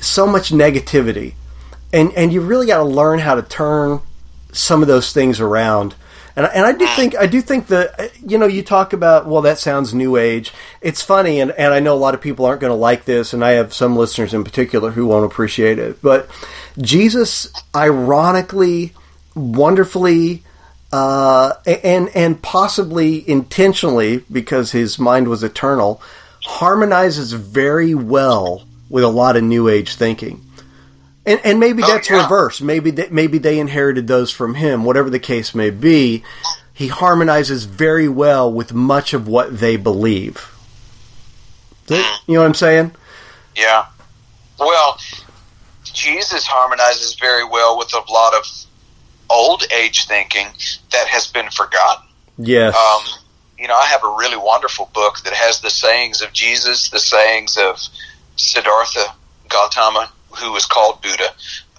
so 0.00 0.28
much 0.28 0.50
negativity 0.50 1.34
and 1.92 2.12
and 2.14 2.32
you 2.32 2.40
really 2.40 2.66
got 2.66 2.78
to 2.78 2.84
learn 2.84 3.18
how 3.18 3.34
to 3.34 3.42
turn 3.42 4.00
some 4.56 4.82
of 4.82 4.88
those 4.88 5.12
things 5.12 5.40
around 5.40 5.94
And 6.36 6.46
and 6.46 6.66
I 6.66 6.72
do 6.72 6.86
think 6.86 7.16
I 7.16 7.26
do 7.26 7.40
think 7.40 7.68
that 7.68 8.12
you 8.22 8.36
know 8.36 8.46
you 8.46 8.62
talk 8.62 8.92
about 8.92 9.26
well 9.26 9.40
that 9.42 9.58
sounds 9.58 9.94
new 9.94 10.16
age. 10.16 10.52
It's 10.82 11.00
funny, 11.00 11.40
and 11.40 11.50
and 11.52 11.72
I 11.72 11.80
know 11.80 11.94
a 11.94 11.96
lot 11.96 12.14
of 12.14 12.20
people 12.20 12.44
aren't 12.44 12.60
going 12.60 12.70
to 12.70 12.74
like 12.76 13.06
this, 13.06 13.32
and 13.32 13.42
I 13.42 13.52
have 13.52 13.72
some 13.72 13.96
listeners 13.96 14.34
in 14.34 14.44
particular 14.44 14.90
who 14.90 15.06
won't 15.06 15.24
appreciate 15.24 15.78
it. 15.78 16.02
But 16.02 16.28
Jesus, 16.78 17.50
ironically, 17.74 18.92
wonderfully. 19.34 20.42
Uh, 20.92 21.54
and 21.66 22.10
and 22.14 22.40
possibly 22.40 23.28
intentionally 23.28 24.24
because 24.30 24.70
his 24.72 24.98
mind 24.98 25.28
was 25.28 25.42
eternal, 25.42 26.00
harmonizes 26.44 27.32
very 27.32 27.94
well 27.94 28.62
with 28.88 29.02
a 29.02 29.08
lot 29.08 29.36
of 29.36 29.42
new 29.42 29.68
age 29.68 29.96
thinking. 29.96 30.45
And, 31.26 31.40
and 31.44 31.58
maybe 31.58 31.82
oh, 31.82 31.86
that's 31.86 32.08
yeah. 32.08 32.22
reverse. 32.22 32.60
Maybe 32.60 32.92
they, 32.92 33.08
maybe 33.10 33.38
they 33.38 33.58
inherited 33.58 34.06
those 34.06 34.30
from 34.30 34.54
him. 34.54 34.84
Whatever 34.84 35.10
the 35.10 35.18
case 35.18 35.54
may 35.54 35.70
be, 35.70 36.22
he 36.72 36.86
harmonizes 36.86 37.64
very 37.64 38.08
well 38.08 38.52
with 38.52 38.72
much 38.72 39.12
of 39.12 39.26
what 39.26 39.58
they 39.58 39.76
believe. 39.76 40.52
You 41.88 41.96
know 42.28 42.40
what 42.40 42.46
I'm 42.46 42.54
saying? 42.54 42.92
Yeah. 43.56 43.86
Well, 44.58 44.98
Jesus 45.84 46.46
harmonizes 46.46 47.14
very 47.14 47.44
well 47.44 47.78
with 47.78 47.92
a 47.94 48.12
lot 48.12 48.34
of 48.34 48.44
old 49.30 49.64
age 49.72 50.06
thinking 50.06 50.46
that 50.92 51.06
has 51.08 51.26
been 51.26 51.50
forgotten. 51.50 52.06
Yes. 52.38 52.74
Um, 52.74 53.20
you 53.58 53.66
know, 53.68 53.76
I 53.76 53.86
have 53.86 54.04
a 54.04 54.14
really 54.18 54.36
wonderful 54.36 54.90
book 54.92 55.20
that 55.24 55.32
has 55.32 55.60
the 55.60 55.70
sayings 55.70 56.20
of 56.22 56.32
Jesus, 56.32 56.90
the 56.90 56.98
sayings 56.98 57.56
of 57.56 57.80
Siddhartha 58.36 59.14
Gautama, 59.48 60.10
who 60.38 60.52
was 60.52 60.66
called 60.66 61.02
Buddha. 61.02 61.28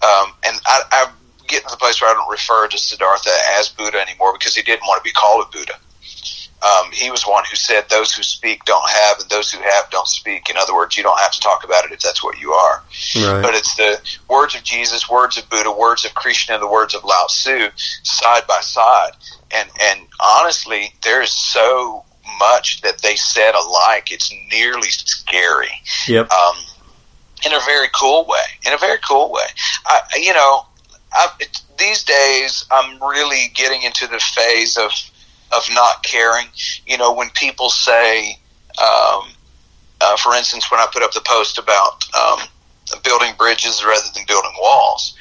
Um, 0.04 0.34
and 0.46 0.60
I, 0.66 0.82
I 0.92 1.12
get 1.48 1.64
to 1.64 1.72
the 1.72 1.78
place 1.78 2.02
where 2.02 2.10
I 2.10 2.14
don't 2.14 2.30
refer 2.30 2.68
to 2.68 2.78
Siddhartha 2.78 3.32
as 3.58 3.70
Buddha 3.70 4.00
anymore 4.00 4.34
because 4.34 4.56
he 4.56 4.62
didn't 4.62 4.86
want 4.88 5.04
to 5.04 5.04
be 5.04 5.14
called 5.14 5.48
a 5.48 5.52
Buddha. 5.52 5.74
Um, 6.64 6.92
he 6.92 7.12
was 7.12 7.24
one 7.24 7.44
who 7.50 7.56
said, 7.56 7.88
"Those 7.88 8.14
who 8.14 8.24
speak 8.24 8.66
don't 8.66 8.90
have, 8.90 9.20
and 9.20 9.30
those 9.30 9.52
who 9.52 9.62
have 9.62 9.90
don't 9.92 10.08
speak." 10.08 10.50
In 10.50 10.58
other 10.58 10.74
words, 10.74 10.98
you 10.98 11.04
don't 11.04 11.20
have 11.20 11.32
to 11.32 11.40
talk 11.40 11.64
about 11.64 11.86
it 11.86 11.92
if 11.92 12.00
that's 12.00 12.24
what 12.24 12.40
you 12.40 12.52
are. 12.52 12.84
Right. 13.16 13.42
But 13.44 13.54
it's 13.54 13.76
the 13.76 14.02
words 14.28 14.56
of 14.56 14.64
Jesus, 14.64 15.08
words 15.08 15.38
of 15.38 15.48
Buddha, 15.50 15.72
words 15.72 16.04
of 16.04 16.16
Krishna, 16.16 16.56
and 16.56 16.64
the 16.64 16.68
words 16.68 16.96
of 16.96 17.04
Lao 17.04 17.26
Tzu 17.28 17.70
side 18.02 18.48
by 18.48 18.60
side. 18.62 19.12
And 19.52 19.70
and 19.80 20.02
honestly, 20.20 20.94
there 21.04 21.22
is 21.22 21.32
so 21.32 22.04
much 22.40 22.82
that 22.82 23.04
they 23.04 23.16
said 23.16 23.54
alike. 23.54 24.12
It's 24.12 24.34
nearly 24.52 24.90
scary. 24.90 25.70
Yep. 26.08 26.32
Um, 26.32 26.56
in 27.46 27.54
a 27.54 27.60
very 27.66 27.88
cool 27.94 28.26
way. 28.26 28.46
In 28.66 28.74
a 28.74 28.78
very 28.78 28.98
cool 29.08 29.32
way. 29.32 29.48
I, 29.86 30.02
you 30.16 30.34
know, 30.34 30.66
I, 31.14 31.30
it, 31.40 31.62
these 31.78 32.04
days 32.04 32.66
I'm 32.72 33.02
really 33.02 33.52
getting 33.54 33.84
into 33.84 34.08
the 34.08 34.20
phase 34.20 34.78
of 34.78 34.92
of 35.54 35.64
not 35.72 36.04
caring. 36.04 36.48
You 36.86 36.98
know, 36.98 37.14
when 37.14 37.30
people 37.32 37.70
say, 37.70 38.32
um, 38.80 39.30
uh, 40.02 40.18
for 40.18 40.36
instance, 40.36 40.70
when 40.70 40.80
I 40.80 40.88
put 40.92 41.04
up 41.04 41.14
the 41.14 41.22
post 41.22 41.58
about 41.58 42.04
um, 42.14 42.40
building 43.04 43.34
bridges 43.38 43.84
rather 43.86 44.08
than 44.14 44.26
building 44.28 44.52
walls, 44.60 45.16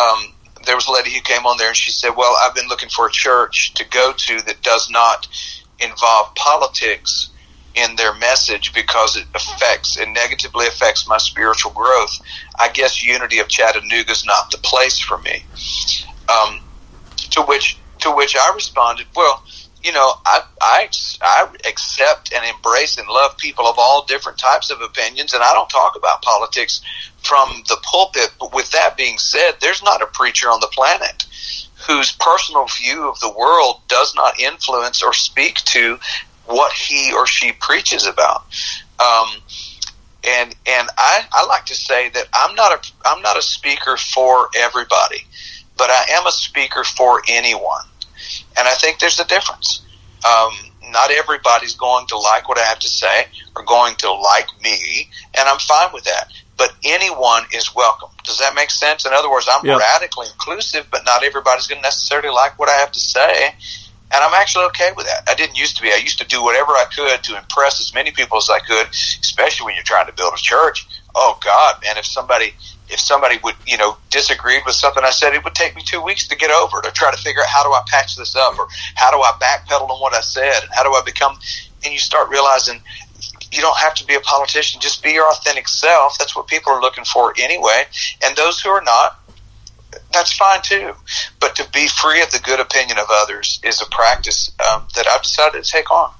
um, 0.00 0.34
there 0.64 0.76
was 0.76 0.86
a 0.86 0.92
lady 0.92 1.12
who 1.12 1.20
came 1.20 1.44
on 1.46 1.58
there 1.58 1.68
and 1.68 1.76
she 1.76 1.90
said, 1.90 2.10
"Well, 2.16 2.36
I've 2.42 2.54
been 2.54 2.68
looking 2.68 2.88
for 2.88 3.06
a 3.06 3.10
church 3.10 3.74
to 3.74 3.84
go 3.88 4.12
to 4.12 4.42
that 4.42 4.62
does 4.62 4.88
not 4.90 5.26
involve 5.80 6.34
politics." 6.34 7.30
In 7.74 7.96
their 7.96 8.14
message 8.14 8.72
because 8.74 9.16
it 9.16 9.26
affects 9.34 9.96
it 9.98 10.08
negatively 10.08 10.66
affects 10.66 11.08
my 11.08 11.18
spiritual 11.18 11.72
growth. 11.72 12.18
I 12.60 12.68
guess 12.68 13.02
Unity 13.02 13.38
of 13.38 13.48
Chattanooga 13.48 14.10
is 14.10 14.24
not 14.24 14.50
the 14.50 14.58
place 14.58 14.98
for 14.98 15.18
me. 15.18 15.44
Um, 16.28 16.60
to 17.30 17.42
which 17.42 17.80
to 18.00 18.10
which 18.10 18.36
I 18.36 18.52
responded, 18.54 19.06
well, 19.14 19.42
you 19.82 19.92
know, 19.92 20.12
I, 20.26 20.42
I 20.60 20.88
I 21.22 21.48
accept 21.68 22.32
and 22.34 22.44
embrace 22.44 22.98
and 22.98 23.08
love 23.08 23.36
people 23.38 23.66
of 23.66 23.78
all 23.78 24.04
different 24.04 24.38
types 24.38 24.70
of 24.70 24.80
opinions, 24.80 25.32
and 25.32 25.42
I 25.42 25.52
don't 25.52 25.68
talk 25.68 25.96
about 25.96 26.22
politics 26.22 26.80
from 27.22 27.62
the 27.68 27.78
pulpit. 27.82 28.30
But 28.38 28.54
with 28.54 28.70
that 28.72 28.96
being 28.96 29.18
said, 29.18 29.52
there's 29.60 29.82
not 29.82 30.02
a 30.02 30.06
preacher 30.06 30.48
on 30.48 30.60
the 30.60 30.68
planet 30.68 31.24
whose 31.86 32.12
personal 32.12 32.66
view 32.80 33.08
of 33.08 33.18
the 33.20 33.32
world 33.32 33.76
does 33.88 34.14
not 34.14 34.38
influence 34.38 35.02
or 35.02 35.12
speak 35.12 35.56
to 35.64 35.98
what 36.46 36.72
he 36.72 37.12
or 37.12 37.26
she 37.26 37.52
preaches 37.52 38.06
about. 38.06 38.44
Um, 39.00 39.42
and 40.24 40.54
and 40.66 40.88
I, 40.96 41.24
I 41.32 41.46
like 41.46 41.66
to 41.66 41.74
say 41.74 42.08
that 42.10 42.26
I'm 42.32 42.54
not 42.54 42.72
a 42.72 42.92
I'm 43.04 43.22
not 43.22 43.36
a 43.36 43.42
speaker 43.42 43.96
for 43.96 44.48
everybody, 44.56 45.24
but 45.76 45.90
I 45.90 46.04
am 46.10 46.26
a 46.26 46.32
speaker 46.32 46.84
for 46.84 47.22
anyone. 47.28 47.84
And 48.56 48.68
I 48.68 48.74
think 48.74 48.98
there's 49.00 49.18
a 49.18 49.26
difference. 49.26 49.82
Um, 50.24 50.52
not 50.90 51.10
everybody's 51.10 51.74
going 51.74 52.06
to 52.08 52.18
like 52.18 52.48
what 52.48 52.58
I 52.58 52.62
have 52.62 52.78
to 52.80 52.88
say 52.88 53.26
or 53.56 53.64
going 53.64 53.96
to 53.96 54.12
like 54.12 54.46
me, 54.62 55.10
and 55.36 55.48
I'm 55.48 55.58
fine 55.58 55.88
with 55.92 56.04
that. 56.04 56.28
But 56.56 56.74
anyone 56.84 57.44
is 57.52 57.74
welcome. 57.74 58.10
Does 58.22 58.38
that 58.38 58.54
make 58.54 58.70
sense? 58.70 59.04
In 59.04 59.12
other 59.12 59.30
words, 59.30 59.48
I'm 59.50 59.66
yep. 59.66 59.80
radically 59.80 60.26
inclusive, 60.28 60.86
but 60.90 61.04
not 61.04 61.24
everybody's 61.24 61.66
going 61.66 61.80
to 61.80 61.82
necessarily 61.82 62.28
like 62.28 62.56
what 62.58 62.68
I 62.68 62.74
have 62.74 62.92
to 62.92 63.00
say. 63.00 63.54
And 64.14 64.22
I'm 64.22 64.34
actually 64.34 64.64
okay 64.66 64.90
with 64.96 65.06
that. 65.06 65.22
I 65.28 65.34
didn't 65.34 65.56
used 65.56 65.76
to 65.76 65.82
be. 65.82 65.88
I 65.88 65.96
used 65.96 66.18
to 66.18 66.26
do 66.26 66.42
whatever 66.42 66.72
I 66.72 66.84
could 66.94 67.22
to 67.24 67.38
impress 67.38 67.80
as 67.80 67.94
many 67.94 68.10
people 68.10 68.38
as 68.38 68.50
I 68.50 68.58
could, 68.60 68.88
especially 68.90 69.66
when 69.66 69.74
you're 69.74 69.84
trying 69.84 70.06
to 70.06 70.12
build 70.12 70.34
a 70.34 70.40
church. 70.40 70.86
Oh 71.14 71.38
God, 71.42 71.76
man, 71.84 71.96
if 71.98 72.06
somebody 72.06 72.52
if 72.88 73.00
somebody 73.00 73.38
would, 73.42 73.54
you 73.66 73.78
know, 73.78 73.96
disagreed 74.10 74.62
with 74.66 74.74
something 74.74 75.02
I 75.02 75.10
said, 75.10 75.32
it 75.32 75.42
would 75.44 75.54
take 75.54 75.74
me 75.74 75.82
two 75.84 76.02
weeks 76.02 76.28
to 76.28 76.36
get 76.36 76.50
over 76.50 76.78
it 76.78 76.86
or 76.86 76.90
try 76.90 77.10
to 77.10 77.16
figure 77.16 77.40
out 77.40 77.48
how 77.48 77.62
do 77.62 77.70
I 77.70 77.80
patch 77.90 78.16
this 78.16 78.36
up 78.36 78.58
or 78.58 78.66
how 78.96 79.10
do 79.10 79.16
I 79.18 79.32
backpedal 79.40 79.88
on 79.88 80.00
what 80.00 80.14
I 80.14 80.20
said 80.20 80.60
and 80.60 80.70
how 80.72 80.82
do 80.82 80.90
I 80.90 81.00
become 81.04 81.36
and 81.84 81.92
you 81.92 81.98
start 81.98 82.28
realizing 82.28 82.82
you 83.52 83.60
don't 83.60 83.78
have 83.78 83.94
to 83.94 84.06
be 84.06 84.14
a 84.14 84.20
politician, 84.20 84.80
just 84.80 85.02
be 85.02 85.10
your 85.10 85.30
authentic 85.30 85.68
self. 85.68 86.18
That's 86.18 86.34
what 86.34 86.46
people 86.48 86.72
are 86.72 86.80
looking 86.80 87.04
for 87.04 87.34
anyway. 87.38 87.84
And 88.24 88.34
those 88.36 88.60
who 88.60 88.70
are 88.70 88.82
not, 88.82 89.12
that's 90.12 90.32
fine 90.32 90.60
too. 90.62 90.92
But 91.40 91.56
to 91.56 91.68
be 91.70 91.88
free 91.88 92.22
of 92.22 92.30
the 92.30 92.40
good 92.40 92.60
opinion 92.60 92.98
of 92.98 93.06
others 93.10 93.60
is 93.62 93.80
a 93.80 93.86
practice 93.86 94.50
um, 94.70 94.86
that 94.94 95.06
I've 95.06 95.22
decided 95.22 95.64
to 95.64 95.70
take 95.70 95.90
on. 95.90 96.12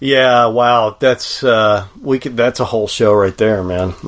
Yeah, 0.00 0.46
wow, 0.46 0.96
that's 0.98 1.44
uh, 1.44 1.86
we 2.00 2.18
could. 2.18 2.34
That's 2.34 2.58
a 2.58 2.64
whole 2.64 2.88
show 2.88 3.12
right 3.12 3.36
there, 3.36 3.62
man. 3.62 3.92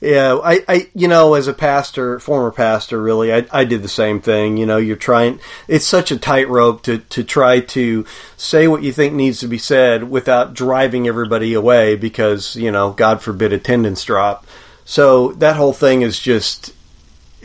yeah, 0.00 0.36
I, 0.42 0.64
I, 0.68 0.90
you 0.96 1.06
know, 1.06 1.34
as 1.34 1.46
a 1.46 1.52
pastor, 1.52 2.18
former 2.18 2.50
pastor, 2.50 3.00
really, 3.00 3.32
I, 3.32 3.46
I 3.52 3.64
did 3.64 3.82
the 3.82 3.88
same 3.88 4.20
thing. 4.20 4.56
You 4.56 4.66
know, 4.66 4.78
you're 4.78 4.96
trying. 4.96 5.38
It's 5.68 5.86
such 5.86 6.10
a 6.10 6.18
tightrope 6.18 6.82
to 6.82 6.98
to 6.98 7.22
try 7.22 7.60
to 7.60 8.04
say 8.36 8.66
what 8.66 8.82
you 8.82 8.92
think 8.92 9.14
needs 9.14 9.38
to 9.40 9.46
be 9.46 9.58
said 9.58 10.10
without 10.10 10.54
driving 10.54 11.06
everybody 11.06 11.54
away 11.54 11.94
because 11.94 12.56
you 12.56 12.72
know, 12.72 12.90
God 12.90 13.22
forbid, 13.22 13.52
attendance 13.52 14.02
drop. 14.02 14.44
So 14.84 15.32
that 15.32 15.56
whole 15.56 15.72
thing 15.72 16.02
is 16.02 16.18
just 16.18 16.72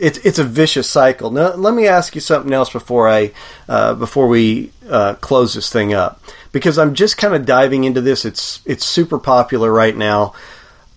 it's 0.00 0.18
it's 0.18 0.38
a 0.38 0.44
vicious 0.44 0.88
cycle. 0.88 1.30
Now, 1.30 1.54
let 1.54 1.74
me 1.74 1.86
ask 1.86 2.14
you 2.14 2.20
something 2.20 2.52
else 2.52 2.70
before 2.70 3.08
I 3.08 3.32
uh, 3.68 3.94
before 3.94 4.28
we 4.28 4.72
uh, 4.88 5.14
close 5.14 5.54
this 5.54 5.70
thing 5.70 5.92
up, 5.92 6.20
because 6.52 6.78
I'm 6.78 6.94
just 6.94 7.18
kind 7.18 7.34
of 7.34 7.46
diving 7.46 7.84
into 7.84 8.00
this. 8.00 8.24
It's 8.24 8.60
it's 8.64 8.84
super 8.84 9.18
popular 9.18 9.70
right 9.72 9.96
now. 9.96 10.34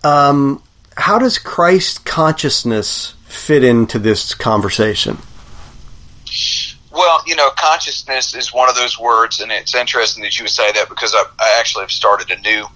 Um, 0.02 0.62
how 0.96 1.18
does 1.18 1.38
Christ 1.38 2.04
consciousness 2.04 3.14
fit 3.24 3.64
into 3.64 3.98
this 3.98 4.34
conversation? 4.34 5.18
Well, 6.92 7.22
you 7.26 7.34
know, 7.34 7.50
consciousness 7.56 8.34
is 8.34 8.54
one 8.54 8.68
of 8.68 8.76
those 8.76 8.98
words, 8.98 9.40
and 9.40 9.50
it's 9.50 9.74
interesting 9.74 10.22
that 10.22 10.38
you 10.38 10.44
would 10.44 10.50
say 10.50 10.72
that 10.72 10.88
because 10.88 11.14
I, 11.14 11.24
I 11.38 11.56
actually 11.58 11.82
have 11.82 11.90
started 11.90 12.30
a 12.30 12.40
new 12.40 12.66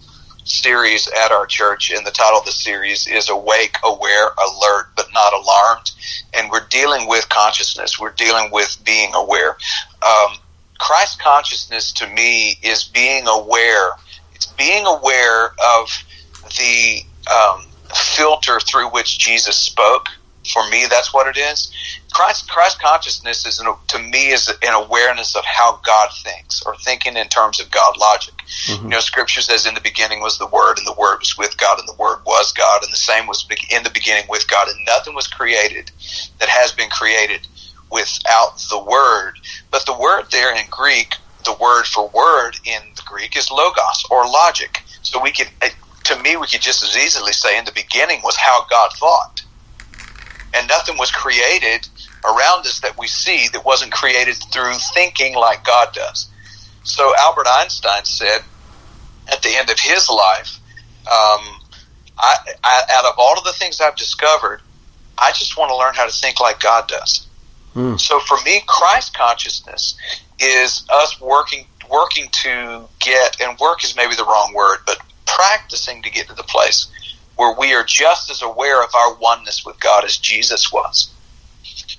series 0.51 1.09
at 1.09 1.31
our 1.31 1.47
church, 1.47 1.91
and 1.91 2.07
the 2.07 2.11
title 2.11 2.39
of 2.39 2.45
the 2.45 2.53
series 2.53 3.07
is 3.07 3.29
Awake, 3.29 3.77
Aware, 3.85 4.29
Alert, 4.29 4.89
but 4.97 5.07
Not 5.13 5.33
Alarmed. 5.33 5.91
And 6.35 6.51
we're 6.51 6.67
dealing 6.71 7.09
with 7.09 7.29
consciousness, 7.29 7.99
we're 8.01 8.13
dealing 8.13 8.51
with 8.51 8.77
being 8.85 9.13
aware. 9.15 9.57
Um, 10.07 10.37
Christ 10.79 11.21
consciousness 11.21 11.93
to 11.93 12.07
me 12.09 12.59
is 12.63 12.85
being 12.85 13.27
aware. 13.27 13.91
It's 14.35 14.47
being 14.47 14.87
aware 14.87 15.47
of 15.77 15.89
the 16.57 17.03
um, 17.33 17.67
filter 17.95 18.61
through 18.61 18.89
which 18.91 19.19
Jesus 19.19 19.57
spoke 19.57 20.09
for 20.51 20.69
me, 20.71 20.87
that's 20.89 21.13
what 21.13 21.27
it 21.27 21.39
is. 21.39 21.73
Christ, 22.13 22.49
Christ 22.49 22.81
consciousness 22.81 23.47
is, 23.47 23.61
an, 23.61 23.73
to 23.89 23.99
me, 23.99 24.29
is 24.29 24.49
an 24.49 24.75
awareness 24.75 25.37
of 25.37 25.45
how 25.45 25.81
God 25.85 26.11
thinks, 26.25 26.63
or 26.63 26.75
thinking 26.77 27.17
in 27.17 27.29
terms 27.29 27.61
of 27.61 27.71
God 27.71 27.97
logic. 27.99 28.35
Mm-hmm. 28.67 28.85
You 28.85 28.91
know, 28.91 29.01
Scripture 29.01 29.41
says, 29.41 29.67
"In 29.67 29.75
the 29.75 29.81
beginning 29.81 30.21
was 30.21 30.39
the 30.39 30.47
Word, 30.47 30.79
and 30.79 30.87
the 30.87 30.95
Word 30.99 31.19
was 31.21 31.37
with 31.37 31.57
God, 31.59 31.79
and 31.79 31.89
the 31.89 32.01
Word 32.03 32.19
was 32.25 32.53
God, 32.53 32.83
and 32.83 32.93
the 32.93 32.97
same 32.97 33.27
was 33.27 33.47
in 33.71 33.83
the 33.83 33.91
beginning 33.91 34.25
with 34.29 34.49
God, 34.49 34.69
and 34.69 34.87
nothing 34.87 35.15
was 35.15 35.29
created 35.29 35.91
that 36.41 36.49
has 36.49 36.73
been 36.73 36.91
created 36.91 37.47
without 37.91 38.59
the 38.71 38.79
Word." 38.79 39.39
But 39.71 39.87
the 39.87 39.97
word 39.97 40.31
there 40.31 40.55
in 40.55 40.67
Greek, 40.71 41.15
the 41.45 41.53
word 41.55 41.85
for 41.87 42.09
word 42.09 42.59
in 42.65 42.81
the 42.97 43.03
Greek 43.07 43.37
is 43.37 43.51
logos 43.51 44.05
or 44.11 44.27
logic. 44.27 44.83
So 45.03 45.21
we 45.21 45.31
could, 45.31 45.49
to 46.05 46.17
me, 46.23 46.37
we 46.37 46.47
could 46.47 46.61
just 46.61 46.83
as 46.83 46.97
easily 46.97 47.33
say, 47.33 47.59
"In 47.59 47.65
the 47.65 47.73
beginning 47.73 48.23
was 48.23 48.37
how 48.37 48.67
God 48.71 48.93
thought." 48.95 49.43
And 50.55 50.69
nothing 50.69 50.97
was 50.99 51.11
created 51.11 51.89
around 52.25 52.67
us 52.67 52.81
that 52.81 52.99
we 52.99 53.07
see 53.07 53.49
that 53.53 53.65
wasn't 53.65 53.93
created 53.93 54.37
through 54.53 54.75
thinking 54.95 55.35
like 55.35 55.65
God 55.65 55.93
does. 55.93 56.29
So 56.83 57.13
Albert 57.19 57.47
Einstein 57.49 58.05
said 58.05 58.41
at 59.31 59.43
the 59.43 59.51
end 59.57 59.71
of 59.71 59.79
his 59.79 60.09
life, 60.09 60.59
um, 61.07 61.61
I, 62.19 62.37
I, 62.65 62.83
out 62.93 63.05
of 63.05 63.15
all 63.19 63.39
of 63.39 63.45
the 63.45 63.53
things 63.53 63.81
I've 63.81 63.97
discovered, 63.97 64.63
I 65.19 65.33
just 65.33 65.57
want 65.57 65.71
to 65.71 65.77
learn 65.77 65.95
how 65.95 66.07
to 66.07 66.13
think 66.13 66.41
like 66.41 66.61
God 66.61 66.89
does. 66.89 67.27
Mm. 67.75 68.01
So 68.01 68.21
for 68.21 68.39
me, 68.45 68.63
Christ 68.67 69.15
consciousness 69.15 69.97
is 70.41 70.85
us 70.93 71.21
working 71.21 71.67
working 71.91 72.29
to 72.31 72.87
get, 72.99 73.41
and 73.41 73.59
work 73.59 73.83
is 73.83 73.97
maybe 73.97 74.15
the 74.15 74.25
wrong 74.25 74.53
word, 74.55 74.79
but 74.87 74.99
practicing 75.27 76.03
to 76.03 76.11
get 76.11 76.29
to 76.29 76.35
the 76.35 76.43
place 76.43 76.89
where 77.39 77.55
we 77.57 77.73
are 77.73 77.85
just 77.85 78.31
as 78.33 78.43
aware 78.43 78.83
of 78.83 78.93
our 78.97 79.15
oneness 79.15 79.65
with 79.65 79.79
God 79.79 80.05
as 80.05 80.19
Jesus 80.19 80.73
was. 80.73 81.09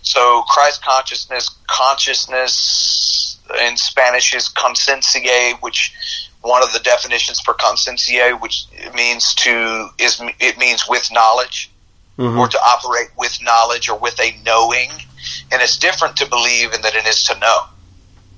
So 0.01 0.43
Christ 0.49 0.83
consciousness, 0.83 1.49
consciousness 1.67 3.39
in 3.65 3.77
Spanish 3.77 4.35
is 4.35 4.49
consciencia, 4.49 5.57
which 5.61 5.93
one 6.41 6.61
of 6.61 6.73
the 6.73 6.79
definitions 6.79 7.39
for 7.39 7.53
consciencia, 7.53 8.37
which 8.41 8.65
means 8.93 9.33
to 9.35 9.87
is 9.97 10.21
it 10.41 10.57
means 10.57 10.83
with 10.89 11.07
knowledge, 11.09 11.71
mm-hmm. 12.17 12.37
or 12.37 12.49
to 12.49 12.59
operate 12.59 13.07
with 13.17 13.39
knowledge 13.41 13.87
or 13.87 13.97
with 13.97 14.19
a 14.19 14.37
knowing, 14.45 14.89
and 15.53 15.61
it's 15.61 15.77
different 15.77 16.17
to 16.17 16.29
believe 16.29 16.73
in 16.73 16.81
that 16.81 16.95
it 16.95 17.07
is 17.07 17.23
to 17.23 17.39
know. 17.39 17.61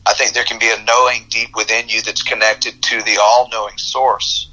I 0.05 0.13
think 0.13 0.33
there 0.33 0.45
can 0.45 0.59
be 0.59 0.69
a 0.69 0.83
knowing 0.83 1.25
deep 1.29 1.55
within 1.55 1.89
you 1.89 2.03
that's 2.03 2.21
connected 2.21 2.81
to 2.83 3.01
the 3.01 3.17
all-knowing 3.19 3.77
source, 3.77 4.50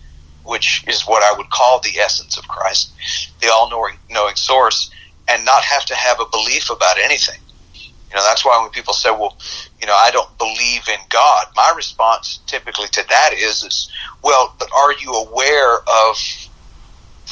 which 0.48 0.82
is 0.88 1.02
what 1.02 1.22
I 1.22 1.36
would 1.36 1.50
call 1.50 1.78
the 1.80 1.98
essence 1.98 2.38
of 2.38 2.48
Christ, 2.48 2.92
the 3.40 3.52
all-knowing 3.52 4.34
source, 4.34 4.90
and 5.28 5.44
not 5.44 5.62
have 5.62 5.84
to 5.84 5.94
have 5.94 6.20
a 6.20 6.30
belief 6.30 6.70
about 6.70 6.96
anything. 6.98 7.38
You 7.74 8.16
know, 8.16 8.22
that's 8.24 8.46
why 8.46 8.58
when 8.62 8.70
people 8.70 8.94
say, 8.94 9.10
well, 9.10 9.36
you 9.78 9.86
know, 9.86 9.94
I 9.94 10.10
don't 10.10 10.38
believe 10.38 10.88
in 10.88 11.00
God, 11.10 11.46
my 11.54 11.70
response 11.76 12.40
typically 12.46 12.88
to 12.92 13.04
that 13.10 13.34
is, 13.34 13.62
is, 13.62 13.90
well, 14.24 14.54
but 14.58 14.70
are 14.74 14.94
you 14.94 15.12
aware 15.12 15.80
of 16.06 16.16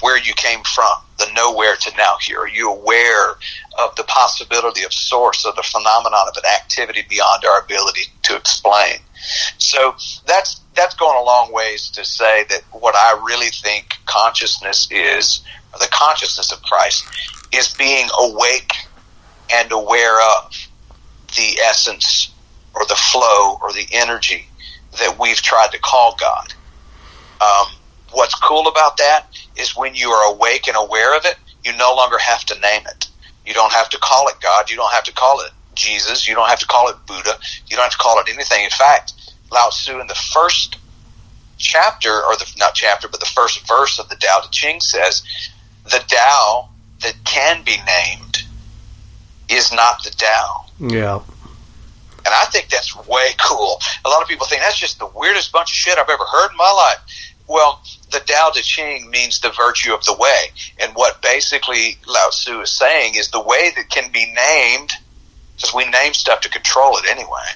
where 0.03 0.19
you 0.19 0.35
came 0.35 0.63
from, 0.65 0.93
the 1.19 1.29
nowhere 1.35 1.77
to 1.77 1.97
now 1.97 2.17
here? 2.21 2.41
Are 2.41 2.49
you 2.49 2.71
aware 2.71 3.31
of 3.79 3.97
the 3.97 4.05
possibility 4.05 4.83
of 4.83 4.93
source 4.93 5.47
of 5.47 5.57
the 5.57 5.63
phenomenon 5.63 6.29
of 6.29 6.37
an 6.37 6.51
activity 6.55 7.03
beyond 7.09 7.47
our 7.47 7.61
ability 7.61 8.03
to 8.25 8.37
explain? 8.37 8.99
So 9.59 9.95
that's, 10.27 10.61
that's 10.75 10.95
going 10.95 11.17
a 11.19 11.25
long 11.25 11.53
ways 11.53 11.91
to 11.91 12.05
say 12.05 12.45
that 12.51 12.63
what 12.73 12.95
I 12.95 13.21
really 13.27 13.49
think 13.49 13.95
consciousness 14.07 14.89
is, 14.91 15.43
the 15.79 15.89
consciousness 15.91 16.53
of 16.53 16.63
Christ, 16.63 17.09
is 17.53 17.75
being 17.75 18.09
awake 18.21 18.73
and 19.53 19.71
aware 19.73 20.21
of 20.21 20.53
the 21.37 21.59
essence 21.65 22.33
or 22.75 22.85
the 22.87 22.97
flow 22.97 23.59
or 23.63 23.73
the 23.73 23.87
energy 23.93 24.49
that 24.99 25.19
we've 25.19 25.37
tried 25.37 25.73
to 25.73 25.79
call 25.79 26.17
God. 26.19 26.53
Um, 27.41 27.67
what's 28.13 28.35
cool 28.35 28.69
about 28.69 28.97
that 28.99 29.27
is 29.57 29.77
when 29.77 29.95
you 29.95 30.11
are 30.11 30.35
awake 30.35 30.69
and 30.69 30.77
aware 30.77 31.17
of 31.17 31.25
it, 31.25 31.37
you 31.65 31.77
no 31.77 31.95
longer 31.95 32.19
have 32.19 32.45
to 32.47 32.61
name 32.61 32.83
it. 32.89 33.09
You 33.45 33.55
don't 33.55 33.73
have 33.73 33.89
to 33.91 33.99
call 33.99 34.29
it 34.29 34.35
God. 34.43 34.71
You 34.71 34.77
don't 34.77 34.93
have 34.93 35.05
to 35.05 35.13
call 35.13 35.41
it 35.41 35.51
Jesus. 35.77 36.27
You 36.27 36.35
don't 36.35 36.49
have 36.49 36.59
to 36.61 36.67
call 36.67 36.89
it 36.89 36.97
Buddha. 37.07 37.39
You 37.69 37.77
don't 37.77 37.85
have 37.85 37.93
to 37.93 37.99
call 37.99 38.19
it 38.19 38.29
anything. 38.29 38.65
In 38.65 38.71
fact, 38.71 39.13
Lao 39.53 39.69
Tzu 39.71 40.01
in 40.01 40.07
the 40.07 40.15
first 40.15 40.79
chapter, 41.59 42.11
or 42.11 42.37
the 42.37 42.51
not 42.59 42.75
chapter, 42.75 43.09
but 43.09 43.21
the 43.21 43.27
first 43.27 43.67
verse 43.69 43.99
of 43.99 44.09
the 44.09 44.17
Tao 44.17 44.41
Te 44.41 44.49
Ching 44.51 44.81
says, 44.81 45.23
the 45.85 46.03
Tao 46.09 46.69
that 47.03 47.15
can 47.25 47.63
be 47.65 47.77
named 47.87 48.43
is 49.49 49.73
not 49.73 50.03
the 50.03 50.11
Tao. 50.11 50.67
Yeah. 50.81 51.21
And 52.19 52.35
I 52.35 52.45
think 52.47 52.69
that's 52.69 52.97
way 53.07 53.29
cool. 53.41 53.81
A 54.05 54.09
lot 54.09 54.21
of 54.21 54.29
people 54.29 54.47
think 54.47 54.63
that's 54.63 54.79
just 54.79 54.99
the 54.99 55.07
weirdest 55.07 55.53
bunch 55.53 55.71
of 55.71 55.77
shit 55.77 55.97
I've 55.97 56.09
ever 56.09 56.25
heard 56.25 56.51
in 56.51 56.57
my 56.57 56.73
life. 56.73 56.99
Well, 57.49 57.81
the 58.11 58.19
Tao 58.19 58.51
Te 58.53 58.63
Ching 58.63 59.09
means 59.11 59.39
the 59.39 59.51
virtue 59.51 59.95
of 59.95 60.05
the 60.05 60.17
way. 60.19 60.47
And 60.83 60.93
what 60.95 61.23
basically 61.23 61.97
Lao 62.07 62.29
Tzu 62.31 62.61
is 62.61 62.71
saying 62.71 63.15
is 63.15 63.31
the 63.31 63.41
way 63.41 63.71
that 63.77 63.89
can 63.89 64.11
be 64.11 64.27
named, 64.35 64.93
because 65.57 65.75
we 65.75 65.89
name 65.89 66.15
stuff 66.15 66.41
to 66.43 66.49
control 66.49 66.97
it 66.99 67.05
anyway, 67.09 67.49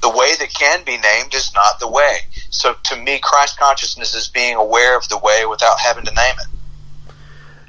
the 0.00 0.10
way 0.10 0.34
that 0.38 0.52
can 0.54 0.84
be 0.84 0.96
named 0.96 1.34
is 1.34 1.52
not 1.54 1.80
the 1.80 1.88
way. 1.88 2.18
So 2.50 2.74
to 2.84 2.96
me, 2.96 3.18
Christ 3.22 3.58
consciousness 3.58 4.14
is 4.14 4.28
being 4.28 4.54
aware 4.54 4.96
of 4.96 5.08
the 5.08 5.18
way 5.18 5.44
without 5.48 5.80
having 5.80 6.04
to 6.04 6.14
name 6.14 6.34
it. 6.38 6.46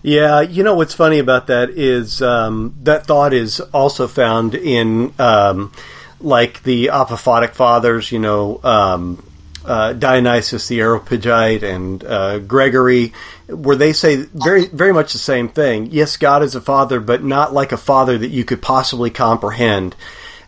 Yeah, 0.02 0.42
you 0.42 0.64
know 0.64 0.76
what's 0.76 0.94
funny 0.94 1.20
about 1.20 1.48
that 1.48 1.72
is 1.72 2.22
um, 2.22 2.74
that 2.84 3.06
thought 3.06 3.34
is 3.34 3.60
also 3.60 4.08
found 4.08 4.56
in 4.56 5.14
um, 5.20 5.74
like 6.22 6.64
the 6.64 6.88
apophatic 6.88 7.54
fathers, 7.54 8.12
you 8.12 8.20
know, 8.20 8.62
um, 8.64 9.29
uh, 9.66 9.94
Dionysius 9.94 10.68
the 10.68 10.80
Areopagite 10.80 11.64
and 11.64 12.04
uh, 12.04 12.40
Gregory, 12.40 13.14
where 13.48 13.76
they 13.76 13.94
say 13.94 14.16
very 14.16 14.66
very 14.66 14.94
much 14.94 15.14
the 15.14 15.20
same 15.20 15.50
thing. 15.50 15.88
Yes, 15.92 16.18
God 16.18 16.44
is 16.44 16.56
a 16.56 16.62
father, 16.62 17.00
but 17.00 17.24
not 17.24 17.54
like 17.54 17.72
a 17.72 17.78
father 17.78 18.18
that 18.18 18.30
you 18.30 18.46
could 18.46 18.62
possibly 18.62 19.10
comprehend. 19.10 19.96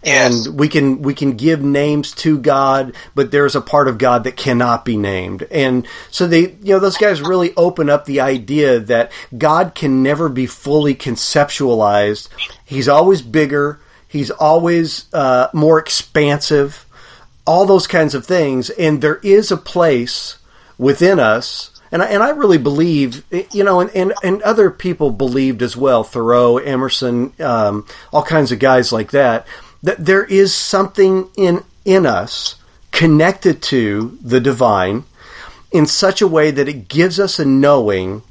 Yes. 0.03 0.47
And 0.47 0.59
we 0.59 0.67
can 0.67 1.03
we 1.03 1.13
can 1.13 1.37
give 1.37 1.61
names 1.61 2.13
to 2.15 2.39
God, 2.39 2.95
but 3.13 3.29
there's 3.29 3.55
a 3.55 3.61
part 3.61 3.87
of 3.87 3.99
God 3.99 4.23
that 4.23 4.35
cannot 4.35 4.83
be 4.83 4.97
named. 4.97 5.43
And 5.51 5.87
so 6.09 6.25
they 6.25 6.53
you 6.63 6.73
know 6.73 6.79
those 6.79 6.97
guys 6.97 7.21
really 7.21 7.53
open 7.55 7.89
up 7.89 8.05
the 8.05 8.21
idea 8.21 8.79
that 8.79 9.11
God 9.37 9.75
can 9.75 10.01
never 10.01 10.27
be 10.27 10.47
fully 10.47 10.95
conceptualized. 10.95 12.29
He's 12.65 12.87
always 12.87 13.21
bigger. 13.21 13.79
He's 14.07 14.31
always 14.31 15.05
uh, 15.13 15.49
more 15.53 15.77
expansive. 15.77 16.85
All 17.45 17.65
those 17.65 17.87
kinds 17.87 18.13
of 18.15 18.25
things, 18.25 18.69
and 18.71 19.01
there 19.01 19.19
is 19.23 19.51
a 19.51 19.57
place 19.57 20.37
within 20.77 21.19
us 21.19 21.71
and 21.91 22.01
I, 22.01 22.05
and 22.07 22.23
I 22.23 22.29
really 22.29 22.57
believe, 22.57 23.25
you 23.51 23.63
know, 23.63 23.81
and, 23.81 23.89
and, 23.91 24.13
and 24.23 24.41
other 24.43 24.71
people 24.71 25.11
believed 25.11 25.61
as 25.61 25.75
well, 25.75 26.03
Thoreau, 26.03 26.57
Emerson, 26.57 27.33
um, 27.39 27.85
all 28.13 28.23
kinds 28.23 28.51
of 28.51 28.59
guys 28.59 28.93
like 28.93 29.11
that, 29.11 29.45
that 29.83 30.05
there 30.05 30.23
is 30.23 30.53
something 30.55 31.29
in 31.35 31.63
in 31.83 32.05
us 32.05 32.55
connected 32.91 33.61
to 33.63 34.17
the 34.21 34.39
divine 34.39 35.03
in 35.71 35.87
such 35.87 36.21
a 36.21 36.27
way 36.27 36.51
that 36.51 36.67
it 36.67 36.87
gives 36.87 37.19
us 37.19 37.39
a 37.39 37.45
knowing 37.45 38.21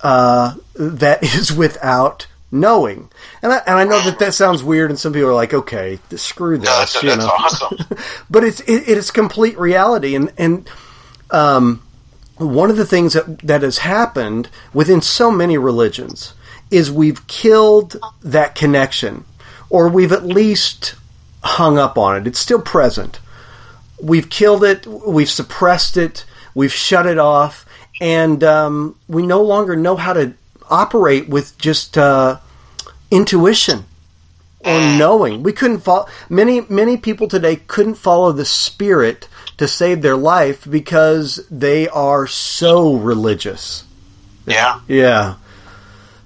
uh, 0.00 0.54
that 0.74 1.22
is 1.34 1.52
without 1.52 2.26
knowing. 2.50 3.10
And 3.42 3.52
I, 3.52 3.58
and 3.66 3.76
I 3.76 3.84
know 3.84 4.02
that 4.02 4.18
that 4.18 4.34
sounds 4.34 4.62
weird, 4.62 4.90
and 4.90 4.98
some 4.98 5.12
people 5.12 5.28
are 5.30 5.34
like, 5.34 5.54
"Okay, 5.54 5.98
screw 6.16 6.58
this," 6.58 6.68
no, 6.68 6.78
that's, 6.78 7.02
you 7.02 7.08
that's 7.10 7.22
know. 7.22 7.28
Awesome. 7.28 7.78
but 8.30 8.44
it's 8.44 8.60
it, 8.60 8.88
it 8.88 8.98
is 8.98 9.10
complete 9.10 9.58
reality, 9.58 10.14
and 10.14 10.32
and 10.38 10.68
um, 11.30 11.82
one 12.36 12.70
of 12.70 12.76
the 12.76 12.86
things 12.86 13.14
that 13.14 13.38
that 13.40 13.62
has 13.62 13.78
happened 13.78 14.48
within 14.72 15.00
so 15.00 15.30
many 15.30 15.58
religions 15.58 16.34
is 16.70 16.90
we've 16.90 17.26
killed 17.26 17.96
that 18.22 18.54
connection 18.54 19.24
or 19.70 19.88
we've 19.88 20.12
at 20.12 20.24
least 20.24 20.94
hung 21.42 21.78
up 21.78 21.96
on 21.96 22.16
it. 22.16 22.26
It's 22.26 22.38
still 22.38 22.60
present. 22.60 23.20
We've 24.02 24.28
killed 24.28 24.62
it, 24.64 24.86
we've 24.86 25.30
suppressed 25.30 25.96
it, 25.96 26.24
we've 26.54 26.72
shut 26.72 27.06
it 27.06 27.18
off, 27.18 27.64
and 28.00 28.44
um, 28.44 28.98
we 29.08 29.26
no 29.26 29.42
longer 29.42 29.74
know 29.74 29.96
how 29.96 30.12
to 30.12 30.34
operate 30.70 31.28
with 31.28 31.56
just 31.58 31.96
uh, 31.98 32.38
intuition 33.10 33.84
or 34.60 34.78
knowing. 34.80 35.42
We 35.42 35.52
couldn't 35.52 35.80
follow 35.80 36.06
many 36.28 36.62
many 36.62 36.96
people 36.96 37.28
today 37.28 37.56
couldn't 37.56 37.94
follow 37.96 38.32
the 38.32 38.44
spirit 38.44 39.28
to 39.58 39.68
save 39.68 40.02
their 40.02 40.16
life 40.16 40.68
because 40.68 41.46
they 41.50 41.88
are 41.88 42.26
so 42.26 42.94
religious. 42.94 43.84
Yeah. 44.46 44.80
Yeah. 44.88 45.36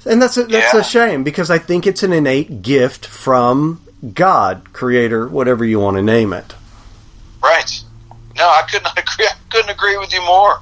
And 0.06 0.20
that's 0.22 0.36
a, 0.36 0.44
that's 0.44 0.72
Yeah. 0.74 0.80
a 0.80 0.84
shame 0.84 1.22
because 1.24 1.50
I 1.50 1.58
think 1.58 1.86
it's 1.86 2.02
an 2.02 2.12
innate 2.12 2.62
gift 2.62 3.06
from 3.06 3.82
God, 4.14 4.72
Creator, 4.72 5.28
whatever 5.28 5.64
you 5.64 5.78
want 5.78 5.96
to 5.98 6.02
name 6.02 6.32
it. 6.32 6.54
Right. 7.42 7.82
No, 8.36 8.46
I 8.48 8.62
couldn't 8.70 8.86
agree. 8.96 9.26
I 9.26 9.34
couldn't 9.50 9.70
agree 9.70 9.96
with 9.98 10.12
you 10.12 10.22
more. 10.24 10.58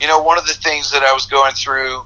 You 0.00 0.08
know, 0.08 0.20
one 0.20 0.36
of 0.36 0.46
the 0.48 0.54
things 0.54 0.90
that 0.90 1.04
I 1.04 1.12
was 1.12 1.26
going 1.26 1.54
through 1.54 2.02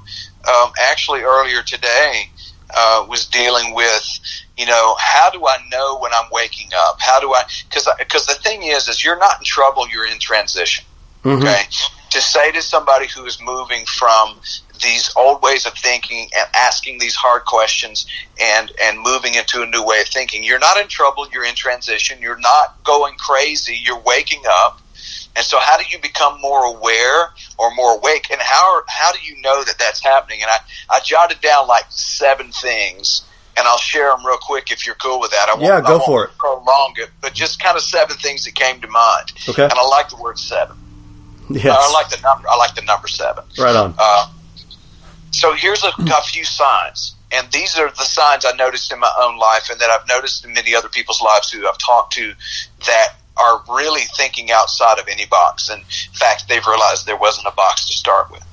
um, 0.47 0.71
actually 0.79 1.21
earlier 1.21 1.61
today 1.61 2.29
uh, 2.75 3.05
was 3.07 3.25
dealing 3.27 3.73
with, 3.73 4.19
you 4.57 4.65
know, 4.65 4.95
how 4.99 5.29
do 5.29 5.45
I 5.45 5.57
know 5.71 5.99
when 5.99 6.13
I'm 6.13 6.29
waking 6.31 6.69
up? 6.75 6.97
How 6.99 7.19
do 7.19 7.33
I? 7.33 7.43
Because 7.69 7.87
because 7.97 8.25
the 8.25 8.35
thing 8.35 8.63
is, 8.63 8.87
is 8.87 9.03
you're 9.03 9.19
not 9.19 9.39
in 9.39 9.45
trouble. 9.45 9.87
You're 9.89 10.07
in 10.07 10.19
transition. 10.19 10.85
Okay. 11.25 11.61
To 12.11 12.21
say 12.21 12.51
to 12.51 12.61
somebody 12.61 13.07
who 13.07 13.25
is 13.25 13.37
moving 13.41 13.85
from 13.85 14.39
these 14.81 15.11
old 15.15 15.41
ways 15.41 15.65
of 15.65 15.73
thinking 15.73 16.29
and 16.37 16.47
asking 16.55 16.99
these 16.99 17.15
hard 17.15 17.43
questions 17.45 18.05
and 18.41 18.71
and 18.81 18.99
moving 18.99 19.35
into 19.35 19.61
a 19.61 19.65
new 19.65 19.83
way 19.83 20.01
of 20.01 20.07
thinking, 20.07 20.43
you're 20.43 20.59
not 20.59 20.79
in 20.79 20.87
trouble. 20.87 21.27
You're 21.31 21.45
in 21.45 21.55
transition. 21.55 22.21
You're 22.21 22.39
not 22.39 22.81
going 22.83 23.15
crazy. 23.15 23.79
You're 23.83 23.99
waking 23.99 24.43
up. 24.49 24.81
And 25.37 25.45
so, 25.45 25.59
how 25.61 25.77
do 25.77 25.83
you 25.89 25.99
become 25.99 26.41
more 26.41 26.65
aware 26.65 27.29
or 27.59 27.73
more 27.75 27.95
awake? 27.95 28.27
And 28.31 28.41
how 28.41 28.81
how 28.89 29.11
do 29.11 29.19
you 29.23 29.39
know 29.41 29.63
that 29.63 29.75
that's 29.77 30.03
happening? 30.03 30.41
And 30.41 30.49
I 30.49 30.57
I 30.89 30.99
jotted 31.01 31.39
down 31.41 31.67
like 31.67 31.85
seven 31.89 32.51
things, 32.51 33.23
and 33.55 33.67
I'll 33.67 33.77
share 33.77 34.09
them 34.09 34.25
real 34.25 34.37
quick 34.41 34.71
if 34.71 34.85
you're 34.85 34.95
cool 34.95 35.19
with 35.19 35.29
that. 35.31 35.47
I 35.47 35.53
won't, 35.53 35.63
Yeah, 35.63 35.79
go 35.81 36.01
I 36.01 36.05
for 36.05 36.25
it. 36.25 36.31
Prolong 36.39 36.93
it, 36.97 37.11
but 37.21 37.33
just 37.35 37.61
kind 37.61 37.77
of 37.77 37.83
seven 37.83 38.17
things 38.17 38.45
that 38.45 38.55
came 38.55 38.81
to 38.81 38.87
mind. 38.87 39.31
Okay. 39.47 39.63
And 39.63 39.73
I 39.73 39.87
like 39.87 40.09
the 40.09 40.17
word 40.17 40.39
seven. 40.39 40.75
Yes. 41.49 41.77
I 41.79 41.91
like 41.93 42.09
the 42.09 42.19
number. 42.21 42.49
I 42.49 42.57
like 42.57 42.73
the 42.75 42.81
number 42.81 43.07
seven. 43.07 43.43
right 43.59 43.75
on. 43.75 43.93
Uh, 43.97 44.29
so 45.31 45.53
here's 45.53 45.83
a, 45.83 45.91
a 45.99 46.21
few 46.23 46.43
signs, 46.45 47.15
and 47.31 47.49
these 47.51 47.77
are 47.77 47.89
the 47.91 48.03
signs 48.05 48.43
I 48.43 48.53
noticed 48.53 48.91
in 48.91 48.99
my 48.99 49.11
own 49.21 49.37
life, 49.37 49.69
and 49.69 49.79
that 49.79 49.89
I've 49.91 50.07
noticed 50.07 50.45
in 50.45 50.53
many 50.53 50.73
other 50.73 50.89
people's 50.89 51.21
lives 51.21 51.51
who 51.51 51.67
I've 51.67 51.77
talked 51.77 52.13
to 52.13 52.33
that 52.87 53.09
are 53.39 53.63
really 53.69 54.03
thinking 54.15 54.51
outside 54.51 54.99
of 54.99 55.07
any 55.07 55.25
box. 55.25 55.69
And 55.69 55.81
in 55.81 56.13
fact, 56.13 56.47
they've 56.47 56.65
realized 56.65 57.05
there 57.05 57.17
wasn't 57.17 57.47
a 57.47 57.51
box 57.51 57.85
to 57.87 57.93
start 57.93 58.31
with. 58.31 58.43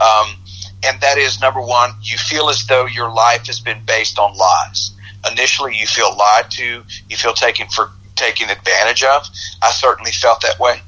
Um, 0.00 0.36
and 0.84 1.00
that 1.00 1.18
is 1.18 1.40
number 1.40 1.60
one, 1.60 1.92
you 2.02 2.18
feel 2.18 2.48
as 2.48 2.66
though 2.66 2.86
your 2.86 3.10
life 3.10 3.46
has 3.46 3.60
been 3.60 3.82
based 3.86 4.18
on 4.18 4.36
lies. 4.36 4.90
Initially, 5.30 5.74
you 5.76 5.86
feel 5.86 6.14
lied 6.16 6.50
to, 6.52 6.82
you 7.08 7.16
feel 7.16 7.32
taken 7.32 7.68
for 7.68 7.90
taken 8.16 8.50
advantage 8.50 9.02
of. 9.02 9.26
I 9.62 9.70
certainly 9.70 10.12
felt 10.12 10.40
that 10.42 10.58
way. 10.60 10.80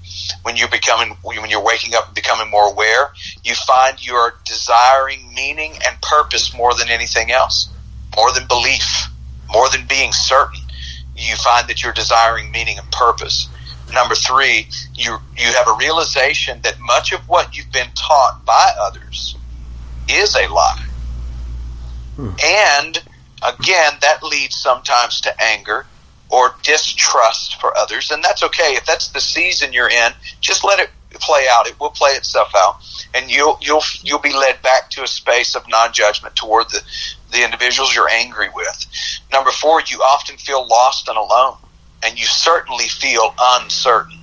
When 0.43 0.57
you're 0.57 0.68
becoming, 0.68 1.16
when 1.22 1.51
you're 1.51 1.62
waking 1.62 1.95
up 1.95 2.07
and 2.07 2.14
becoming 2.14 2.51
more 2.51 2.70
aware, 2.70 3.12
you 3.45 3.55
find 3.55 4.05
you're 4.05 4.34
desiring 4.45 5.32
meaning 5.34 5.72
and 5.87 6.01
purpose 6.03 6.55
more 6.55 6.74
than 6.74 6.89
anything 6.89 7.30
else, 7.30 7.68
more 8.16 8.32
than 8.32 8.47
belief, 8.47 9.09
more 9.53 9.68
than 9.70 9.87
being 9.87 10.12
certain. 10.12 10.61
You 11.17 11.37
find 11.37 11.69
that 11.69 11.83
you're 11.83 11.93
desiring 11.93 12.51
meaning 12.51 12.79
and 12.79 12.91
purpose. 12.91 13.49
Number 13.93 14.14
three, 14.14 14.69
you 14.95 15.17
you 15.37 15.47
have 15.47 15.69
a 15.69 15.77
realization 15.79 16.61
that 16.62 16.79
much 16.81 17.12
of 17.12 17.21
what 17.29 17.57
you've 17.57 17.71
been 17.73 17.89
taught 17.95 18.45
by 18.45 18.73
others 18.81 19.37
is 20.09 20.35
a 20.35 20.53
lie. 20.53 20.87
Hmm. 22.17 22.31
And 22.45 23.03
again, 23.43 23.93
that 24.01 24.23
leads 24.23 24.57
sometimes 24.57 25.21
to 25.23 25.43
anger 25.43 25.87
or 26.29 26.57
distrust 26.62 27.61
for 27.61 27.77
others, 27.77 28.11
and 28.11 28.23
that's 28.25 28.43
okay. 28.43 28.75
If 28.75 28.85
that's 28.85 29.09
the 29.09 29.21
season 29.21 29.73
you're 29.73 29.89
in, 29.89 30.12
just 30.41 30.64
let 30.64 30.81
it 30.81 30.91
play 31.15 31.47
out. 31.51 31.67
It 31.67 31.79
will 31.81 31.91
play 31.91 32.13
itself 32.13 32.53
out, 32.57 32.77
and 33.15 33.31
you'll 33.31 33.59
you'll 33.61 33.83
you'll 34.03 34.21
be 34.21 34.33
led 34.33 34.61
back 34.63 34.91
to 34.91 35.03
a 35.03 35.07
space 35.07 35.55
of 35.55 35.69
non-judgment 35.69 36.37
toward 36.37 36.69
the 36.71 36.83
the 37.33 37.45
individuals 37.45 37.95
you're 37.95 38.11
angry 38.11 38.49
with. 38.55 38.87
Number 39.33 39.51
four, 39.51 39.83
you 39.87 39.99
often 39.99 40.37
feel 40.37 40.67
lost 40.67 41.09
and 41.09 41.17
alone, 41.17 41.57
and 42.05 42.19
you 42.19 42.25
certainly 42.25 42.89
feel 42.89 43.35
uncertain. 43.41 44.19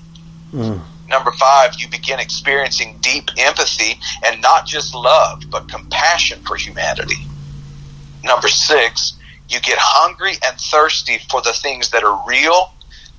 Mm. 0.53 0.81
Number 1.07 1.31
five, 1.31 1.75
you 1.79 1.89
begin 1.89 2.19
experiencing 2.19 2.97
deep 3.01 3.29
empathy 3.37 3.99
and 4.25 4.41
not 4.41 4.65
just 4.65 4.95
love, 4.95 5.43
but 5.49 5.69
compassion 5.69 6.41
for 6.43 6.55
humanity. 6.55 7.27
Number 8.23 8.47
six, 8.47 9.13
you 9.49 9.59
get 9.59 9.77
hungry 9.79 10.33
and 10.43 10.57
thirsty 10.57 11.19
for 11.29 11.41
the 11.41 11.53
things 11.53 11.89
that 11.91 12.03
are 12.03 12.23
real, 12.27 12.73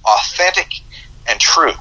authentic, 0.04 0.80
and 1.28 1.38
true. 1.38 1.74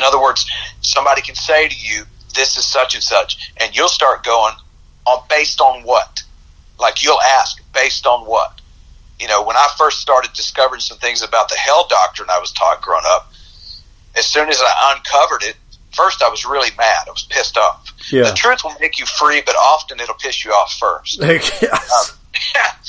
In 0.00 0.04
other 0.04 0.20
words, 0.20 0.50
somebody 0.80 1.20
can 1.20 1.34
say 1.34 1.68
to 1.68 1.76
you, 1.76 2.04
this 2.34 2.56
is 2.56 2.64
such 2.64 2.94
and 2.94 3.02
such, 3.02 3.52
and 3.58 3.76
you'll 3.76 3.88
start 3.88 4.24
going 4.24 4.54
on 5.06 5.22
based 5.28 5.60
on 5.60 5.82
what? 5.82 6.22
Like 6.78 7.04
you'll 7.04 7.20
ask, 7.20 7.62
based 7.74 8.06
on 8.06 8.26
what? 8.26 8.62
You 9.20 9.28
know, 9.28 9.42
when 9.42 9.56
I 9.56 9.68
first 9.76 10.00
started 10.00 10.32
discovering 10.32 10.80
some 10.80 10.96
things 10.96 11.22
about 11.22 11.50
the 11.50 11.56
hell 11.56 11.86
doctrine 11.86 12.30
I 12.30 12.38
was 12.38 12.50
taught 12.52 12.80
growing 12.80 13.04
up, 13.08 13.30
as 14.16 14.24
soon 14.24 14.48
as 14.48 14.58
I 14.58 14.94
uncovered 14.96 15.42
it, 15.42 15.56
first 15.92 16.22
I 16.22 16.30
was 16.30 16.46
really 16.46 16.70
mad. 16.78 17.04
I 17.06 17.10
was 17.10 17.24
pissed 17.24 17.58
off. 17.58 17.92
Yeah. 18.10 18.30
The 18.30 18.34
truth 18.34 18.64
will 18.64 18.74
make 18.80 18.98
you 18.98 19.04
free, 19.04 19.42
but 19.44 19.54
often 19.56 20.00
it'll 20.00 20.14
piss 20.14 20.46
you 20.46 20.52
off 20.52 20.72
first. 20.78 21.18
yes. 21.20 22.16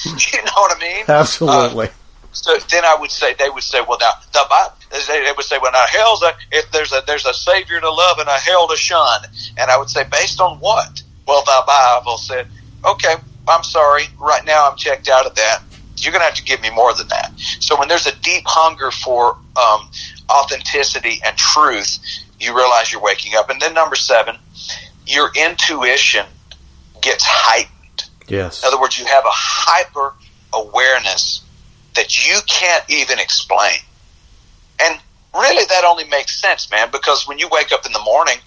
Um, 0.05 0.16
you 0.34 0.43
know 0.45 0.51
what 0.55 0.78
I 0.78 0.80
mean? 0.80 1.05
Absolutely. 1.09 1.88
Uh, 1.88 1.91
So 2.34 2.56
then 2.70 2.86
I 2.86 2.96
would 3.00 3.12
say 3.12 3.34
they 3.34 3.50
would 3.50 3.64
say, 3.64 3.80
well, 3.88 3.98
now 4.00 4.12
the 4.32 4.46
Bible. 4.50 4.76
They 5.08 5.32
would 5.36 5.46
say, 5.46 5.58
well, 5.62 5.72
now 5.72 5.86
hell's 5.88 6.22
a 6.22 6.34
if 6.52 6.70
there's 6.72 6.92
a 6.92 7.02
there's 7.08 7.26
a 7.26 7.34
savior 7.34 7.80
to 7.80 7.90
love 7.90 8.20
and 8.20 8.28
a 8.28 8.38
hell 8.38 8.68
to 8.68 8.76
shun, 8.76 9.22
and 9.58 9.72
I 9.72 9.78
would 9.78 9.90
say, 9.90 10.04
based 10.04 10.42
on 10.42 10.58
what? 10.60 11.02
Well, 11.28 11.44
the 11.44 11.64
Bible 11.66 12.18
said, 12.18 12.48
okay, 12.86 13.16
I'm 13.48 13.64
sorry, 13.64 14.04
right 14.20 14.46
now 14.46 14.70
I'm 14.70 14.78
checked 14.78 15.08
out 15.08 15.26
of 15.26 15.36
that. 15.36 15.62
You're 15.98 16.12
going 16.12 16.22
to 16.22 16.26
have 16.26 16.36
to 16.36 16.44
give 16.44 16.62
me 16.62 16.72
more 16.72 16.94
than 16.94 17.08
that. 17.10 17.32
So 17.60 17.78
when 17.78 17.88
there's 17.88 18.08
a 18.08 18.16
deep 18.18 18.44
hunger 18.48 18.90
for 18.92 19.38
um, 19.56 19.90
authenticity 20.30 21.22
and 21.24 21.38
truth, 21.38 22.00
you 22.40 22.56
realize 22.56 22.92
you're 22.92 23.02
waking 23.02 23.34
up. 23.36 23.50
And 23.50 23.62
then 23.62 23.74
number 23.76 23.96
seven, 23.96 24.36
your 25.06 25.30
intuition 25.36 26.26
gets 27.02 27.24
heightened. 27.26 28.10
yes. 28.28 28.64
In 28.64 28.68
other 28.68 28.82
words, 28.82 28.98
you 28.98 29.06
have 29.06 29.26
a 29.26 29.32
hyper 29.32 30.16
awareness 30.54 31.44
that 31.96 32.28
you 32.28 32.39
can't 32.48 32.84
even 32.89 33.20
explain. 33.20 33.80
And 34.82 35.00
really, 35.34 35.66
that 35.66 35.84
only 35.86 36.06
makes 36.06 36.42
sense, 36.42 36.70
man, 36.72 36.89
because 36.92 37.28
when 37.28 37.38
you 37.39 37.48
wake 37.52 37.72
up 37.72 37.86
in 37.86 37.92
the 37.92 38.02
morning, 38.02 38.38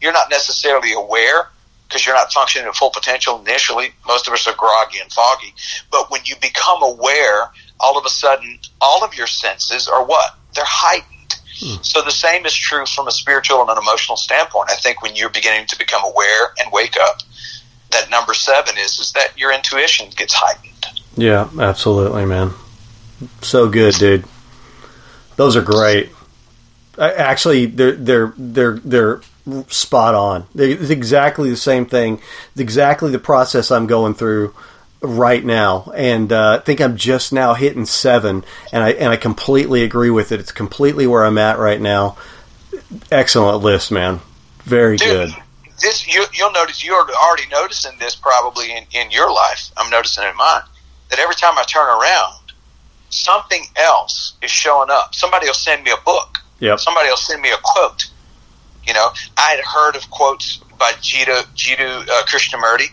you're 0.00 0.12
not 0.12 0.30
necessarily 0.30 0.92
aware 0.92 1.48
because 1.88 2.06
you're 2.06 2.14
not 2.14 2.32
functioning 2.32 2.66
at 2.66 2.74
full 2.74 2.90
potential 2.90 3.40
initially. 3.40 3.92
Most 4.06 4.26
of 4.26 4.34
us 4.34 4.46
are 4.48 4.54
groggy 4.54 4.98
and 4.98 5.12
foggy. 5.12 5.54
But 5.90 6.10
when 6.10 6.22
you 6.24 6.34
become 6.40 6.82
aware, 6.82 7.50
all 7.78 7.98
of 7.98 8.04
a 8.04 8.10
sudden, 8.10 8.58
all 8.80 9.04
of 9.04 9.14
your 9.14 9.26
senses 9.26 9.86
are 9.86 10.04
what? 10.04 10.36
They're 10.54 10.64
heightened. 10.66 11.36
Hmm. 11.60 11.82
So 11.82 12.02
the 12.02 12.10
same 12.10 12.46
is 12.46 12.54
true 12.54 12.84
from 12.86 13.06
a 13.06 13.12
spiritual 13.12 13.60
and 13.60 13.70
an 13.70 13.78
emotional 13.78 14.16
standpoint. 14.16 14.70
I 14.70 14.76
think 14.76 15.02
when 15.02 15.14
you're 15.14 15.30
beginning 15.30 15.66
to 15.66 15.78
become 15.78 16.04
aware 16.04 16.52
and 16.58 16.72
wake 16.72 16.96
up, 17.00 17.20
that 17.90 18.10
number 18.10 18.34
seven 18.34 18.76
is 18.76 18.98
is 18.98 19.12
that 19.12 19.38
your 19.38 19.52
intuition 19.52 20.10
gets 20.16 20.34
heightened. 20.34 20.86
Yeah, 21.16 21.48
absolutely, 21.60 22.24
man. 22.24 22.54
So 23.42 23.68
good, 23.68 23.94
dude. 23.94 24.24
Those 25.36 25.56
are 25.56 25.62
great. 25.62 26.10
I, 26.98 27.12
actually, 27.12 27.66
they're 27.66 27.92
they're 27.92 28.34
they're 28.36 28.74
they're 28.78 29.20
spot 29.68 30.14
on. 30.14 30.46
It's 30.54 30.90
exactly 30.90 31.50
the 31.50 31.56
same 31.56 31.86
thing. 31.86 32.20
It's 32.52 32.60
exactly 32.60 33.10
the 33.10 33.18
process 33.18 33.70
I'm 33.70 33.86
going 33.86 34.14
through 34.14 34.54
right 35.00 35.44
now, 35.44 35.92
and 35.94 36.32
uh, 36.32 36.58
I 36.60 36.64
think 36.64 36.80
I'm 36.80 36.96
just 36.96 37.32
now 37.32 37.54
hitting 37.54 37.86
seven, 37.86 38.44
and 38.72 38.82
I 38.82 38.90
and 38.92 39.10
I 39.10 39.16
completely 39.16 39.82
agree 39.82 40.10
with 40.10 40.32
it. 40.32 40.40
It's 40.40 40.52
completely 40.52 41.06
where 41.06 41.24
I'm 41.24 41.38
at 41.38 41.58
right 41.58 41.80
now. 41.80 42.16
Excellent 43.10 43.62
list, 43.62 43.90
man. 43.90 44.20
Very 44.62 44.96
Dude, 44.96 45.08
good. 45.08 45.42
This 45.80 46.06
you, 46.06 46.24
you'll 46.32 46.52
notice 46.52 46.84
you're 46.84 46.96
already 46.96 47.48
noticing 47.50 47.98
this 47.98 48.14
probably 48.14 48.72
in, 48.72 48.84
in 48.92 49.10
your 49.10 49.32
life. 49.32 49.70
I'm 49.76 49.90
noticing 49.90 50.24
it 50.24 50.30
in 50.30 50.36
mine 50.36 50.62
that 51.10 51.18
every 51.18 51.34
time 51.34 51.58
I 51.58 51.64
turn 51.64 51.86
around, 51.86 52.43
something 53.14 53.64
else 53.76 54.34
is 54.42 54.50
showing 54.50 54.90
up. 54.90 55.14
Somebody 55.14 55.46
will 55.46 55.54
send 55.54 55.84
me 55.84 55.90
a 55.90 56.02
book. 56.04 56.38
Yep. 56.60 56.80
Somebody 56.80 57.08
will 57.08 57.16
send 57.16 57.40
me 57.42 57.50
a 57.50 57.56
quote. 57.62 58.10
You 58.86 58.94
know, 58.94 59.08
I 59.38 59.50
had 59.56 59.64
heard 59.64 59.96
of 59.96 60.10
quotes 60.10 60.58
by 60.78 60.92
Jiddu, 61.00 61.42
Jiddu 61.54 62.08
uh, 62.08 62.22
Krishnamurti, 62.26 62.88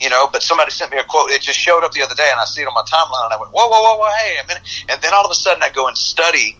you 0.00 0.10
know, 0.10 0.28
but 0.32 0.42
somebody 0.42 0.70
sent 0.70 0.90
me 0.90 0.98
a 0.98 1.04
quote. 1.04 1.30
It 1.30 1.42
just 1.42 1.58
showed 1.58 1.84
up 1.84 1.92
the 1.92 2.02
other 2.02 2.14
day, 2.14 2.28
and 2.30 2.40
I 2.40 2.44
see 2.44 2.62
it 2.62 2.66
on 2.66 2.74
my 2.74 2.82
timeline, 2.82 3.26
and 3.26 3.34
I 3.34 3.36
went, 3.38 3.52
whoa, 3.52 3.68
whoa, 3.68 3.80
whoa, 3.80 3.98
whoa, 3.98 4.10
hey, 4.18 4.36
a 4.42 4.46
minute. 4.46 4.62
And 4.88 5.00
then 5.00 5.12
all 5.14 5.24
of 5.24 5.30
a 5.30 5.34
sudden, 5.34 5.62
I 5.62 5.70
go 5.70 5.86
and 5.86 5.96
study, 5.96 6.56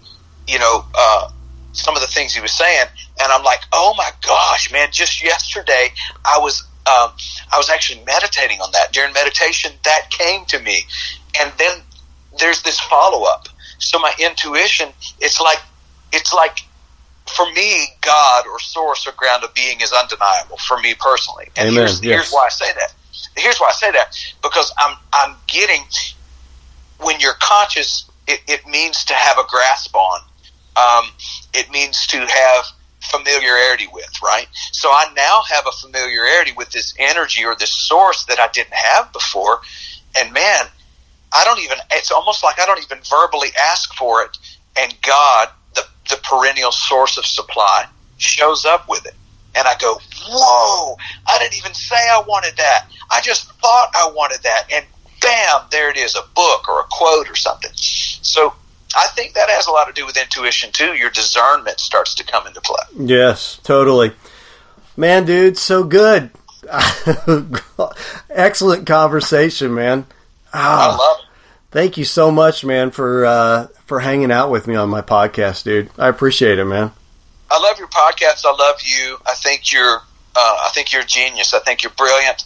you 0.47 0.59
know, 0.59 0.85
uh, 0.95 1.31
some 1.73 1.95
of 1.95 2.01
the 2.01 2.09
things 2.09 2.35
he 2.35 2.41
was 2.41 2.53
saying, 2.53 2.87
and 3.23 3.33
I'm 3.33 3.45
like, 3.45 3.61
oh 3.73 3.95
my 3.99 4.11
gosh, 4.27 4.73
man! 4.73 4.89
Just 4.93 5.23
yesterday, 5.23 5.91
I 6.25 6.39
was 6.39 6.63
um, 6.87 7.11
I 7.53 7.59
was 7.59 7.69
actually 7.69 8.03
meditating 8.05 8.61
on 8.61 8.71
that. 8.73 8.93
During 8.93 9.13
meditation, 9.13 9.73
that 9.85 10.11
came 10.11 10.45
to 10.47 10.59
me, 10.61 10.83
and 11.41 11.53
then 11.59 11.83
there's 12.39 12.63
this 12.63 12.79
follow 12.81 13.25
up. 13.25 13.49
So 13.79 13.99
my 13.99 14.13
intuition, 14.19 14.89
it's 15.21 15.41
like 15.41 15.59
it's 16.13 16.33
like 16.33 16.61
for 17.27 17.51
me, 17.53 17.89
God 18.01 18.47
or 18.47 18.59
source 18.61 19.07
or 19.07 19.13
ground 19.13 19.45
of 19.45 19.53
being 19.55 19.81
is 19.81 19.93
undeniable 19.93 20.57
for 20.59 20.79
me 20.79 20.95
personally. 20.95 21.49
And 21.57 21.69
Amen. 21.69 21.75
here's, 21.87 22.03
Yes. 22.03 22.13
here's 22.15 22.31
why 22.33 22.47
I 22.47 22.49
say 22.51 22.73
that. 22.73 22.95
Here's 23.37 23.59
why 23.59 23.69
I 23.69 23.73
say 23.73 23.91
that 23.93 24.17
because 24.43 24.73
I'm 24.79 24.97
I'm 25.13 25.37
getting 25.49 25.83
when 27.01 27.21
you're 27.21 27.37
conscious, 27.41 28.09
it, 28.27 28.41
it 28.49 28.67
means 28.67 29.05
to 29.05 29.15
have 29.15 29.39
a 29.39 29.45
grasp 29.49 29.95
on. 29.95 30.21
Um, 30.77 31.11
it 31.55 31.71
means 31.71 32.07
to 32.09 32.19
have 32.19 32.65
familiarity 33.01 33.87
with, 33.93 34.11
right? 34.23 34.47
So 34.73 34.89
I 34.91 35.13
now 35.15 35.43
have 35.51 35.65
a 35.67 35.73
familiarity 35.73 36.53
with 36.57 36.71
this 36.71 36.95
energy 36.99 37.45
or 37.45 37.55
this 37.55 37.71
source 37.73 38.25
that 38.25 38.39
I 38.39 38.49
didn't 38.49 38.75
have 38.75 39.13
before. 39.13 39.61
And 40.19 40.33
man, 40.33 40.67
I 41.33 41.45
don't 41.45 41.61
even, 41.61 41.79
it's 41.93 42.11
almost 42.11 42.43
like 42.45 42.61
I 42.61 42.67
don't 42.67 42.83
even 42.83 42.99
verbally 43.09 43.49
ask 43.61 43.95
for 43.95 44.23
it. 44.23 44.37
And 44.79 44.95
God, 45.03 45.49
the, 45.75 45.85
the 46.09 46.17
perennial 46.23 46.73
source 46.73 47.19
of 47.19 47.27
supply, 47.27 47.87
shows 48.19 48.65
up 48.65 48.89
with 48.89 49.07
it. 49.07 49.15
And 49.55 49.67
I 49.67 49.75
go, 49.81 49.99
whoa, 50.29 50.97
I 51.27 51.39
didn't 51.39 51.57
even 51.57 51.75
say 51.75 51.97
I 51.97 52.23
wanted 52.27 52.57
that. 52.57 52.89
I 53.11 53.21
just 53.23 53.51
thought 53.55 53.91
I 53.95 54.11
wanted 54.15 54.43
that. 54.43 54.65
And 54.73 54.85
bam, 55.21 55.63
there 55.71 55.91
it 55.91 55.97
is, 55.97 56.15
a 56.15 56.23
book 56.35 56.69
or 56.69 56.81
a 56.81 56.85
quote 56.91 57.31
or 57.31 57.37
something. 57.37 57.71
So 57.75 58.53
I 58.95 59.07
think 59.09 59.35
that 59.35 59.49
has 59.49 59.67
a 59.67 59.71
lot 59.71 59.87
to 59.87 59.93
do 59.93 60.07
with 60.07 60.17
intuition 60.17 60.73
too. 60.73 60.95
Your 60.95 61.11
discernment 61.11 61.81
starts 61.81 62.15
to 62.17 62.25
come 62.25 62.47
into 62.47 62.61
play. 62.61 62.83
Yes, 62.99 63.59
totally. 63.63 64.13
Man, 64.97 65.25
dude, 65.25 65.59
so 65.59 65.85
good. 65.85 66.31
Excellent 68.31 68.87
conversation, 68.87 69.75
man. 69.75 70.07
Ah, 70.57 70.95
I 70.95 70.97
love 70.97 71.19
it. 71.21 71.27
Thank 71.71 71.99
you 71.99 72.05
so 72.05 72.31
much, 72.31 72.65
man, 72.65 72.91
for 72.91 73.27
uh, 73.27 73.67
for 73.85 74.01
hanging 74.01 74.33
out 74.33 74.51
with 74.51 74.67
me 74.67 74.75
on 74.75 74.89
my 74.89 75.03
podcast, 75.03 75.65
dude. 75.65 75.91
I 75.99 76.09
appreciate 76.09 76.59
it, 76.59 76.65
man. 76.65 76.93
I 77.51 77.61
love 77.61 77.79
your 77.79 77.89
podcast. 77.89 78.45
I 78.45 78.57
love 78.57 78.77
you. 78.83 79.19
I 79.27 79.35
think 79.35 79.73
you're 79.73 80.01
uh, 80.37 80.59
I 80.65 80.71
think 80.75 80.93
you're 80.93 81.03
a 81.03 81.07
genius. 81.07 81.53
I 81.53 81.61
think 81.61 81.83
you're 81.83 81.93
brilliant. 81.93 82.45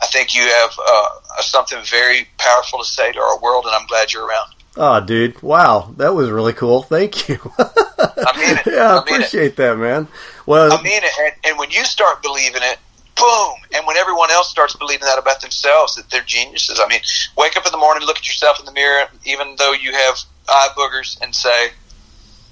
I 0.00 0.06
think 0.06 0.34
you 0.34 0.42
have 0.42 0.70
uh, 0.78 1.40
something 1.40 1.78
very 1.84 2.28
powerful 2.38 2.78
to 2.78 2.84
say 2.84 3.12
to 3.12 3.18
our 3.20 3.38
world, 3.40 3.66
and 3.66 3.74
I'm 3.74 3.86
glad 3.86 4.12
you're 4.12 4.26
around. 4.26 4.54
Oh, 4.76 5.00
dude! 5.00 5.42
Wow, 5.42 5.92
that 5.96 6.14
was 6.14 6.30
really 6.30 6.52
cool. 6.52 6.82
Thank 6.82 7.28
you. 7.28 7.38
I 7.58 8.38
mean 8.38 8.56
it. 8.58 8.66
Yeah, 8.66 8.92
I, 8.92 8.96
I 8.96 8.98
appreciate 8.98 9.46
it. 9.46 9.56
that, 9.56 9.76
man. 9.76 10.06
Well, 10.46 10.72
I 10.72 10.80
mean 10.82 11.02
it, 11.02 11.12
and, 11.20 11.34
and 11.44 11.58
when 11.58 11.70
you 11.70 11.84
start 11.84 12.22
believing 12.22 12.62
it, 12.62 12.78
boom! 13.20 13.54
And 13.74 13.86
when 13.86 13.96
everyone 13.96 14.30
else 14.30 14.50
starts 14.50 14.74
believing 14.74 15.06
that 15.06 15.18
about 15.18 15.40
themselves, 15.40 15.96
that 15.96 16.10
they're 16.10 16.22
geniuses. 16.22 16.80
I 16.82 16.88
mean, 16.88 17.00
wake 17.36 17.56
up 17.56 17.66
in 17.66 17.72
the 17.72 17.78
morning, 17.78 18.06
look 18.06 18.18
at 18.18 18.26
yourself 18.26 18.58
in 18.58 18.66
the 18.66 18.72
mirror, 18.72 19.06
even 19.24 19.54
though 19.58 19.72
you 19.72 19.92
have 19.92 20.18
eye 20.48 20.68
boogers, 20.76 21.20
and 21.22 21.34
say, 21.34 21.70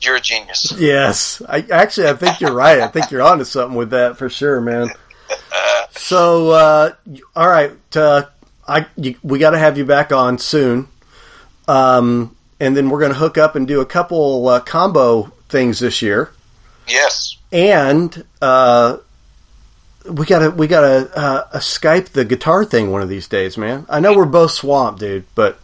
"You're 0.00 0.16
a 0.16 0.20
genius." 0.20 0.72
Yes, 0.78 1.42
I 1.48 1.64
actually 1.70 2.08
I 2.08 2.14
think 2.14 2.40
you're 2.40 2.54
right. 2.54 2.80
I 2.80 2.88
think 2.88 3.10
you're 3.10 3.22
onto 3.22 3.44
something 3.44 3.76
with 3.76 3.90
that 3.90 4.16
for 4.16 4.28
sure, 4.28 4.60
man. 4.60 4.90
So, 5.90 6.50
uh, 6.50 6.92
all 7.34 7.48
right, 7.48 7.72
uh, 7.96 8.22
I 8.66 8.86
you, 8.96 9.16
we 9.22 9.38
got 9.38 9.50
to 9.50 9.58
have 9.58 9.76
you 9.76 9.84
back 9.84 10.12
on 10.12 10.38
soon, 10.38 10.88
um, 11.66 12.36
and 12.60 12.76
then 12.76 12.88
we're 12.88 13.00
going 13.00 13.12
to 13.12 13.18
hook 13.18 13.36
up 13.36 13.56
and 13.56 13.66
do 13.66 13.80
a 13.80 13.86
couple 13.86 14.48
uh, 14.48 14.60
combo 14.60 15.24
things 15.48 15.80
this 15.80 16.00
year. 16.00 16.30
Yes, 16.86 17.36
and 17.52 18.24
uh, 18.40 18.98
we 20.10 20.26
gotta 20.26 20.50
we 20.50 20.66
gotta 20.66 21.10
uh, 21.16 21.58
Skype 21.58 22.10
the 22.10 22.24
guitar 22.24 22.64
thing 22.64 22.90
one 22.90 23.02
of 23.02 23.08
these 23.08 23.28
days, 23.28 23.56
man. 23.58 23.86
I 23.88 24.00
know 24.00 24.16
we're 24.16 24.26
both 24.26 24.52
swamped, 24.52 25.00
dude, 25.00 25.24
but 25.34 25.58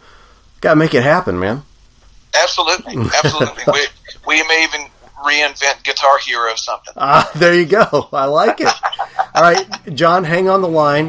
gotta 0.61 0.75
make 0.75 0.93
it 0.93 1.03
happen, 1.03 1.39
man. 1.39 1.63
Absolutely, 2.41 2.97
absolutely. 3.23 3.63
we 3.67 3.87
we 4.27 4.47
may 4.47 4.63
even 4.63 4.87
reinvent 5.23 5.83
Guitar 5.83 6.17
Hero 6.19 6.51
or 6.51 6.57
something. 6.57 6.93
Ah, 6.97 7.29
there 7.35 7.55
you 7.55 7.65
go. 7.65 8.09
I 8.13 8.25
like 8.25 8.61
it. 8.61 8.67
All 9.33 9.41
right, 9.41 9.67
Jon, 9.93 10.23
hang 10.23 10.49
on 10.49 10.61
the 10.61 10.67
line, 10.67 11.07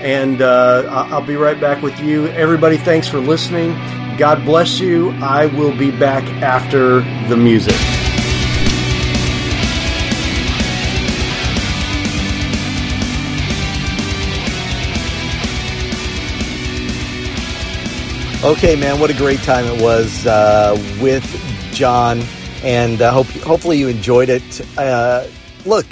and 0.00 0.40
uh, 0.40 0.84
I'll 1.10 1.26
be 1.26 1.36
right 1.36 1.60
back 1.60 1.82
with 1.82 1.98
you. 2.00 2.28
Everybody, 2.28 2.76
thanks 2.76 3.08
for 3.08 3.18
listening. 3.18 3.72
God 4.16 4.44
bless 4.44 4.80
you. 4.80 5.10
I 5.22 5.46
will 5.46 5.76
be 5.76 5.90
back 5.90 6.24
after 6.42 7.00
the 7.28 7.36
music. 7.36 7.99
Okay, 18.42 18.74
man, 18.74 18.98
what 18.98 19.10
a 19.10 19.14
great 19.14 19.40
time 19.40 19.66
it 19.66 19.82
was 19.82 20.26
uh, 20.26 20.74
with 20.98 21.22
Jon, 21.74 22.22
and 22.62 23.02
uh, 23.02 23.12
hope 23.12 23.26
hopefully 23.26 23.76
you 23.76 23.88
enjoyed 23.88 24.30
it. 24.30 24.78
Uh, 24.78 25.26
look, 25.66 25.84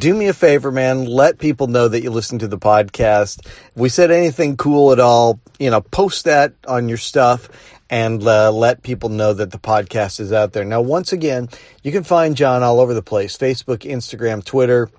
do 0.00 0.12
me 0.12 0.26
a 0.26 0.32
favor, 0.32 0.72
man. 0.72 1.04
Let 1.04 1.38
people 1.38 1.68
know 1.68 1.86
that 1.86 2.02
you 2.02 2.10
listen 2.10 2.40
to 2.40 2.48
the 2.48 2.58
podcast. 2.58 3.46
If 3.46 3.76
we 3.76 3.88
said 3.88 4.10
anything 4.10 4.56
cool 4.56 4.90
at 4.90 4.98
all, 4.98 5.38
you 5.60 5.70
know, 5.70 5.82
post 5.82 6.24
that 6.24 6.54
on 6.66 6.88
your 6.88 6.98
stuff 6.98 7.48
and 7.88 8.20
uh, 8.26 8.50
let 8.50 8.82
people 8.82 9.08
know 9.08 9.32
that 9.32 9.52
the 9.52 9.58
podcast 9.58 10.18
is 10.18 10.32
out 10.32 10.52
there. 10.52 10.64
Now, 10.64 10.80
once 10.80 11.12
again, 11.12 11.48
you 11.84 11.92
can 11.92 12.02
find 12.02 12.36
Jon 12.36 12.64
all 12.64 12.80
over 12.80 12.92
the 12.92 13.02
place 13.02 13.38
Facebook, 13.38 13.88
Instagram, 13.88 14.44
Twitter. 14.44 14.90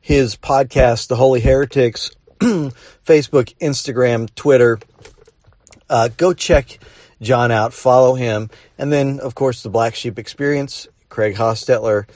His 0.00 0.34
podcast, 0.34 1.08
The 1.08 1.16
Holy 1.16 1.40
Heretics, 1.42 2.10
Facebook, 2.40 3.54
Instagram, 3.60 4.34
Twitter. 4.34 4.78
Uh, 5.90 6.08
go 6.16 6.32
check 6.32 6.78
Jon 7.20 7.50
out, 7.50 7.72
follow 7.72 8.14
him, 8.14 8.50
and 8.78 8.92
then, 8.92 9.20
of 9.20 9.34
course, 9.34 9.62
the 9.62 9.70
Black 9.70 9.94
Sheep 9.94 10.18
Experience, 10.18 10.86
Craig 11.08 11.34
Hostetler, 11.34 12.08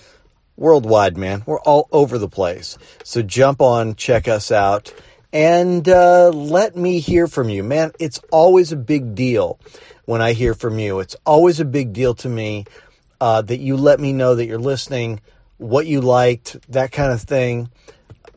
worldwide, 0.56 1.16
man. 1.16 1.42
We're 1.46 1.60
all 1.60 1.88
over 1.90 2.18
the 2.18 2.28
place. 2.28 2.78
So 3.02 3.22
jump 3.22 3.60
on, 3.60 3.96
check 3.96 4.28
us 4.28 4.52
out, 4.52 4.92
and 5.32 5.88
uh, 5.88 6.28
let 6.28 6.76
me 6.76 7.00
hear 7.00 7.26
from 7.26 7.48
you, 7.48 7.64
man. 7.64 7.92
It's 7.98 8.20
always 8.30 8.70
a 8.70 8.76
big 8.76 9.14
deal 9.14 9.58
when 10.04 10.20
I 10.20 10.34
hear 10.34 10.54
from 10.54 10.78
you. 10.78 11.00
It's 11.00 11.16
always 11.26 11.58
a 11.58 11.64
big 11.64 11.92
deal 11.92 12.14
to 12.16 12.28
me 12.28 12.66
uh, 13.20 13.42
that 13.42 13.58
you 13.58 13.76
let 13.76 13.98
me 13.98 14.12
know 14.12 14.34
that 14.34 14.46
you're 14.46 14.58
listening, 14.58 15.20
what 15.58 15.86
you 15.86 16.00
liked, 16.00 16.56
that 16.70 16.92
kind 16.92 17.12
of 17.12 17.22
thing. 17.22 17.70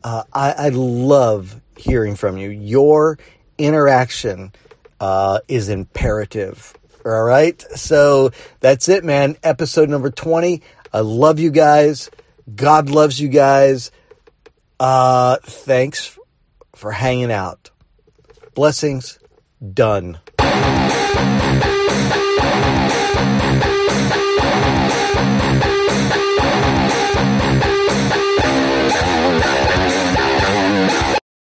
Uh, 0.03 0.23
I, 0.31 0.51
I 0.51 0.69
love 0.69 1.59
hearing 1.77 2.15
from 2.15 2.37
you. 2.37 2.49
Your 2.49 3.17
interaction 3.57 4.51
uh, 4.99 5.39
is 5.47 5.69
imperative. 5.69 6.73
All 7.05 7.23
right. 7.23 7.61
So 7.75 8.31
that's 8.59 8.89
it, 8.89 9.03
man. 9.03 9.37
Episode 9.43 9.89
number 9.89 10.09
20. 10.09 10.61
I 10.91 10.99
love 11.01 11.39
you 11.39 11.51
guys. 11.51 12.09
God 12.53 12.89
loves 12.89 13.19
you 13.19 13.27
guys. 13.27 13.91
Uh, 14.79 15.37
thanks 15.43 16.17
for 16.75 16.91
hanging 16.91 17.31
out. 17.31 17.69
Blessings. 18.53 19.19
Done. 19.73 20.19